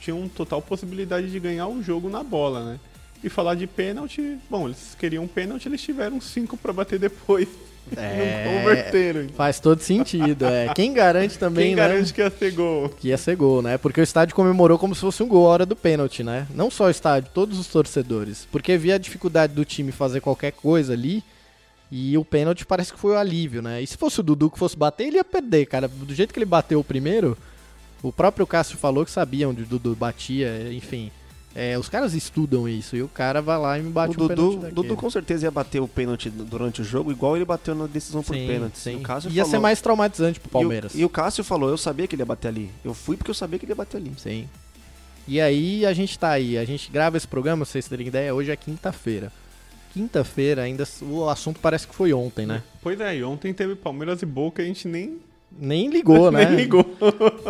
[0.00, 2.80] tinham total possibilidade de ganhar o jogo na bola, né?
[3.22, 7.48] E falar de pênalti, bom, eles queriam pênalti, eles tiveram cinco para bater depois.
[7.96, 9.28] É, não converteram.
[9.30, 10.72] Faz todo sentido, é.
[10.74, 11.82] Quem garante também, Quem né?
[11.82, 12.88] garante que ia ser gol?
[12.88, 13.78] Que ia ser gol, né?
[13.78, 16.46] Porque o estádio comemorou como se fosse um gol a hora do pênalti, né?
[16.54, 18.46] Não só o estádio, todos os torcedores.
[18.52, 21.24] Porque via a dificuldade do time fazer qualquer coisa ali.
[21.90, 23.82] E o pênalti parece que foi o alívio, né?
[23.82, 25.88] E se fosse o Dudu que fosse bater, ele ia perder, cara.
[25.88, 27.36] Do jeito que ele bateu o primeiro,
[28.02, 31.10] o próprio Cássio falou que sabia onde o Dudu batia, enfim.
[31.54, 34.28] É, os caras estudam isso e o cara vai lá e me bate o um
[34.28, 37.74] Dudu, pênalti Dudu com certeza ia bater o pênalti durante o jogo, igual ele bateu
[37.74, 38.78] na decisão por Sim, pênalti.
[38.78, 38.96] sim.
[38.96, 40.92] O Cássio Ia falou, ser mais traumatizante pro e o- Palmeiras.
[40.94, 42.70] E o, Cássio falou, eu sabia que ele ia bater ali.
[42.84, 44.12] Eu fui porque eu sabia que ele ia bater ali.
[44.16, 44.48] Sim.
[45.26, 48.32] E aí a gente tá aí, a gente grava esse programa, pra vocês terem ideia,
[48.34, 49.32] hoje é quinta-feira.
[49.92, 52.62] Quinta-feira ainda, o assunto parece que foi ontem, né?
[52.80, 55.18] Pois é, e ontem teve Palmeiras e Boca, a gente nem,
[55.58, 56.46] Nem ligou, né?
[56.46, 56.84] nem ligou.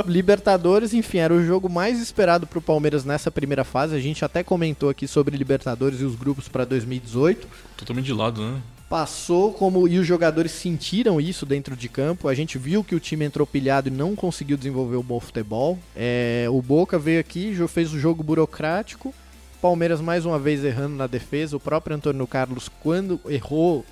[0.07, 3.95] Libertadores, enfim, era o jogo mais esperado pro Palmeiras nessa primeira fase.
[3.95, 7.47] A gente até comentou aqui sobre Libertadores e os grupos pra 2018.
[7.77, 8.61] Totalmente de lado, né?
[8.89, 12.27] Passou como e os jogadores sentiram isso dentro de campo.
[12.27, 15.79] A gente viu que o time entrou pilhado e não conseguiu desenvolver o bom futebol.
[15.95, 19.15] É, o Boca veio aqui, fez o jogo burocrático.
[19.63, 21.57] Palmeiras mais uma vez errando na defesa.
[21.57, 23.85] O próprio Antônio Carlos, quando errou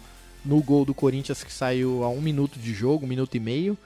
[0.45, 3.79] no gol do Corinthians que saiu a um minuto de jogo, um minuto e meio,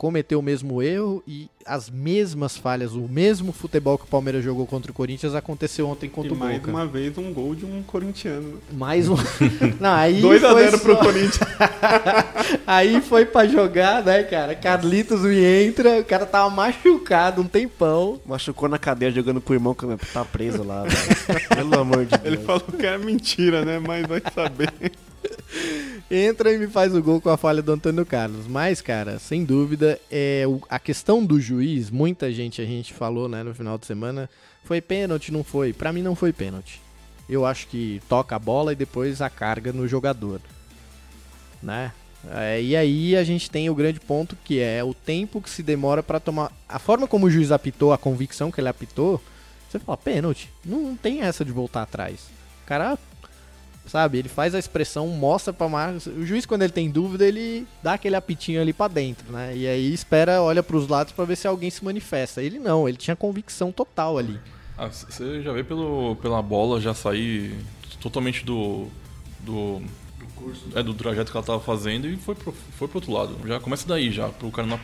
[0.00, 4.66] cometeu o mesmo erro e as mesmas falhas, o mesmo futebol que o Palmeiras jogou
[4.66, 6.70] contra o Corinthians aconteceu ontem contra E o mais Boca.
[6.70, 8.58] uma vez um gol de um corintiano.
[8.72, 9.16] Mais um.
[9.78, 11.38] Não, aí 2 a foi 0 pro só- Corinthians.
[12.66, 14.54] Aí foi pra jogar, né, cara?
[14.54, 18.18] Carlitos me entra, o cara tava machucado um tempão.
[18.24, 20.84] Machucou na cadeira jogando com o irmão que tá preso lá.
[20.84, 21.48] velho.
[21.54, 22.46] Pelo amor de Ele Deus.
[22.46, 23.78] falou que era mentira, né?
[23.78, 24.72] Mas vai saber.
[26.10, 28.46] Entra e me faz o gol com a falha do Antônio Carlos.
[28.46, 33.42] Mas, cara, sem dúvida, é a questão do juiz, muita gente a gente falou, né,
[33.42, 34.28] no final de semana,
[34.64, 35.72] foi pênalti, não foi?
[35.72, 36.80] Pra mim não foi pênalti.
[37.28, 40.40] Eu acho que toca a bola e depois a carga no jogador,
[41.62, 41.92] né?
[42.28, 45.62] É, e aí a gente tem o grande ponto que é o tempo que se
[45.62, 46.52] demora pra tomar.
[46.68, 49.22] A forma como o juiz apitou, a convicção que ele apitou,
[49.68, 50.50] você fala pênalti.
[50.64, 52.28] Não, não tem essa de voltar atrás.
[52.64, 52.98] O cara
[53.86, 54.18] sabe?
[54.18, 56.06] Ele faz a expressão, mostra pra Marcos.
[56.06, 59.56] O juiz, quando ele tem dúvida, ele dá aquele apitinho ali pra dentro, né?
[59.56, 62.42] E aí espera, olha pros lados pra ver se alguém se manifesta.
[62.42, 64.38] Ele não, ele tinha convicção total ali.
[64.78, 67.54] Ah, você já vê pelo, pela bola já sair
[68.00, 68.88] totalmente do.
[69.40, 69.82] do.
[70.74, 73.36] É, do trajeto que ela tava fazendo e foi pro, foi pro outro lado.
[73.46, 74.80] Já começa daí, já, pro cara não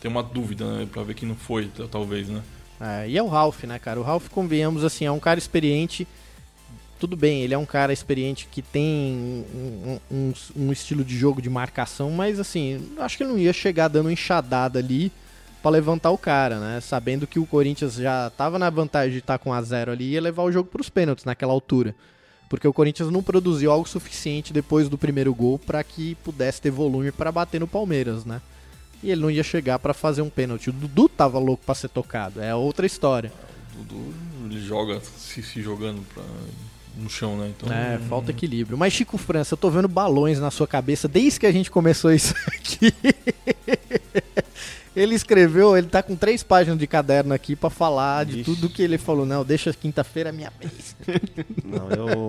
[0.00, 0.88] ter uma dúvida, né?
[0.90, 2.42] Pra ver que não foi, talvez, né?
[2.80, 4.00] É, e é o Ralph, né, cara?
[4.00, 6.06] O Ralph, convenhamos, assim, é um cara experiente.
[7.00, 11.40] Tudo bem, ele é um cara experiente que tem um, um- um- estilo de jogo
[11.40, 15.10] de marcação, mas assim, acho que não ia chegar dando enxadada ali
[15.62, 16.78] pra levantar o cara, né?
[16.82, 20.10] Sabendo que o Corinthians já tava na vantagem de estar com a zero ali e
[20.12, 21.94] ia levar o jogo pros pênaltis naquela altura.
[22.50, 26.70] Porque o Corinthians não produziu algo suficiente depois do primeiro gol pra que pudesse ter
[26.70, 28.42] volume pra bater no Palmeiras, né?
[29.02, 30.68] E ele não ia chegar pra fazer um pênalti.
[30.68, 33.32] O Dudu tava louco pra ser tocado, é outra história.
[33.78, 34.14] O Dudu,
[34.50, 36.22] ele joga, se, se jogando pra,
[36.96, 37.52] no chão, né?
[37.56, 38.76] Então, É, falta equilíbrio.
[38.78, 42.12] Mas Chico França, eu tô vendo balões na sua cabeça desde que a gente começou
[42.12, 42.92] isso aqui.
[44.94, 48.44] Ele escreveu, ele tá com três páginas de caderno aqui pra falar de Vixe.
[48.44, 49.24] tudo que ele falou.
[49.24, 50.96] Não, deixa quinta-feira a minha vez.
[51.64, 52.28] Não, eu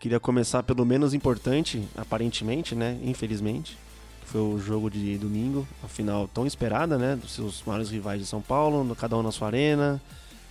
[0.00, 2.98] queria começar pelo menos importante, aparentemente, né?
[3.04, 3.78] Infelizmente.
[4.26, 7.16] Foi o jogo de domingo, a final tão esperada, né?
[7.16, 10.00] Dos seus maiores rivais de São Paulo, no- cada um na sua arena.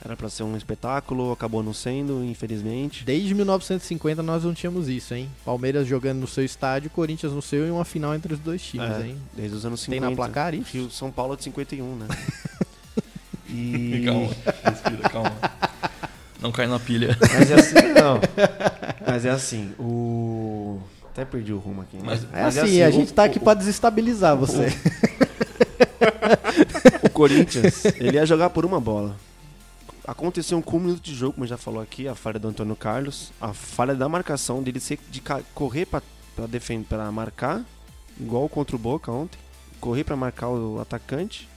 [0.04, 3.04] Era pra ser um espetáculo, acabou não sendo, infelizmente.
[3.04, 5.30] Desde 1950 nós não tínhamos isso, hein?
[5.44, 8.90] Palmeiras jogando no seu estádio, Corinthians no seu e uma final entre os dois times,
[8.92, 9.18] É, hein?
[9.36, 10.10] Desde os anos Tem 50.
[10.10, 10.72] na placar isso?
[10.72, 12.08] Rio São Paulo de 51, né?
[13.50, 14.04] e...
[14.08, 14.30] Calma,
[14.64, 15.34] respira, calma.
[16.42, 17.18] Não cai na pilha.
[17.20, 18.22] Mas é assim, não.
[19.06, 20.80] Mas é assim, o.
[21.12, 21.98] Até perdi o rumo aqui.
[22.02, 24.68] Mas, É mas assim, a o- gente tá aqui o, pra desestabilizar você.
[27.04, 29.18] O Corinthians, ele ia jogar por uma bola.
[30.10, 32.76] Aconteceu um com um minuto de jogo, como já falou aqui, a falha do Antônio
[32.76, 35.22] Carlos, a falha da marcação dele ser de
[35.54, 36.02] correr pra
[36.48, 37.64] defender, para marcar,
[38.20, 39.38] igual contra o Boca ontem,
[39.80, 41.48] correr pra marcar o atacante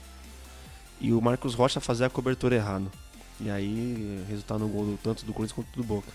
[1.00, 2.92] e o Marcos Rocha fazer a cobertura errado.
[3.40, 6.12] E aí, resultado no gol tanto do Corinthians quanto do Boca.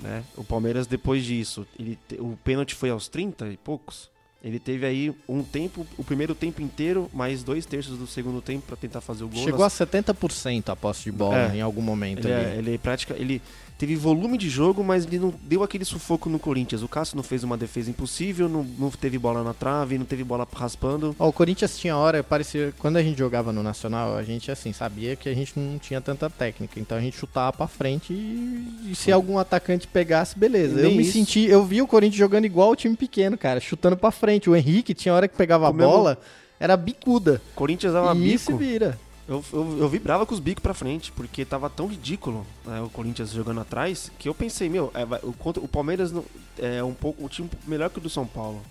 [0.00, 0.24] Né?
[0.36, 4.10] O Palmeiras, depois disso, ele o pênalti foi aos 30 e poucos.
[4.46, 8.62] Ele teve aí um tempo, o primeiro tempo inteiro, mais dois terços do segundo tempo
[8.64, 9.42] pra tentar fazer o gol.
[9.42, 11.56] Chegou a 70% a posse de bola É.
[11.56, 12.44] em algum momento ele, ali.
[12.44, 13.42] é, ele pratica, ele
[13.78, 16.82] teve volume de jogo, mas ele não deu aquele sufoco no Corinthians.
[16.82, 20.24] O Cássio não fez uma defesa impossível, não, não teve bola na trave, não teve
[20.24, 21.14] bola raspando.
[21.18, 22.72] Ó, o Corinthians tinha hora, parecia.
[22.78, 26.00] Quando a gente jogava no Nacional, a gente assim, sabia que a gente não tinha
[26.00, 26.80] tanta técnica.
[26.80, 30.76] Então a gente chutava pra frente e, e se algum atacante pegasse, beleza.
[30.76, 31.12] Nem Eu me isso.
[31.12, 31.44] senti.
[31.44, 34.48] Eu vi o Corinthians jogando igual o time pequeno, cara, chutando pra frente.
[34.48, 36.18] O Henrique tinha hora que pegava a mesmo- bola,
[36.58, 37.42] era bicuda.
[37.54, 38.56] Corinthians dava e se bico.
[38.58, 38.98] vira.
[39.28, 42.88] Eu, eu, eu vibrava com os bicos pra frente, porque tava tão ridículo né, o
[42.88, 46.12] Corinthians jogando atrás, que eu pensei, meu, é, o, contra- o Palmeiras
[46.58, 48.62] é um pouco um time melhor que o do São Paulo.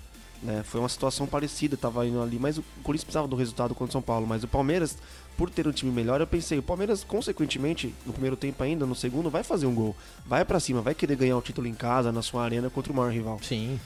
[0.41, 0.64] Né?
[0.64, 3.91] Foi uma situação parecida, tava indo ali, mas o Corinthians precisava do resultado contra o
[3.91, 4.26] São Paulo.
[4.26, 4.97] Mas o Palmeiras,
[5.38, 8.95] por ter um time melhor, eu pensei, o Palmeiras, consequentemente, no primeiro tempo ainda, no
[8.95, 9.95] segundo, vai fazer um gol.
[10.26, 12.95] Vai pra cima, vai querer ganhar o título em casa, na sua arena, contra o
[12.95, 13.39] maior rival.
[13.41, 13.78] Sim.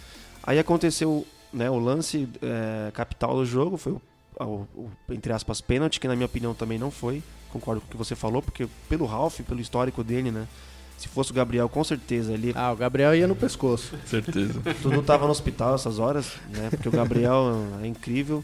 [0.43, 4.01] Aí aconteceu né, o lance é, capital do jogo, foi o,
[4.45, 7.21] o- o, entre aspas, pênalti, que na minha opinião também não foi.
[7.51, 10.47] Concordo com o que você falou, porque pelo Ralph, pelo histórico dele, né?
[10.97, 13.93] Se fosse o Gabriel, com certeza, ele Ah, o Gabriel ia no pescoço.
[14.05, 14.61] Certeza.
[14.81, 16.69] tu não tava no hospital essas horas, né?
[16.69, 17.45] Porque o Gabriel
[17.81, 18.43] é incrível.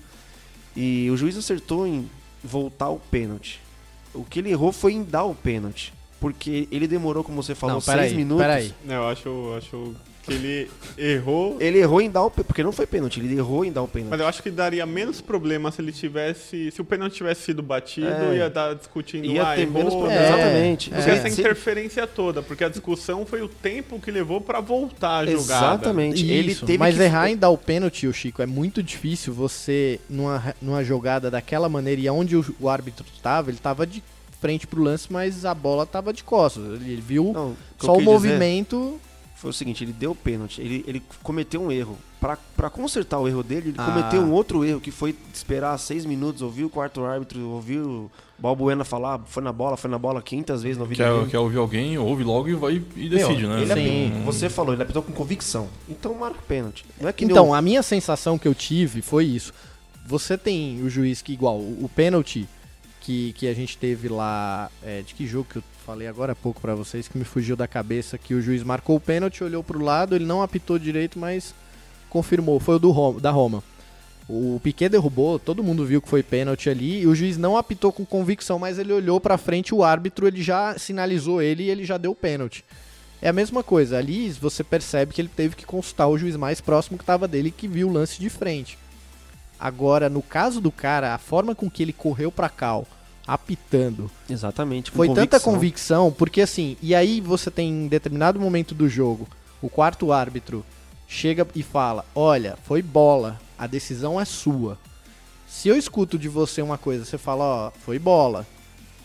[0.76, 2.10] E o juiz acertou em
[2.44, 3.60] voltar o pênalti.
[4.14, 5.94] O que ele errou foi em dar o pênalti.
[6.20, 8.42] Porque ele demorou, como você falou, não, seis peraí, minutos.
[8.46, 8.74] peraí.
[8.86, 9.96] Não, eu acho, acho
[10.26, 11.58] que ele errou.
[11.60, 13.88] Ele errou em dar o pênalti, porque não foi pênalti, ele errou em dar o
[13.88, 14.12] pênalti.
[14.12, 16.72] Mas eu acho que daria menos problema se ele tivesse.
[16.72, 18.38] Se o pênalti tivesse sido batido, É.
[18.38, 19.26] ia dar discutindo.
[19.26, 20.22] Ia ah, ter errou, menos problema.
[20.22, 20.92] É, Exatamente.
[20.92, 20.96] é.
[20.96, 25.20] Porque essa Se- interferência toda, porque a discussão foi o tempo que levou pra voltar
[25.20, 25.76] a jogada.
[25.76, 26.26] Exatamente.
[26.26, 27.04] Ele Isso, teve mas que...
[27.04, 31.70] errar em dar o pênalti, o Chico, é muito difícil você, numa, numa jogada daquela
[31.70, 34.04] maneira, e onde o, o árbitro tava, ele tava de
[34.42, 36.64] frente pro lance, mas a bola tava de costas.
[36.82, 39.00] Ele, viu Não, só o movimento.
[39.36, 41.98] Foi o seguinte, ele deu o pênalti, ele, ele cometeu um erro.
[42.22, 43.86] Pra, pra consertar o erro dele, ele Ah.
[43.86, 48.10] cometeu um outro erro, que foi esperar seis minutos, ouvir o quarto árbitro, ouvir o
[48.40, 51.58] Balbuena falar, foi na bola, foi na bola, quinhentas vezes na vida Quer, quer ouvir
[51.58, 53.62] alguém, ouve logo e vai e Meu, decide, né?
[53.62, 54.08] ele Sim.
[54.08, 55.68] apitou- você falou, ele apitou com convicção.
[55.88, 56.86] Então marca o pênalti.
[57.00, 59.54] Não é que nem Então, o- a minha sensação que eu tive foi isso.
[60.08, 62.48] Você tem o juiz que, igual, o, o pênalti
[63.02, 64.72] que, que a gente teve lá.
[64.82, 67.56] é, de que jogo que eu falei agora há pouco pra vocês, que me fugiu
[67.56, 71.20] da cabeça, que o juiz marcou o pênalti, olhou pro lado, ele não apitou direito,
[71.20, 71.54] mas
[72.10, 72.60] confirmou.
[72.60, 73.64] Foi o do Roma, da Roma.
[74.28, 77.92] O Piquet derrubou, todo mundo viu que foi pênalti ali, e o juiz não apitou
[77.92, 81.86] com convicção, mas ele olhou pra frente, o árbitro ele já sinalizou ele e ele
[81.86, 82.66] já deu pênalti.
[83.22, 86.60] É a mesma coisa, ali você percebe que ele teve que consultar o juiz mais
[86.60, 88.80] próximo que estava dele que viu o lance de frente.
[89.60, 92.88] Agora, no caso do cara, a forma com que ele correu pra cal,
[93.28, 94.92] apitando, Exatamente.
[94.92, 95.54] foi tanta convicção.
[95.54, 99.28] convicção, porque assim, e aí você tem em determinado momento do jogo,
[99.62, 100.64] o quarto árbitro
[101.08, 104.78] chega e fala: Olha, foi bola, a decisão é sua.
[105.48, 108.46] Se eu escuto de você uma coisa, você fala: Ó, foi bola.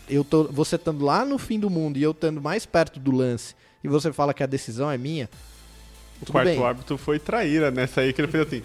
[0.09, 3.13] Eu tô, você estando lá no fim do mundo e eu estando mais perto do
[3.13, 5.31] lance, e você fala que a decisão é minha.
[6.21, 6.63] O quarto bem.
[6.63, 8.63] árbitro foi traíra nessa aí, que ele fez assim.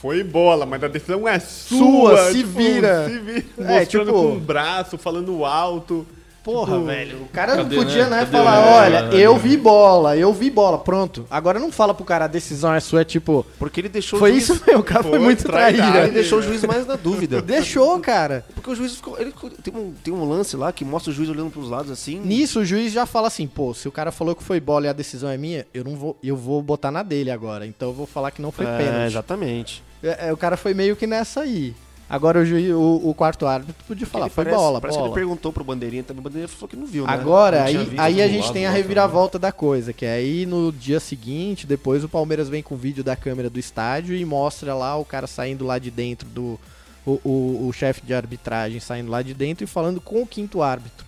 [0.00, 1.78] Foi bola, mas a decisão é Sua,
[2.16, 2.32] sua.
[2.32, 3.08] se vira.
[3.08, 3.44] Se vira.
[3.58, 6.06] É, Mostrando tipo- com o braço, falando alto.
[6.44, 7.22] Porra, Tipo, velho.
[7.22, 8.20] O cara cadê, podia, né?
[8.20, 8.72] né, falar, né?
[8.72, 9.38] olha, eu né?
[9.38, 11.26] vi bola, eu vi bola, pronto.
[11.30, 14.30] Agora não fala pro cara, a decisão é sua, é tipo, Porque ele deixou foi
[14.30, 14.44] o juiz...
[14.44, 16.02] isso mesmo, o cara foi, Foi muito traíra.
[16.02, 17.40] Ele deixou o juiz mais na dúvida.
[17.54, 18.44] Deixou, cara.
[18.54, 19.18] Porque o juiz ficou.
[19.18, 19.32] Ele,
[19.62, 22.20] tem, um, tem um lance lá que mostra o juiz olhando pros lados assim.
[22.20, 24.88] Nisso o juiz já fala assim, pô, se o cara falou que foi bola e
[24.88, 27.66] a decisão é minha, eu não vou, eu vou botar na dele agora.
[27.66, 29.06] Então eu vou falar que não foi é, pênalti.
[29.06, 29.82] exatamente.
[30.02, 31.74] É, é, o cara foi meio que nessa aí.
[32.08, 35.12] Agora o, juiz, o, o quarto árbitro podia falar, foi parece, bola, Parece que bola.
[35.12, 36.20] ele perguntou pro Bandeirinha também.
[36.20, 37.12] O Bandeirinha falou que não viu, né?
[37.12, 40.14] Agora, Não aí, aí a gente lado, tem a lá reviravolta da coisa, que é
[40.14, 44.24] aí no dia seguinte, depois o Palmeiras vem com vídeo da câmera do estádio e
[44.24, 46.60] mostra lá o cara saindo lá de dentro do.
[47.06, 50.62] O, o, o chefe de arbitragem saindo lá de dentro e falando com o quinto
[50.62, 51.04] árbitro.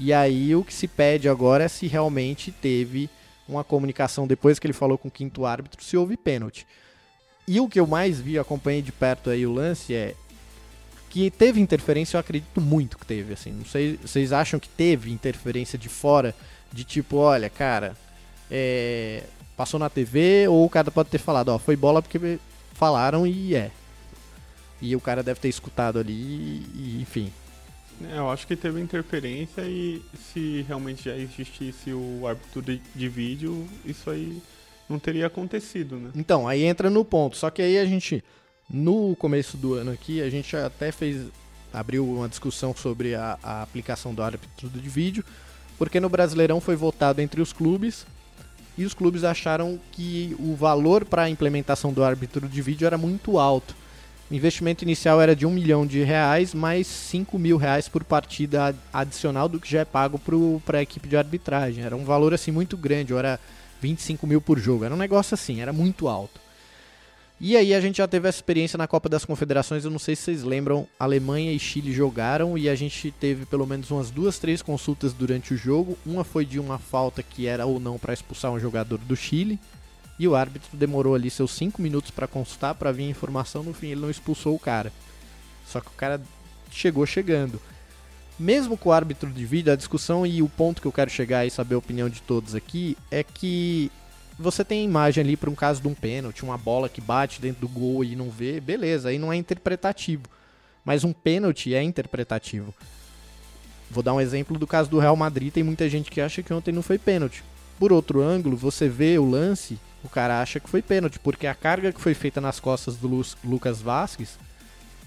[0.00, 3.10] E aí o que se pede agora é se realmente teve
[3.48, 6.66] uma comunicação depois que ele falou com o quinto árbitro, se houve pênalti.
[7.48, 10.14] E o que eu mais vi, acompanhei de perto aí o lance é
[11.16, 13.50] que teve interferência, eu acredito muito que teve, assim.
[13.50, 16.34] Não sei, vocês acham que teve interferência de fora,
[16.70, 17.96] de tipo, olha, cara,
[18.50, 19.22] é,
[19.56, 22.38] passou na TV ou o cara pode ter falado, ó, foi bola porque
[22.74, 23.70] falaram e é.
[24.78, 26.12] E o cara deve ter escutado ali
[26.74, 27.32] e, enfim.
[28.12, 30.02] É, eu acho que teve interferência e
[30.34, 34.42] se realmente já existisse o árbitro de, de vídeo, isso aí
[34.86, 36.10] não teria acontecido, né?
[36.14, 37.38] Então, aí entra no ponto.
[37.38, 38.22] Só que aí a gente,
[38.68, 41.26] no começo do ano aqui, a gente até fez,
[41.72, 45.24] abriu uma discussão sobre a, a aplicação do árbitro de vídeo,
[45.78, 48.06] porque no Brasileirão foi votado entre os clubes
[48.76, 52.98] e os clubes acharam que o valor para a implementação do árbitro de vídeo era
[52.98, 53.74] muito alto.
[54.30, 58.74] O investimento inicial era de um milhão de reais, mais 5 mil reais por partida
[58.92, 60.20] adicional do que já é pago
[60.64, 61.84] para a equipe de arbitragem.
[61.84, 63.38] Era um valor assim muito grande, era
[63.80, 64.84] 25 mil por jogo.
[64.84, 66.40] Era um negócio assim, era muito alto.
[67.38, 70.16] E aí a gente já teve essa experiência na Copa das Confederações, eu não sei
[70.16, 74.38] se vocês lembram, Alemanha e Chile jogaram e a gente teve pelo menos umas duas,
[74.38, 75.98] três consultas durante o jogo.
[76.06, 79.58] Uma foi de uma falta que era ou não para expulsar um jogador do Chile,
[80.18, 83.74] e o árbitro demorou ali seus 5 minutos para consultar, para vir a informação, no
[83.74, 84.90] fim ele não expulsou o cara.
[85.66, 86.20] Só que o cara
[86.70, 87.60] chegou chegando.
[88.38, 91.44] Mesmo com o árbitro de vídeo, a discussão e o ponto que eu quero chegar
[91.44, 93.90] e saber a opinião de todos aqui é que
[94.38, 97.62] você tem imagem ali para um caso de um pênalti, uma bola que bate dentro
[97.62, 100.24] do gol e não vê, beleza, aí não é interpretativo.
[100.84, 102.74] Mas um pênalti é interpretativo.
[103.90, 106.52] Vou dar um exemplo do caso do Real Madrid, tem muita gente que acha que
[106.52, 107.42] ontem não foi pênalti.
[107.78, 111.54] Por outro ângulo, você vê o lance o cara acha que foi pênalti, porque a
[111.54, 114.38] carga que foi feita nas costas do Lu Lucas Vasquez,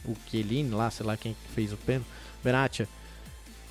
[0.06, 2.08] o Chiellini lá, sei lá quem fez o pênalti,
[2.44, 2.88] Benatia,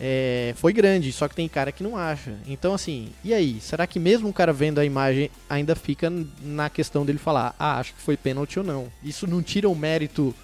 [0.00, 2.34] é, foi grande, só que tem cara que não acha.
[2.46, 3.60] Então, assim, e aí?
[3.60, 7.78] Será que mesmo o cara vendo a imagem ainda fica na questão dele falar, ah,
[7.78, 8.88] acho que foi pênalti ou não?
[9.02, 10.34] Isso não tira o mérito,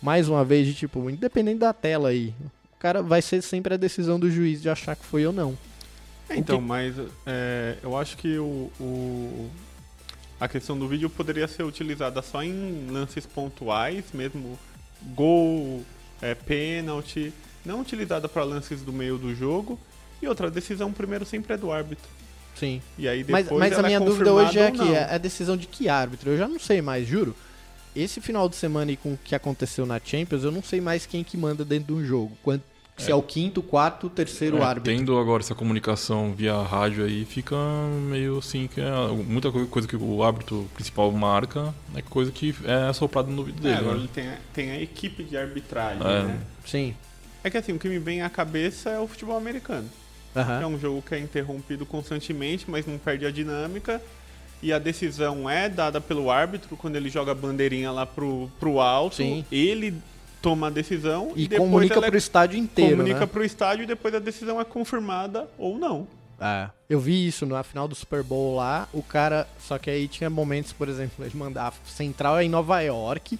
[0.00, 2.32] mais uma vez, de tipo, independente da tela aí.
[2.76, 5.58] O cara vai ser sempre a decisão do juiz de achar que foi ou não.
[6.28, 6.64] É, então, que...
[6.64, 6.94] mas
[7.26, 9.50] é, eu acho que o, o,
[10.38, 14.56] a questão do vídeo poderia ser utilizada só em lances pontuais, mesmo
[15.14, 15.84] gol,
[16.22, 17.32] é, pênalti,
[17.64, 19.78] não utilizada para lances do meio do jogo.
[20.22, 22.08] E outra, decisão primeiro sempre é do árbitro.
[22.54, 22.82] Sim.
[22.98, 25.56] E aí depois mas, mas a minha é dúvida hoje é que é a decisão
[25.56, 26.30] de que árbitro?
[26.30, 27.34] Eu já não sei mais, juro.
[27.96, 31.06] Esse final de semana e com o que aconteceu na Champions, eu não sei mais
[31.06, 32.36] quem que manda dentro de um jogo.
[32.42, 32.62] Quando,
[33.00, 34.94] se é o quinto, quarto, terceiro é, árbitro.
[34.94, 37.56] Tendo agora essa comunicação via rádio aí, fica
[38.08, 38.90] meio assim que é
[39.26, 43.62] muita coisa que o árbitro principal marca é coisa que é soprada no ouvido é,
[43.62, 43.74] dele.
[43.74, 44.00] É, agora né?
[44.00, 46.22] ele tem, tem a equipe de arbitragem, é.
[46.24, 46.40] né?
[46.64, 46.94] Sim.
[47.42, 49.88] É que assim, o que me vem à cabeça é o futebol americano.
[50.34, 50.60] Uhum.
[50.60, 54.00] É um jogo que é interrompido constantemente, mas não perde a dinâmica.
[54.62, 58.78] E a decisão é dada pelo árbitro quando ele joga a bandeirinha lá pro, pro
[58.78, 59.16] alto.
[59.16, 59.44] Sim.
[59.50, 59.94] Ele
[60.42, 62.90] toma a decisão e, e depois comunica é, pro estádio inteiro.
[62.96, 63.26] Comunica né?
[63.26, 66.06] pro estádio e depois a decisão é confirmada ou não.
[66.40, 66.70] É.
[66.88, 69.46] Eu vi isso na final do Super Bowl lá, o cara.
[69.58, 71.68] Só que aí tinha momentos, por exemplo, de mandar.
[71.68, 73.38] A central é em Nova York.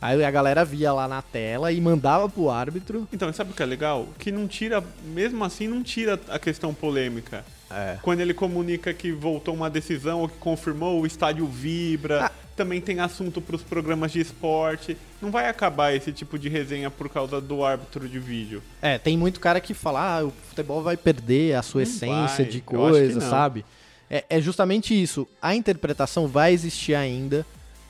[0.00, 3.08] Aí a galera via lá na tela e mandava pro árbitro.
[3.12, 4.08] Então, sabe o que é legal?
[4.18, 7.44] Que não tira, mesmo assim, não tira a questão polêmica.
[7.70, 7.98] É.
[8.00, 12.26] Quando ele comunica que voltou uma decisão ou que confirmou, o estádio vibra.
[12.26, 12.30] Ah.
[12.56, 14.96] Também tem assunto para os programas de esporte.
[15.22, 18.60] Não vai acabar esse tipo de resenha por causa do árbitro de vídeo.
[18.82, 22.44] É, tem muito cara que fala, ah, o futebol vai perder a sua não essência
[22.44, 22.46] vai.
[22.46, 23.64] de coisa, sabe?
[24.10, 25.28] É, é justamente isso.
[25.40, 27.46] A interpretação vai existir ainda.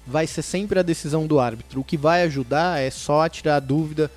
[0.08, 1.80] Vai ser sempre a decisão do árbitro.
[1.80, 4.10] O que vai ajudar é só tirar a dúvida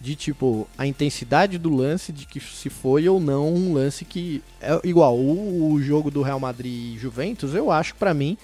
[0.00, 4.42] de tipo a intensidade do lance, de que se foi ou não um lance que
[4.60, 8.36] é igual o, o jogo do Real Madrid e Juventus, eu acho para mim,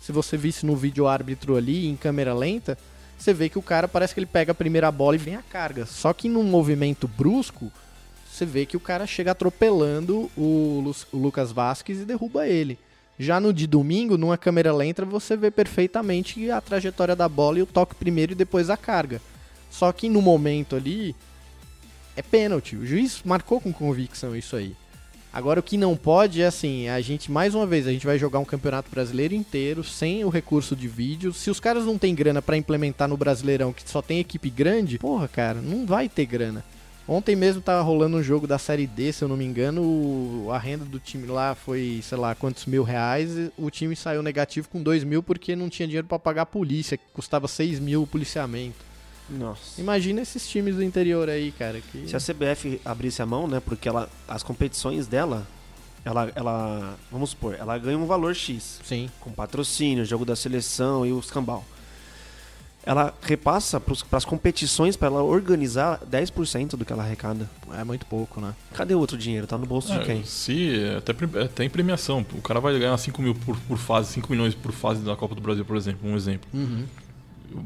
[0.00, 2.78] se você visse no vídeo árbitro ali em câmera lenta,
[3.18, 5.42] você vê que o cara parece que ele pega a primeira bola e vem a
[5.42, 5.84] carga.
[5.86, 7.72] Só que num movimento brusco,
[8.30, 12.78] você vê que o cara chega atropelando o, o Lucas Vasquez e derruba ele.
[13.18, 17.62] Já no de domingo, numa câmera lenta, você vê perfeitamente a trajetória da bola e
[17.62, 19.20] o toque primeiro e depois a carga.
[19.70, 21.16] Só que no momento ali
[22.14, 22.76] é pênalti.
[22.76, 24.74] O juiz marcou com convicção isso aí.
[25.32, 28.18] Agora o que não pode é assim, a gente mais uma vez, a gente vai
[28.18, 31.32] jogar um campeonato brasileiro inteiro sem o recurso de vídeo.
[31.32, 34.98] Se os caras não têm grana para implementar no Brasileirão, que só tem equipe grande,
[34.98, 36.64] porra, cara, não vai ter grana.
[37.08, 40.58] Ontem mesmo tava rolando um jogo da Série D, se eu não me engano, a
[40.58, 43.30] renda do time lá foi, sei lá, quantos mil reais.
[43.56, 46.96] o time saiu negativo com dois mil porque não tinha dinheiro para pagar a polícia,
[46.96, 48.84] que custava seis mil o policiamento.
[49.30, 49.80] Nossa.
[49.80, 51.80] Imagina esses times do interior aí, cara.
[51.80, 52.08] Que...
[52.08, 53.60] Se a CBF abrisse a mão, né?
[53.60, 55.46] Porque ela, as competições dela,
[56.04, 58.80] ela, ela, vamos supor, ela ganha um valor X.
[58.84, 59.10] Sim.
[59.20, 61.64] Com patrocínio, jogo da seleção e os cambal.
[62.86, 67.50] Ela repassa para as competições para ela organizar 10% do que ela arrecada.
[67.76, 68.54] É muito pouco, né?
[68.74, 69.44] Cadê o outro dinheiro?
[69.44, 70.24] Tá no bolso de É, quem?
[70.24, 72.24] se, até, pre- até em premiação.
[72.32, 75.34] O cara vai ganhar 5 mil por, por fase, 5 milhões por fase da Copa
[75.34, 76.08] do Brasil, por exemplo.
[76.08, 76.48] Um exemplo.
[76.54, 76.84] Uhum.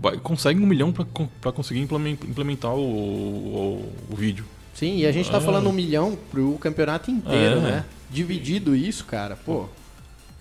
[0.00, 4.46] Vai- consegue um milhão para conseguir implemen- implementar o, o, o vídeo.
[4.72, 5.40] Sim, e a gente tá É.
[5.42, 7.60] falando um milhão pro campeonato inteiro, É.
[7.60, 7.84] né?
[8.10, 9.66] Dividido isso, cara, pô.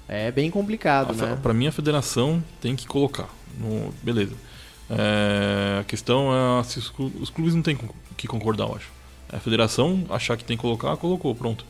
[0.07, 1.37] É bem complicado, A né?
[1.43, 3.27] Pra mim, a federação tem que colocar.
[3.59, 4.33] No, beleza.
[4.89, 7.77] É, a questão é se os, os clubes não têm
[8.17, 8.91] que concordar, eu acho.
[9.31, 11.65] É A federação achar que tem que colocar, colocou, pronto.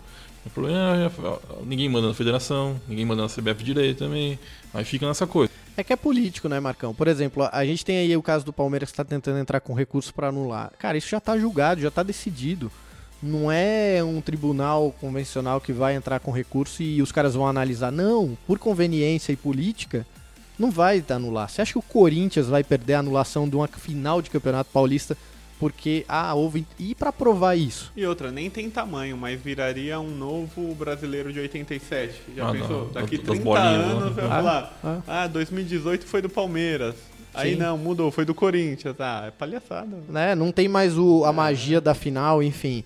[0.45, 4.39] O problema é, é, ninguém manda na federação, ninguém manda na CBF direito também.
[4.73, 5.51] Aí fica nessa coisa.
[5.75, 6.93] É que é político, né, Marcão?
[6.93, 9.73] Por exemplo, a gente tem aí o caso do Palmeiras que tá tentando entrar com
[9.73, 10.71] recurso pra anular.
[10.79, 12.71] Cara, isso já tá julgado, já tá decidido.
[13.21, 17.91] Não é um tribunal convencional que vai entrar com recurso e os caras vão analisar.
[17.91, 20.05] Não, por conveniência e política,
[20.59, 21.49] não vai anular.
[21.49, 25.17] Você acha que o Corinthians vai perder a anulação de uma final de Campeonato Paulista
[25.57, 26.65] porque, ah, houve.
[26.79, 27.91] E pra provar isso?
[27.95, 32.13] E outra, nem tem tamanho, mas viraria um novo brasileiro de 87.
[32.35, 32.85] Já Ah, pensou?
[32.85, 32.91] não.
[32.93, 34.21] Daqui Das 30 bolinhas, anos né?
[34.21, 35.01] vai Ah, falar, ah.
[35.23, 36.95] ah, 2018 foi do Palmeiras.
[37.33, 38.95] Aí não, mudou, foi do Corinthians.
[38.99, 39.97] Ah, é palhaçada.
[40.09, 40.33] Né?
[40.35, 42.83] Não tem mais o, a magia da final, enfim.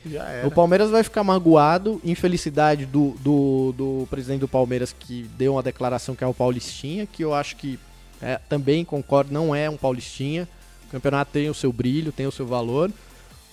[0.47, 5.63] O Palmeiras vai ficar magoado, infelicidade do, do, do presidente do Palmeiras que deu uma
[5.63, 7.79] declaração que é o Paulistinha, que eu acho que
[8.21, 10.47] é, também concordo, não é um Paulistinha.
[10.87, 12.91] O campeonato tem o seu brilho, tem o seu valor,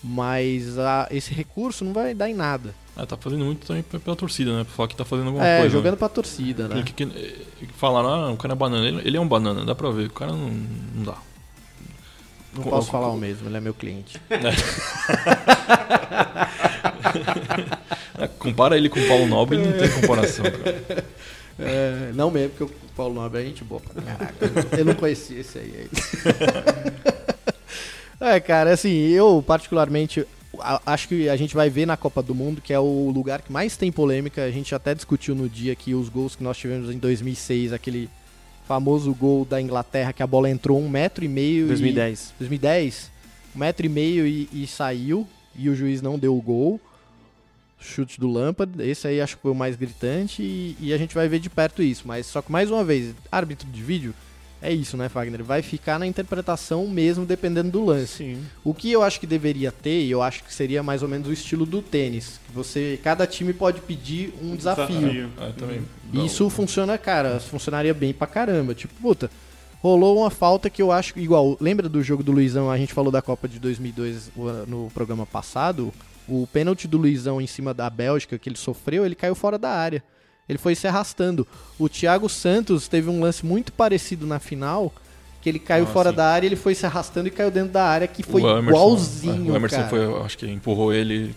[0.03, 2.75] mas a- esse recurso não vai dar em nada.
[3.01, 4.65] É, tá fazendo muito também pela torcida, né?
[4.65, 5.73] Pra falar que tá fazendo alguma é, coisa.
[5.73, 5.99] jogando né?
[5.99, 6.83] pra torcida, né?
[6.83, 8.87] Que, que, que, falaram, ah, o cara é banana.
[8.87, 10.07] Ele, ele é um banana, dá pra ver.
[10.09, 11.15] O cara não, não dá.
[12.55, 14.21] Não Co- posso co- falar o mesmo, ele é meu cliente.
[18.19, 21.05] É, compara ele com o Paulo Nobre, não tem comparação, cara.
[21.63, 24.35] É, não mesmo, porque o Paulo Nobre é gente boa pra caraca.
[24.79, 25.91] Eu não conhecia esse aí.
[28.19, 30.27] é, cara, assim, eu particularmente
[30.63, 33.43] a- acho que a gente vai ver na Copa do Mundo, que é o lugar
[33.43, 34.45] que mais tem polêmica.
[34.45, 38.09] A gente até discutiu no dia aqui os gols que nós tivemos em 2006, aquele
[38.67, 41.65] famoso gol da Inglaterra que a bola entrou um metro e meio.
[41.65, 42.35] e- 2010.
[42.39, 43.11] 2010,
[43.55, 46.81] um metro e meio e, e saiu, e o juiz não deu o gol.
[47.83, 51.15] Chute do Lampard, esse aí acho que foi o mais gritante, e, e a gente
[51.15, 52.03] vai ver de perto isso.
[52.07, 54.15] Mas só que mais uma vez, árbitro de vídeo
[54.63, 55.43] é isso, né, Fagner?
[55.43, 58.19] Vai ficar na interpretação mesmo, dependendo do lance.
[58.19, 58.43] Sim.
[58.65, 61.29] O que eu acho que deveria ter, e eu acho que seria mais ou menos
[61.29, 65.31] o estilo do tênis, que você, cada time pode pedir um desafio.
[65.41, 65.83] É, também.
[66.13, 68.75] E Isso funciona, cara, funcionaria bem pra caramba.
[68.75, 69.31] Tipo, puta,
[69.83, 71.57] rolou uma falta que eu acho igual.
[71.61, 72.71] Lembra do jogo do Luizão?
[72.71, 75.93] A gente falou da Copa de 2002 o- no programa passado.
[76.29, 79.71] O pênalti do Luizão em cima da Bélgica que ele sofreu, ele caiu fora da
[79.71, 80.03] área.
[80.51, 81.47] Ele foi se arrastando.
[81.79, 84.93] O Thiago Santos teve um lance muito parecido na final.
[85.43, 86.17] Que ele caiu Ah, fora sim.
[86.17, 88.69] da área, ele foi se arrastando e caiu dentro da área, que foi O Emerson-
[88.71, 89.49] igualzinho.
[89.49, 89.89] é, O Emerson cara.
[89.89, 91.35] foi, acho que empurrou ele.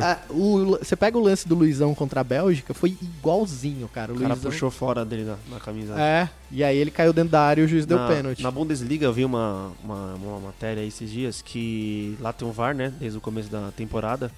[0.00, 4.12] A- o- você pega o lance do Luizão contra a Bélgica, foi igualzinho, cara.
[4.12, 6.00] O O cara Luizão- puxou fora dele na, na camisa.
[6.00, 8.40] É, e aí ele caiu dentro da área e o juiz deu na, pênalti.
[8.40, 12.52] Na Bundesliga eu vi uma, uma, uma matéria aí esses dias que lá tem um
[12.52, 12.92] VAR, né?
[13.00, 14.30] Desde o começo da temporada.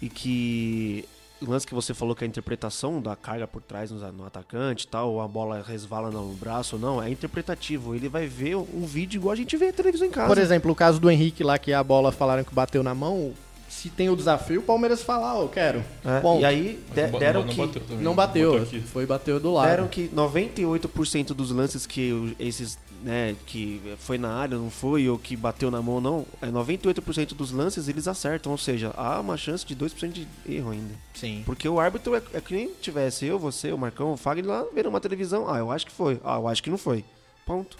[0.00, 1.04] E que
[1.46, 4.84] lance que você falou que é a interpretação da carga por trás no, no atacante
[4.84, 7.94] e tal, ou a bola resvala no braço ou não, é interpretativo.
[7.94, 10.28] Ele vai ver um vídeo igual a gente vê a televisão em casa.
[10.28, 13.32] Por exemplo, o caso do Henrique lá, que a bola falaram que bateu na mão,
[13.68, 15.78] se tem o desafio, o Palmeiras fala, ó, eu quero.
[16.04, 17.56] É, e aí de- Não- deram não que.
[17.66, 18.80] bateu também, Não bateu, aqui.
[18.80, 19.68] foi bateu do lado.
[19.68, 25.18] Deram que 98% dos lances que esses, né, que foi na área, não foi, ou
[25.18, 29.36] que bateu na mão, não, é 98% dos lances eles acertam, ou seja, há uma
[29.36, 30.94] chance de 2% de erro ainda.
[31.14, 31.42] Sim.
[31.44, 34.64] Porque o árbitro é, é que nem tivesse eu, você, o Marcão, o Fagner lá
[34.74, 35.52] vendo uma televisão.
[35.52, 36.20] Ah, eu acho que foi.
[36.24, 37.04] Ah, eu acho que não foi.
[37.44, 37.76] Ponto.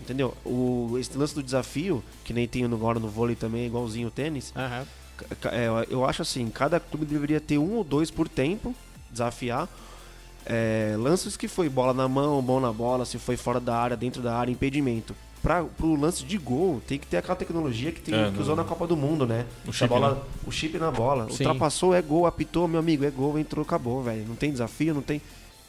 [0.00, 0.34] Entendeu?
[0.44, 4.10] O, esse lance do desafio, que nem tem agora no vôlei também, é igualzinho o
[4.10, 4.52] tênis.
[5.40, 8.74] Ca- é, eu acho assim, cada clube deveria ter um ou dois por tempo,
[9.10, 9.68] desafiar.
[10.48, 13.96] É, lances que foi bola na mão, mão na bola, se foi fora da área,
[13.96, 15.14] dentro da área, impedimento.
[15.42, 18.56] Pra, pro lance de gol, tem que ter aquela tecnologia que, tem, É, que usou
[18.56, 19.44] na Copa do Mundo, né?
[19.66, 20.20] O A chip, bola, né?
[20.46, 21.24] O chip na bola.
[21.30, 21.44] Sim.
[21.44, 24.24] Ultrapassou, é gol, apitou, meu amigo, é gol, entrou, acabou, velho.
[24.26, 25.20] Não tem desafio, não tem.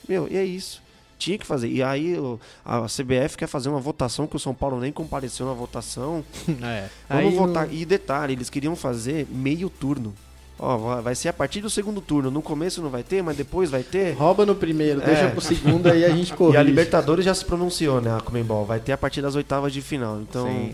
[0.08, 0.82] Meu, e é isso.
[1.20, 1.70] Tinha que fazer.
[1.70, 5.46] E aí o- a CBF quer fazer uma votação que o São Paulo nem compareceu
[5.46, 6.24] na votação.
[6.64, 6.88] É.
[7.10, 7.68] Vamos Aí votar.
[7.68, 10.14] não- E detalhe, eles queriam fazer meio turno.
[10.60, 12.32] Ó, vai- ser a partir do segundo turno.
[12.32, 14.14] No começo não vai ter, mas depois vai ter.
[14.14, 15.06] Rouba no primeiro, É.
[15.06, 16.58] deixa pro segundo, aí a gente corrige.
[16.58, 18.16] E a Libertadores já se pronunciou, né?
[18.16, 18.66] A Comembol.
[18.66, 20.20] Vai ter a partir das oitavas de final.
[20.20, 20.48] Então.
[20.48, 20.74] Sim.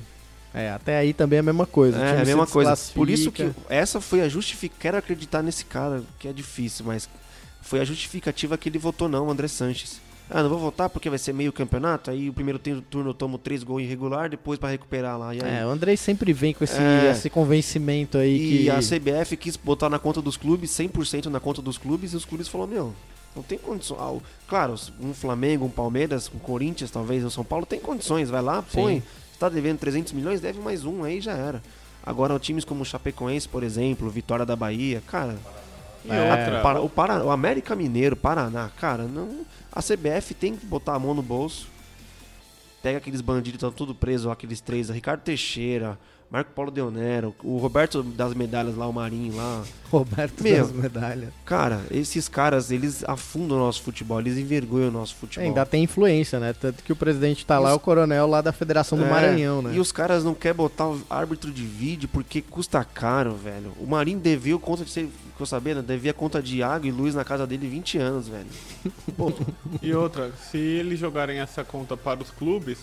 [0.54, 1.98] É, até aí também é a mesma coisa.
[1.98, 2.78] É, time a mesma coisa.
[2.94, 4.80] Por isso que essa foi a justificativa.
[4.80, 7.10] Quero acreditar nesse cara, que é difícil, mas
[7.62, 10.00] foi a justificativa que ele votou não, André Sanches.
[10.30, 12.10] Ah, não vou votar porque vai ser meio campeonato.
[12.10, 12.58] Aí o primeiro
[12.90, 15.36] turno eu tomo três gols irregular, depois pra recuperar lá.
[15.36, 17.12] E, aí, É, o Andrei sempre vem com esse, É.
[17.12, 18.70] esse convencimento aí e que.
[18.70, 22.26] a CBF quis botar na conta dos clubes, 100% na conta dos clubes, e os
[22.26, 22.94] clubes falaram, meu,
[23.36, 24.00] não tem condições.
[24.00, 24.16] Ah,
[24.48, 28.62] claro, um Flamengo, um Palmeiras, um Corinthians, talvez, um São Paulo, tem condições, vai lá,
[28.64, 28.96] põe.
[28.96, 29.04] Sim.
[29.34, 31.62] Se tá devendo 300 milhões, deve mais um, aí já era.
[32.06, 35.36] Agora, times como o Chapecoense, por exemplo, Vitória da Bahia, cara,
[36.06, 40.34] E É, outra, o, Para- o, Para- o América Mineiro, Paraná, cara, não, a CBF
[40.36, 41.68] tem que botar a mão no bolso.
[42.82, 45.98] Pega aqueles bandidos que estão tudo presos, aqueles três, Ricardo Teixeira,
[46.34, 49.64] Marco Paulo Deonero, o Roberto das medalhas lá, o Marinho lá.
[49.92, 50.64] Roberto Meu.
[50.66, 51.30] das medalhas.
[51.46, 55.48] Cara, esses caras, eles afundam o nosso futebol, eles envergonham o nosso futebol.
[55.48, 56.52] Ainda tem influência, né?
[56.52, 59.06] Tanto que o presidente tá E lá, os- é o coronel lá da Federação do
[59.06, 59.76] É, Maranhão, né?
[59.76, 63.72] E os caras não querem botar o árbitro de vídeo porque custa caro, velho.
[63.80, 67.24] O Marinho devia conta de ser, ficou sabendo, devia conta de água e luz na
[67.24, 68.48] casa dele 20 anos, velho.
[69.16, 69.32] Pô,
[69.84, 72.80] E outra, se eles jogarem essa conta para os clubes,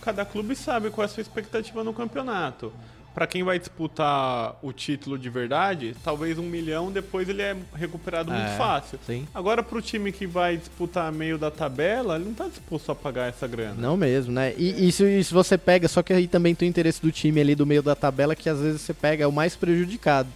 [0.00, 2.72] cada clube sabe qual é a sua expectativa no campeonato.
[3.14, 8.32] Para quem vai disputar o título de verdade, talvez um milhão depois ele é recuperado
[8.32, 8.36] É.
[8.36, 8.98] muito fácil.
[9.06, 9.24] Sim.
[9.32, 13.28] Agora, pro time que vai disputar meio da tabela, ele não tá disposto a pagar
[13.28, 13.76] essa grana.
[13.78, 14.52] Não mesmo, né?
[14.58, 17.40] E, se, e se você pega, só que aí também tem o interesse do time
[17.40, 20.28] ali do meio da tabela, que às vezes você pega é o mais prejudicado.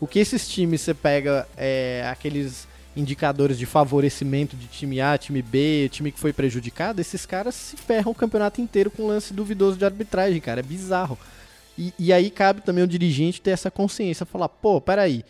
[0.00, 5.42] O que esses times você pega é aqueles indicadores de favorecimento de time A, time
[5.42, 9.76] B, time que foi prejudicado, esses caras se ferram o campeonato inteiro com lance duvidoso
[9.76, 10.60] de arbitragem, cara.
[10.60, 11.18] É bizarro.
[11.78, 15.24] E, e aí cabe também o dirigente ter essa consciência, falar, pô, peraí,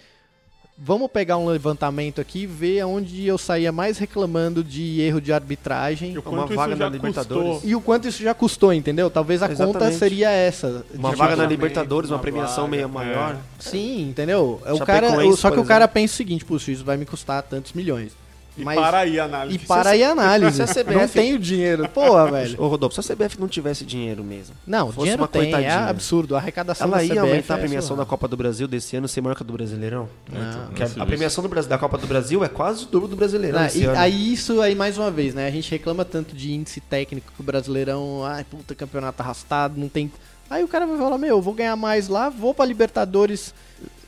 [0.79, 5.33] vamos pegar um levantamento aqui e ver onde eu saía mais reclamando de erro de
[5.33, 6.13] arbitragem.
[6.13, 7.49] E o Uma quanto vaga isso já na Libertadores.
[7.55, 7.69] custou.
[7.71, 9.11] E o quanto isso já custou, entendeu?
[9.11, 9.99] Talvez a conta Exatamente.
[9.99, 10.85] seria essa.
[10.95, 12.87] uma De- vaga na Libertadores, uma uma premiação vaga, meio é.
[12.87, 13.37] maior.
[13.59, 14.61] Sim, entendeu?
[14.65, 14.85] O Chapecoense,
[15.17, 17.73] cara, o- só que o cara pensa o seguinte, puxa, isso vai me custar tantos
[17.73, 18.13] milhões.
[18.57, 19.57] E Mas- para aí a análise.
[19.57, 20.57] E para aí a análise.
[20.57, 21.89] Se a CBF Não tenho dinheiro.
[21.91, 22.61] Porra, velho.
[22.63, 25.45] Ô, Rodolfo, se a CBF não tivesse dinheiro mesmo, Não, Fosse dinheiro uma tem, é
[25.45, 25.87] coitadinha.
[25.89, 26.35] absurdo.
[26.35, 28.05] A arrecadação ela da ia CBF aumentar a é premiação surreal.
[28.07, 30.09] da Copa do Brasil desse ano ser maior que a do Brasileirão?
[30.33, 30.69] Não.
[30.75, 33.17] Que a, a premiação do Brasil, da Copa do Brasil é quase o dobro do
[33.17, 35.47] Brasileirão Ah, esse e aí isso aí mais uma vez, né?
[35.47, 39.89] A gente reclama tanto de índice técnico que o Brasileirão, ai, puta, campeonato arrastado, não
[39.89, 40.11] tem.
[40.49, 43.53] Aí o cara vai falar, meu, eu vou ganhar mais lá, vou pra Libertadores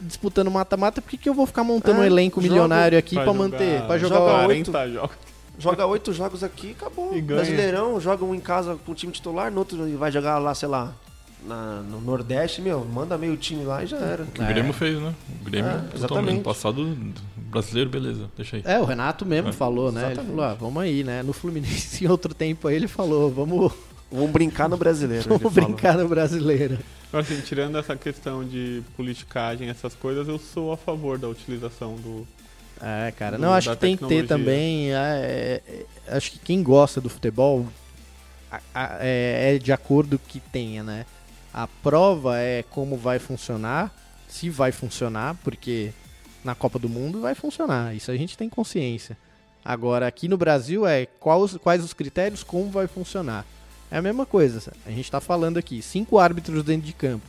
[0.01, 3.16] disputando mata-mata, por que, que eu vou ficar montando É, um elenco joga milionário aqui
[3.16, 5.16] Pra pra, jogar- manter, pra jogar joga o- 40 jogos.
[5.59, 7.16] Joga oito jogos aqui, acabou.
[7.16, 7.41] E ganha.
[7.41, 10.68] Brasileirão, joga um em casa com o time titular, no outro vai jogar lá, sei
[10.68, 10.93] lá,
[11.45, 14.22] na- no Nordeste, meu, manda meio time lá e já era.
[14.22, 15.12] O que o Grêmio fez, né?
[15.41, 16.34] O Grêmio, É, exatamente.
[16.34, 16.97] Ano passado,
[17.36, 18.62] brasileiro, beleza, deixa aí.
[18.64, 20.03] É, o Renato mesmo É, falou, né?
[20.03, 20.30] Ele exatamente.
[20.36, 21.24] falou, ah, vamos aí, né?
[21.24, 23.72] No Fluminense, em outro tempo aí, ele falou, vamos,
[24.11, 25.25] Vamos brincar no brasileiro.
[25.39, 26.79] vamos brincar no brasileiro.
[27.13, 32.27] Assim, tirando essa questão de politicagem, essas coisas, eu sou a favor da utilização do.
[32.81, 33.37] É, cara.
[33.37, 34.93] Do- Não, acho que tem que ter também.
[34.95, 35.85] é, é,
[36.17, 37.67] acho que quem gosta do futebol
[38.75, 41.05] é, é de acordo que tenha, né?
[41.53, 43.95] A prova é como vai funcionar,
[44.29, 45.91] se vai funcionar, porque
[46.45, 47.95] na Copa do Mundo vai funcionar.
[47.95, 49.17] Isso a gente tem consciência.
[49.65, 53.45] Agora, aqui no Brasil é quais, quais os critérios, como vai funcionar.
[53.91, 54.72] É a mesma coisa.
[54.84, 57.26] A gente tá falando aqui, cinco árbitros dentro de campo.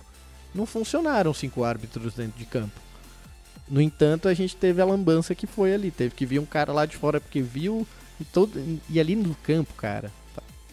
[0.54, 2.80] Não funcionaram cinco árbitros dentro de campo.
[3.70, 5.92] No entanto, a gente teve a lambança que foi ali.
[5.92, 7.88] Teve que vir um cara lá de fora porque viu.
[8.20, 8.52] E, todo,
[8.90, 10.12] e ali no campo, cara,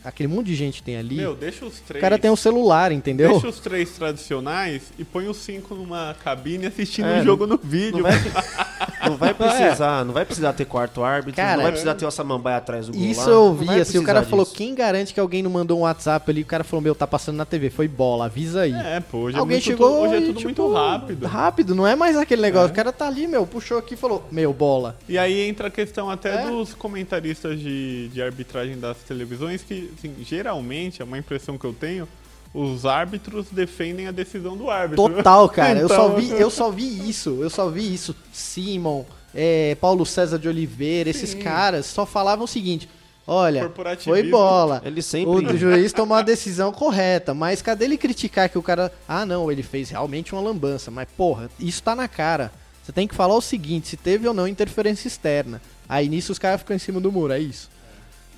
[0.07, 1.17] aquele monte de gente tem ali.
[1.17, 2.01] Meu, deixa os o três.
[2.01, 3.33] cara tem um celular, entendeu?
[3.33, 7.57] Deixa os três tradicionais e põe os cinco numa cabine assistindo É, o jogo no
[7.63, 7.99] vídeo.
[7.99, 8.13] Não vai,
[9.11, 12.11] não vai precisar, não vai precisar ter quarto árbitro, Cara, não vai precisar ter o
[12.11, 14.45] samambaia atrás do gol Isso lá, eu não ouvi, vai assim, o cara precisar falou,
[14.45, 14.57] disso.
[14.57, 17.37] quem garante que alguém não mandou um WhatsApp ali, o cara falou, meu, tá passando
[17.37, 18.73] na TV, foi bola, avisa aí.
[18.73, 21.27] É, pô, hoje Alguém é muito, chegou hoje é e, tudo tipo, muito rápido.
[21.27, 22.73] Rápido, não é mais aquele negócio, É.
[22.73, 24.97] o cara tá ali, meu, puxou aqui e falou, meu, bola.
[25.09, 26.47] E aí entra a questão até É.
[26.51, 31.73] dos comentaristas de, de arbitragem das televisões, que assim, geralmente, é uma impressão que eu
[31.73, 32.09] tenho,
[32.55, 35.09] os árbitros defendem a decisão do árbitro.
[35.09, 35.79] Total, cara.
[35.79, 37.39] eu, só Então- vi, eu só vi isso.
[37.43, 38.15] Eu só vi isso.
[38.33, 41.41] Simon, é, Paulo César de Oliveira, esses Sim.
[41.41, 42.89] caras só falavam o seguinte:
[43.27, 44.81] olha, foi bola.
[44.85, 45.59] Ele O sempre...
[45.59, 48.91] juiz tomou a decisão correta, mas cadê ele criticar que o cara.
[49.07, 50.91] Ah, não, ele fez realmente uma lambança.
[50.91, 52.51] Mas, porra, isso tá na cara.
[52.83, 55.61] Você tem que falar o seguinte: se teve ou não interferência externa.
[55.89, 57.69] Aí nisso os caras ficam em cima do muro, é isso.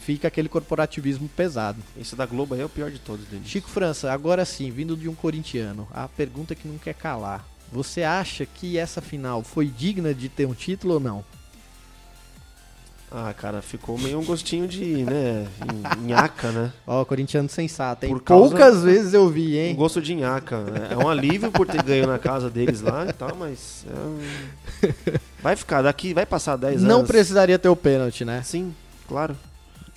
[0.09, 1.83] Fica aquele corporativismo pesado.
[2.01, 3.47] Esse da Globo aí é o pior de todos, Denis.
[3.47, 7.45] Chico França, agora sim, vindo de um corintiano, a pergunta que não quer calar.
[7.71, 11.23] Você acha que essa final foi digna de ter um título ou não?
[13.13, 15.47] Ah, cara, ficou meio um gostinho de, né,
[16.01, 16.73] nhaca, né?
[16.87, 18.11] Ó, corintiano sensato, hein?
[18.13, 19.75] Por Poucas vezes eu vi, Um hein?
[19.77, 20.65] gosto de nhaca.
[20.91, 23.85] É um alívio por ter ganho na casa deles lá e tal, mas...
[23.91, 26.89] é um- Vai ficar daqui, vai passar 10 anos.
[26.89, 28.41] Não precisaria ter o pênalti, né?
[28.43, 28.75] Sim,
[29.07, 29.37] claro.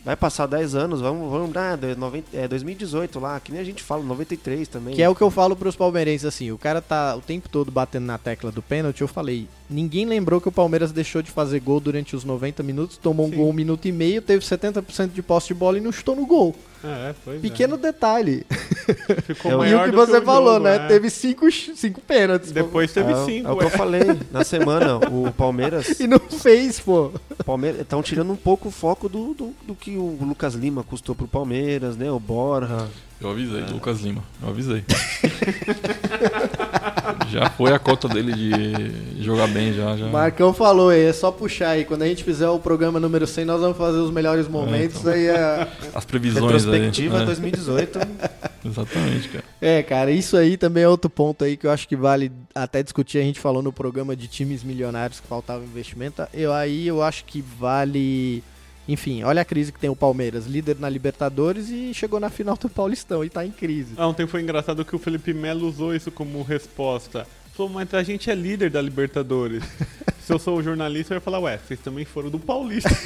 [0.03, 3.63] Vai passar 10 anos, vamos, vamos ah, de- 90 é, 2018 lá, que nem a
[3.63, 4.95] gente fala, 93 também.
[4.95, 7.71] Que é o que eu falo pros palmeirenses, assim, o cara tá o tempo todo
[7.71, 11.59] batendo na tecla do pênalti, eu falei, ninguém lembrou que o Palmeiras deixou de fazer
[11.61, 13.35] gol durante os 90 minutos, tomou um Sim.
[13.37, 16.25] gol um minuto e meio, teve 70% de posse de bola e não chutou no
[16.25, 16.55] gol.
[16.83, 18.43] É, pois Pequeno detalhe.
[18.49, 19.21] é.
[19.21, 20.75] Ficou Eu- e o maior que do você o falou, jogo, né?
[20.77, 20.87] é.
[20.87, 22.47] Teve cinco, cinco pênaltis.
[22.51, 22.55] pô.
[22.55, 23.71] Depois teve é, o- cinco, É o que eu é.
[23.71, 24.01] falei
[24.31, 24.97] na semana.
[24.97, 27.11] O Palmeiras E não fez, pô.
[27.45, 31.13] Palmeiras estão tirando um pouco o foco do, do, do que o Lucas Lima custou
[31.13, 32.11] pro Palmeiras, né?
[32.11, 32.87] O Borja.
[33.19, 34.23] Eu avisei, Lucas Lima.
[34.41, 34.83] Eu avisei.
[37.29, 39.95] já foi a cota dele de jogar bem, já.
[39.95, 40.07] já.
[40.07, 41.85] Marcão falou aí, é só puxar aí.
[41.85, 45.01] Quando a gente fizer o programa número 100, nós vamos fazer os melhores momentos.
[45.01, 45.13] então.
[45.13, 45.67] Aí é...
[45.93, 46.71] As previsões aí.
[46.71, 47.25] Retrospectiva né?
[47.25, 47.99] 2018.
[48.63, 49.43] Exatamente, cara.
[49.59, 52.83] é, cara, isso aí também é outro ponto aí que eu acho que vale até
[52.83, 53.17] discutir.
[53.17, 56.23] A gente falou no programa de times milionários que faltava investimento.
[56.33, 58.43] Eu aí eu acho que vale.
[58.91, 62.57] Enfim, olha a crise que tem o Palmeiras, líder na Libertadores e chegou na final
[62.57, 63.93] do Paulistão e tá em crise.
[63.95, 67.25] Ah, Ontem foi engraçado que o Felipe Melo usou isso como resposta.
[67.55, 69.63] Falou, mas a gente é líder da Libertadores.
[70.21, 72.89] Se eu sou o jornalista, eu ia falar, ué, vocês também foram do Paulista.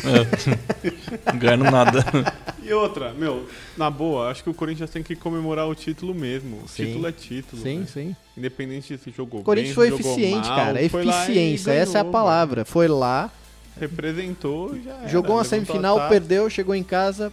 [1.25, 1.57] É.
[1.57, 2.03] Não nada.
[2.61, 6.61] E outra, meu, na boa, acho que o Corinthians tem que comemorar o título mesmo.
[6.63, 6.85] O Sim.
[6.85, 7.61] título é título.
[7.61, 7.85] Sim, né?
[7.87, 8.15] sim.
[8.37, 10.81] Independente se jogou O Corinthians bem, foi jogou eficiente, mal, cara.
[10.81, 12.65] Eficiência, essa é a ganhou, palavra.
[12.65, 13.31] Foi lá, mano.
[13.79, 17.31] Representou, já era, jogou uma levantou a semifinal, perdeu, chegou em casa,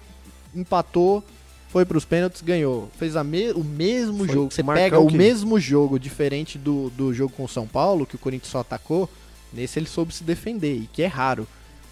[0.54, 1.22] empatou,
[1.68, 2.90] foi pros pênaltis, ganhou.
[2.98, 4.50] Fez a me- o mesmo Foi jogo.
[4.52, 7.66] Você o Marcão pega o que- mesmo jogo, diferente do, do jogo com o São
[7.66, 9.08] Paulo, que o Corinthians só atacou,
[9.52, 11.46] nesse ele soube se defender, e que é raro.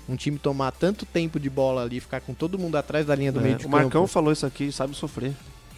[0.09, 3.31] Um time tomar tanto tempo de bola ali, ficar com todo mundo atrás da linha
[3.31, 4.07] do meio É, de o Marcão campo.
[4.09, 5.33] falou isso aqui, sabe sofrer.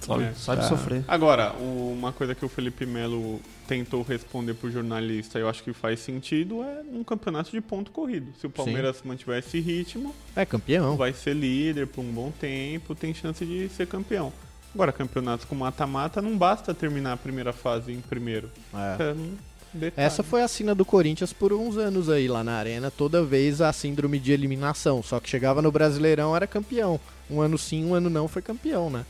[0.07, 0.25] Sabe?
[0.25, 0.33] É.
[0.35, 0.69] Sabe Tá.
[0.69, 1.05] sofrer.
[1.09, 6.01] Agora, uma coisa que o Felipe Melo tentou responder pro jornalista, eu acho que faz
[6.01, 8.27] sentido, é um campeonato de ponto corrido.
[8.41, 10.97] Se o Palmeiras mantiver esse ritmo, É campeão.
[10.97, 14.33] vai ser líder por um bom tempo, tem chance de ser campeão.
[14.75, 18.51] Agora, campeonatos com mata-mata, não basta terminar a primeira fase em primeiro.
[18.75, 19.03] É.
[19.03, 19.37] É um
[19.75, 20.07] detalhe.
[20.07, 23.61] Essa foi a sina do Corinthians por uns anos aí lá na arena, toda vez
[23.61, 25.03] a síndrome de eliminação.
[25.03, 26.99] Só que chegava no Brasileirão era campeão.
[27.31, 29.05] Um ano sim, um ano não foi campeão, né?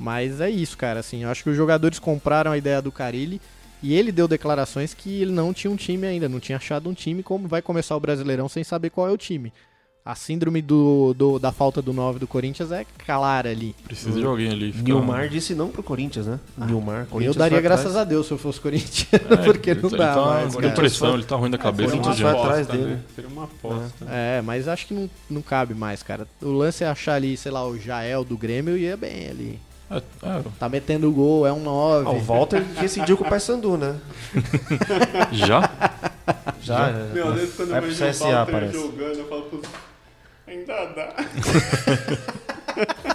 [0.00, 1.00] Mas é isso, cara.
[1.00, 3.40] Assim, eu acho que os jogadores compraram a ideia do Carilli
[3.82, 6.94] e ele deu declarações que ele não tinha um time ainda, não tinha achado um
[6.94, 9.52] time como vai começar o Brasileirão sem saber qual é o time.
[10.02, 13.76] A síndrome do, do- da falta do 9 do Corinthians é clara ali.
[13.84, 14.72] Precisa de alguém ali.
[14.72, 16.40] ficar- Nilmar disse não pro Corinthians, né?
[16.56, 17.06] Nilmar.
[17.12, 20.04] Ah, eu daria graças a Deus se eu fosse corintiano, É, porque não tá- dá
[20.06, 20.68] ele tá mais, cara.
[20.68, 21.90] depressão, ele tá ruim da cabeça.
[21.90, 22.76] Seria Não Corinthians aposta, atrás né?
[22.76, 22.98] dele.
[23.14, 24.06] Seria uma aposta.
[24.08, 26.26] É, mas acho que não, não cabe mais, cara.
[26.40, 29.58] O lance é achar ali, sei lá, o Jael do Grêmio ia bem ali.
[29.90, 32.06] É, é, Tá metendo gol, é um 9.
[32.06, 33.96] Ah, o Walter decidiu com o Paysandu, né?
[35.32, 35.68] já?
[36.62, 36.88] Já.
[36.90, 37.12] é.
[37.12, 38.72] Meu, às vezes quando eu pro vejo o CSA, Walter parece.
[38.74, 39.68] jogando, eu falo, putz,
[40.46, 41.14] ainda dá.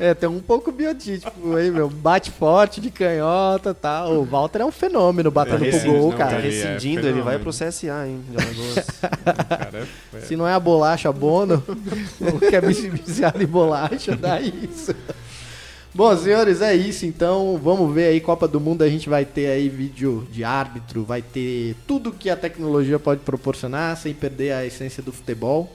[0.00, 1.90] É, tem um pouco biotípico aí, meu.
[1.90, 4.12] Bate forte de canhota e tal.
[4.12, 6.38] O Walter é um fenômeno batendo É, pro gol, não, Tá cara.
[6.38, 8.22] ele é rescindindo, ele vai pro CSA, hein?
[8.30, 8.86] De Alagoas.
[9.48, 9.78] Cara,
[10.14, 11.64] é- é- Se não é a bolacha Bono,
[12.20, 14.94] ou que é viciado em bolacha, dá isso.
[15.98, 17.58] Bom, senhores, é isso então.
[17.60, 21.20] Vamos ver aí, Copa do Mundo, a gente vai ter aí vídeo de árbitro, vai
[21.20, 25.68] ter tudo que a tecnologia pode proporcionar, sem perder a essência do futebol.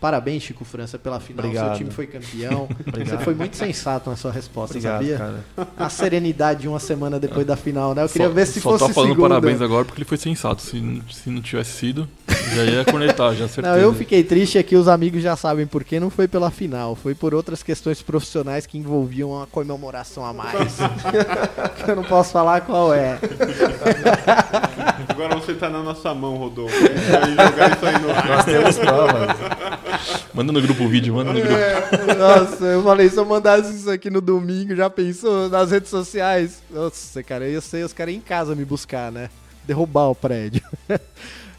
[0.00, 1.44] Parabéns, Chico França, pela final.
[1.44, 1.68] Obrigado.
[1.70, 2.68] Seu time foi campeão.
[3.04, 5.18] Você foi muito sensato na sua resposta, Obrigado, sabia?
[5.18, 5.68] cara.
[5.76, 8.04] A serenidade de uma semana depois da final, né?
[8.04, 9.28] Eu queria Só- ver se só fosse tá falando segunda.
[9.28, 10.62] parabéns agora porque ele foi sensato.
[10.62, 12.08] Se, se não tivesse sido,
[12.54, 13.74] já ia cornetar, já certeza.
[13.74, 16.94] Não, eu fiquei triste aqui, os amigos já sabem por que não foi pela final,
[16.94, 20.78] foi por outras questões profissionais que envolviam uma comemoração a mais.
[21.84, 23.18] que eu não posso falar qual é.
[25.08, 26.74] Agora você tá na nossa mão, Rodolfo.
[26.78, 28.28] Jogar isso aí no ar.
[28.28, 29.28] Nós temos provas.
[30.34, 31.54] Manda no grupo o vídeo, manda no grupo.
[31.54, 35.90] É, Nossa, eu falei, se eu mandasse isso aqui no domingo, já pensou nas redes
[35.90, 36.62] sociais?
[36.70, 39.30] Nossa, cara, eu ia ser os caras em casa me buscar, né?
[39.66, 40.62] Derrubar o prédio.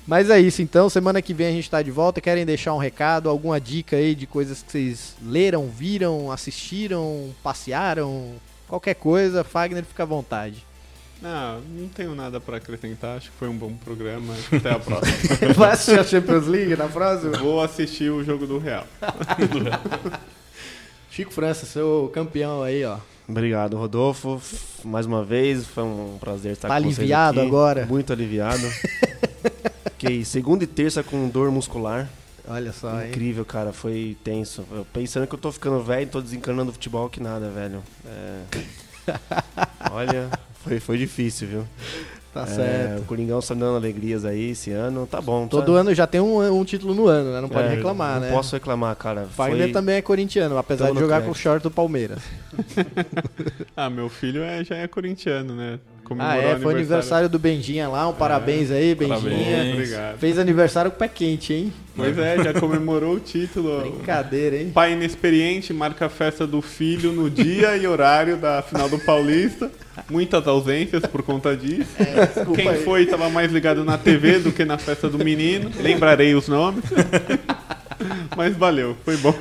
[0.07, 0.89] Mas é isso, então.
[0.89, 2.19] Semana que vem a gente tá de volta.
[2.19, 8.33] Querem deixar um recado, alguma dica aí de coisas que vocês leram, viram, assistiram, passearam?
[8.67, 10.65] Qualquer coisa, Fagner, fica à vontade.
[11.21, 13.17] Não, não tenho nada pra acrescentar.
[13.17, 14.33] Acho que foi um bom programa.
[14.51, 15.17] Até a próxima.
[15.55, 17.37] Vai assistir a Champions League na próxima?
[17.37, 18.85] Vou assistir o jogo do Real.
[21.11, 22.97] Chico França, seu campeão aí, ó.
[23.27, 24.41] Obrigado, Rodolfo.
[24.83, 27.47] Mais uma vez, foi um prazer estar Tá com vocês aliviado aqui.
[27.47, 27.85] agora?
[27.85, 28.63] Muito aliviado.
[29.99, 32.07] Fiquei segunda e terça com dor muscular.
[32.47, 33.09] Olha só, hein?
[33.09, 34.65] Incrível, cara, foi tenso.
[34.71, 37.83] Eu pensando que eu tô ficando velho, tô desencanando do futebol que nada, velho.
[38.05, 38.41] É...
[39.91, 40.29] Olha,
[40.69, 41.63] foi, foi difícil, viu?
[42.31, 42.99] Tá É, certo.
[43.01, 45.47] o Coringão só me dando alegrias aí esse ano, tá bom.
[45.47, 47.41] Todo ano já tem um, um título no ano, né?
[47.41, 48.31] Não pode É, reclamar, não né?
[48.31, 49.25] posso reclamar, cara.
[49.35, 49.71] Fagner Foi...
[49.71, 51.33] também é corintiano, apesar Tamo de jogar crédito.
[51.33, 52.19] com o short do Palmeiras.
[53.75, 55.79] Ah, meu filho é, já é corintiano, né?
[55.81, 56.55] Ah, Comemorou é?
[56.55, 58.07] o Foi aniversário do Benjinha lá.
[58.09, 59.19] Um parabéns aí, Benjinha.
[59.19, 59.73] parabéns.
[59.73, 60.17] Obrigado.
[60.17, 61.73] Fez aniversário com o pé quente, hein?
[61.95, 63.79] Pois é, já comemorou o título.
[63.81, 64.71] Brincadeira, hein?
[64.73, 69.71] Pai inexperiente marca a festa do filho no dia e horário da final do Paulista.
[70.09, 71.89] Muitas ausências por conta disso.
[72.35, 72.83] Desculpa Quem aí.
[72.83, 75.71] foi estava mais ligado na TV do que na festa do menino.
[75.79, 76.83] Lembrarei os nomes.
[78.37, 79.33] Mas valeu, foi bom.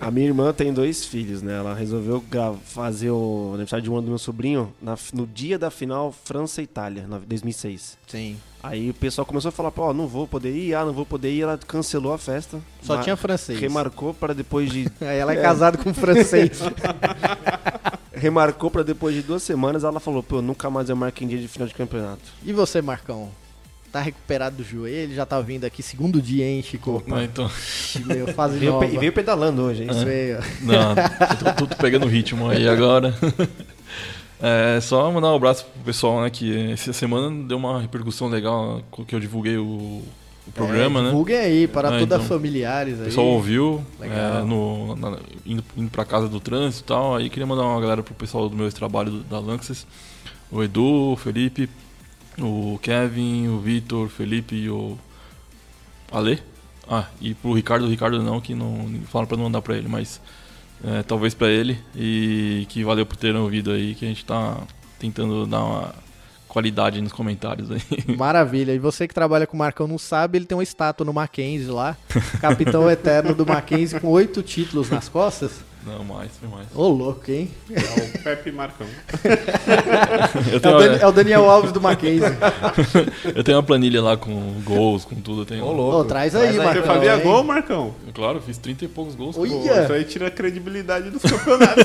[0.00, 1.54] A minha irmã tem dois filhos, né?
[1.58, 2.22] Ela resolveu
[2.64, 6.60] fazer o aniversário de um ano do meu sobrinho na- no dia da final França
[6.60, 7.98] e Itália, no- 2006.
[8.06, 8.36] Sim.
[8.62, 11.32] Aí o pessoal começou a falar, pô, não vou poder ir, ah, não vou poder
[11.32, 11.42] ir.
[11.42, 12.60] Ela cancelou a festa.
[12.80, 13.58] Só tinha francês.
[13.58, 16.60] Remarcou para depois de Aí ela é casada com um francês.
[18.16, 19.84] remarcou para depois de duas semanas.
[19.84, 22.22] Ela falou, pô, nunca mais eu marco em dia de final de campeonato.
[22.44, 23.30] e você, Marcão?
[23.92, 25.14] Tá recuperado do joelho?
[25.14, 27.00] Já tá vindo aqui segundo dia, hein, Chico?
[27.06, 27.48] Não, então,
[28.04, 28.86] Meu, fase Veio nova.
[28.88, 29.88] pe- e veio pedalando hoje, hein?
[29.90, 30.64] Isso ó.
[30.66, 33.14] não, eu tô, tô pegando ritmo aí agora.
[34.46, 36.28] É, só mandar um abraço pro pessoal, né?
[36.28, 40.02] Que essa semana deu uma repercussão legal que eu divulguei o,
[40.46, 41.08] o programa, é, né?
[41.10, 42.36] Divulguem aí para Ah, todas então.
[42.36, 43.04] familiares O aí.
[43.06, 44.18] pessoal ouviu, Legal.
[44.18, 47.16] é, no, na- indo, indo pra casa do trânsito e tal.
[47.16, 49.86] Aí queria mandar uma galera pro pessoal do meu trabalho do- da Lanxess.
[50.50, 51.68] O Edu, o Felipe,
[52.38, 54.98] o Kevin, o Vitor, o Felipe e o
[56.12, 56.40] Ale.
[56.88, 59.88] Ah, e pro Ricardo, o Ricardo não, que não falaram pra não mandar pra ele,
[59.88, 60.20] mas
[60.84, 61.78] é, talvez pra ele.
[61.96, 64.58] E que valeu por terem ouvido aí, que a gente tá
[64.98, 65.94] tentando dar uma
[66.54, 67.82] qualidade nos comentários aí.
[68.16, 68.72] Maravilha.
[68.72, 71.66] E você que trabalha com o Marcão não sabe, ele tem uma estátua no Mackenzie
[71.70, 71.96] lá.
[72.40, 75.50] Capitão eterno do Mackenzie com oito títulos nas costas.
[75.86, 76.66] Não, mais, foi mais.
[76.74, 77.50] Ô, louco, hein?
[77.70, 77.78] É
[78.18, 78.86] o Pepe Marcão.
[80.50, 82.22] Eu É tenho, o, uma- Dan- é o Daniel Alves do Mackenzie.
[83.34, 85.44] eu tenho uma planilha lá com gols, com tudo.
[85.44, 85.98] Tenho, Ô, louco.
[85.98, 86.64] Ô, traz aí, Traz aí.
[86.64, 86.82] Marcão.
[86.82, 87.94] Você fazia gol, Marcão?
[88.14, 89.36] Claro, fiz 30 e poucos gols.
[89.36, 89.82] Pô, Ia.
[89.82, 91.84] isso aí tira a credibilidade dos campeonatos.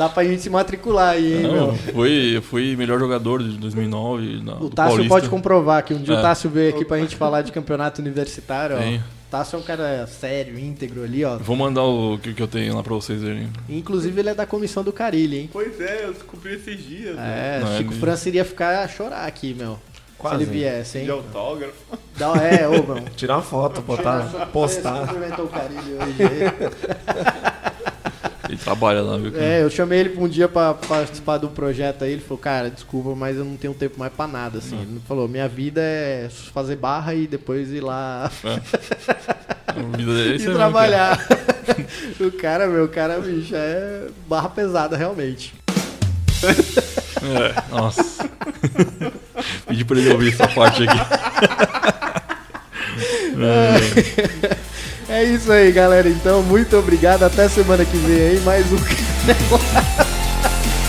[0.00, 1.74] Dá pra gente se matricular aí, hein, Não, meu?
[1.74, 5.08] fui, eu fui melhor jogador de 2009 na, O Tássio Paulista.
[5.10, 6.22] pode comprovar que um dia o É.
[6.22, 8.78] Tássio veio aqui pra gente falar de campeonato universitário, ó.
[8.78, 8.96] Tem.
[8.96, 11.36] O Tássio é um cara sério, íntegro ali, ó.
[11.36, 13.50] Vou mandar o que, que eu tenho lá pra vocês verem.
[13.68, 15.50] Inclusive ele é da comissão do Carilli, hein?
[15.52, 17.14] pois é, eu descobri esses dias.
[17.16, 17.58] né?
[17.58, 19.78] É, Não, Chico ele- França iria ficar a chorar aqui, meu.
[20.16, 20.36] Quase.
[20.38, 21.04] Se ele viesse, hein?
[21.04, 21.74] De autógrafo.
[22.16, 23.04] Dá, é, ô, meu.
[23.16, 25.02] Tirar uma foto, botar, Você postar.
[25.42, 26.16] o Carilli hoje.
[28.50, 29.30] Ele trabalha lá, viu?
[29.36, 32.10] É, eu chamei ele pra um dia pra participar do projeto aí.
[32.10, 34.76] Ele falou, cara, desculpa, mas eu não tenho tempo mais pra nada, assim.
[34.76, 38.28] Ele falou, minha vida é fazer barra e depois ir lá
[39.96, 41.16] vida dele é e aí mesmo, trabalhar.
[42.18, 45.54] o cara, meu, o cara, bicho, é barra pesada, realmente.
[47.22, 48.28] É, nossa.
[49.68, 50.98] Pedi pra ele ouvir essa parte aqui.
[55.08, 56.08] É isso aí, galera.
[56.08, 57.24] Então, muito obrigado.
[57.24, 58.40] Até semana que vem aí.
[58.44, 58.78] Mais um.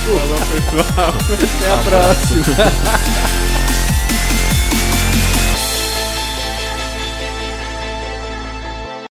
[0.05, 1.09] Falou, pessoal.
[1.09, 3.31] Até a próxima.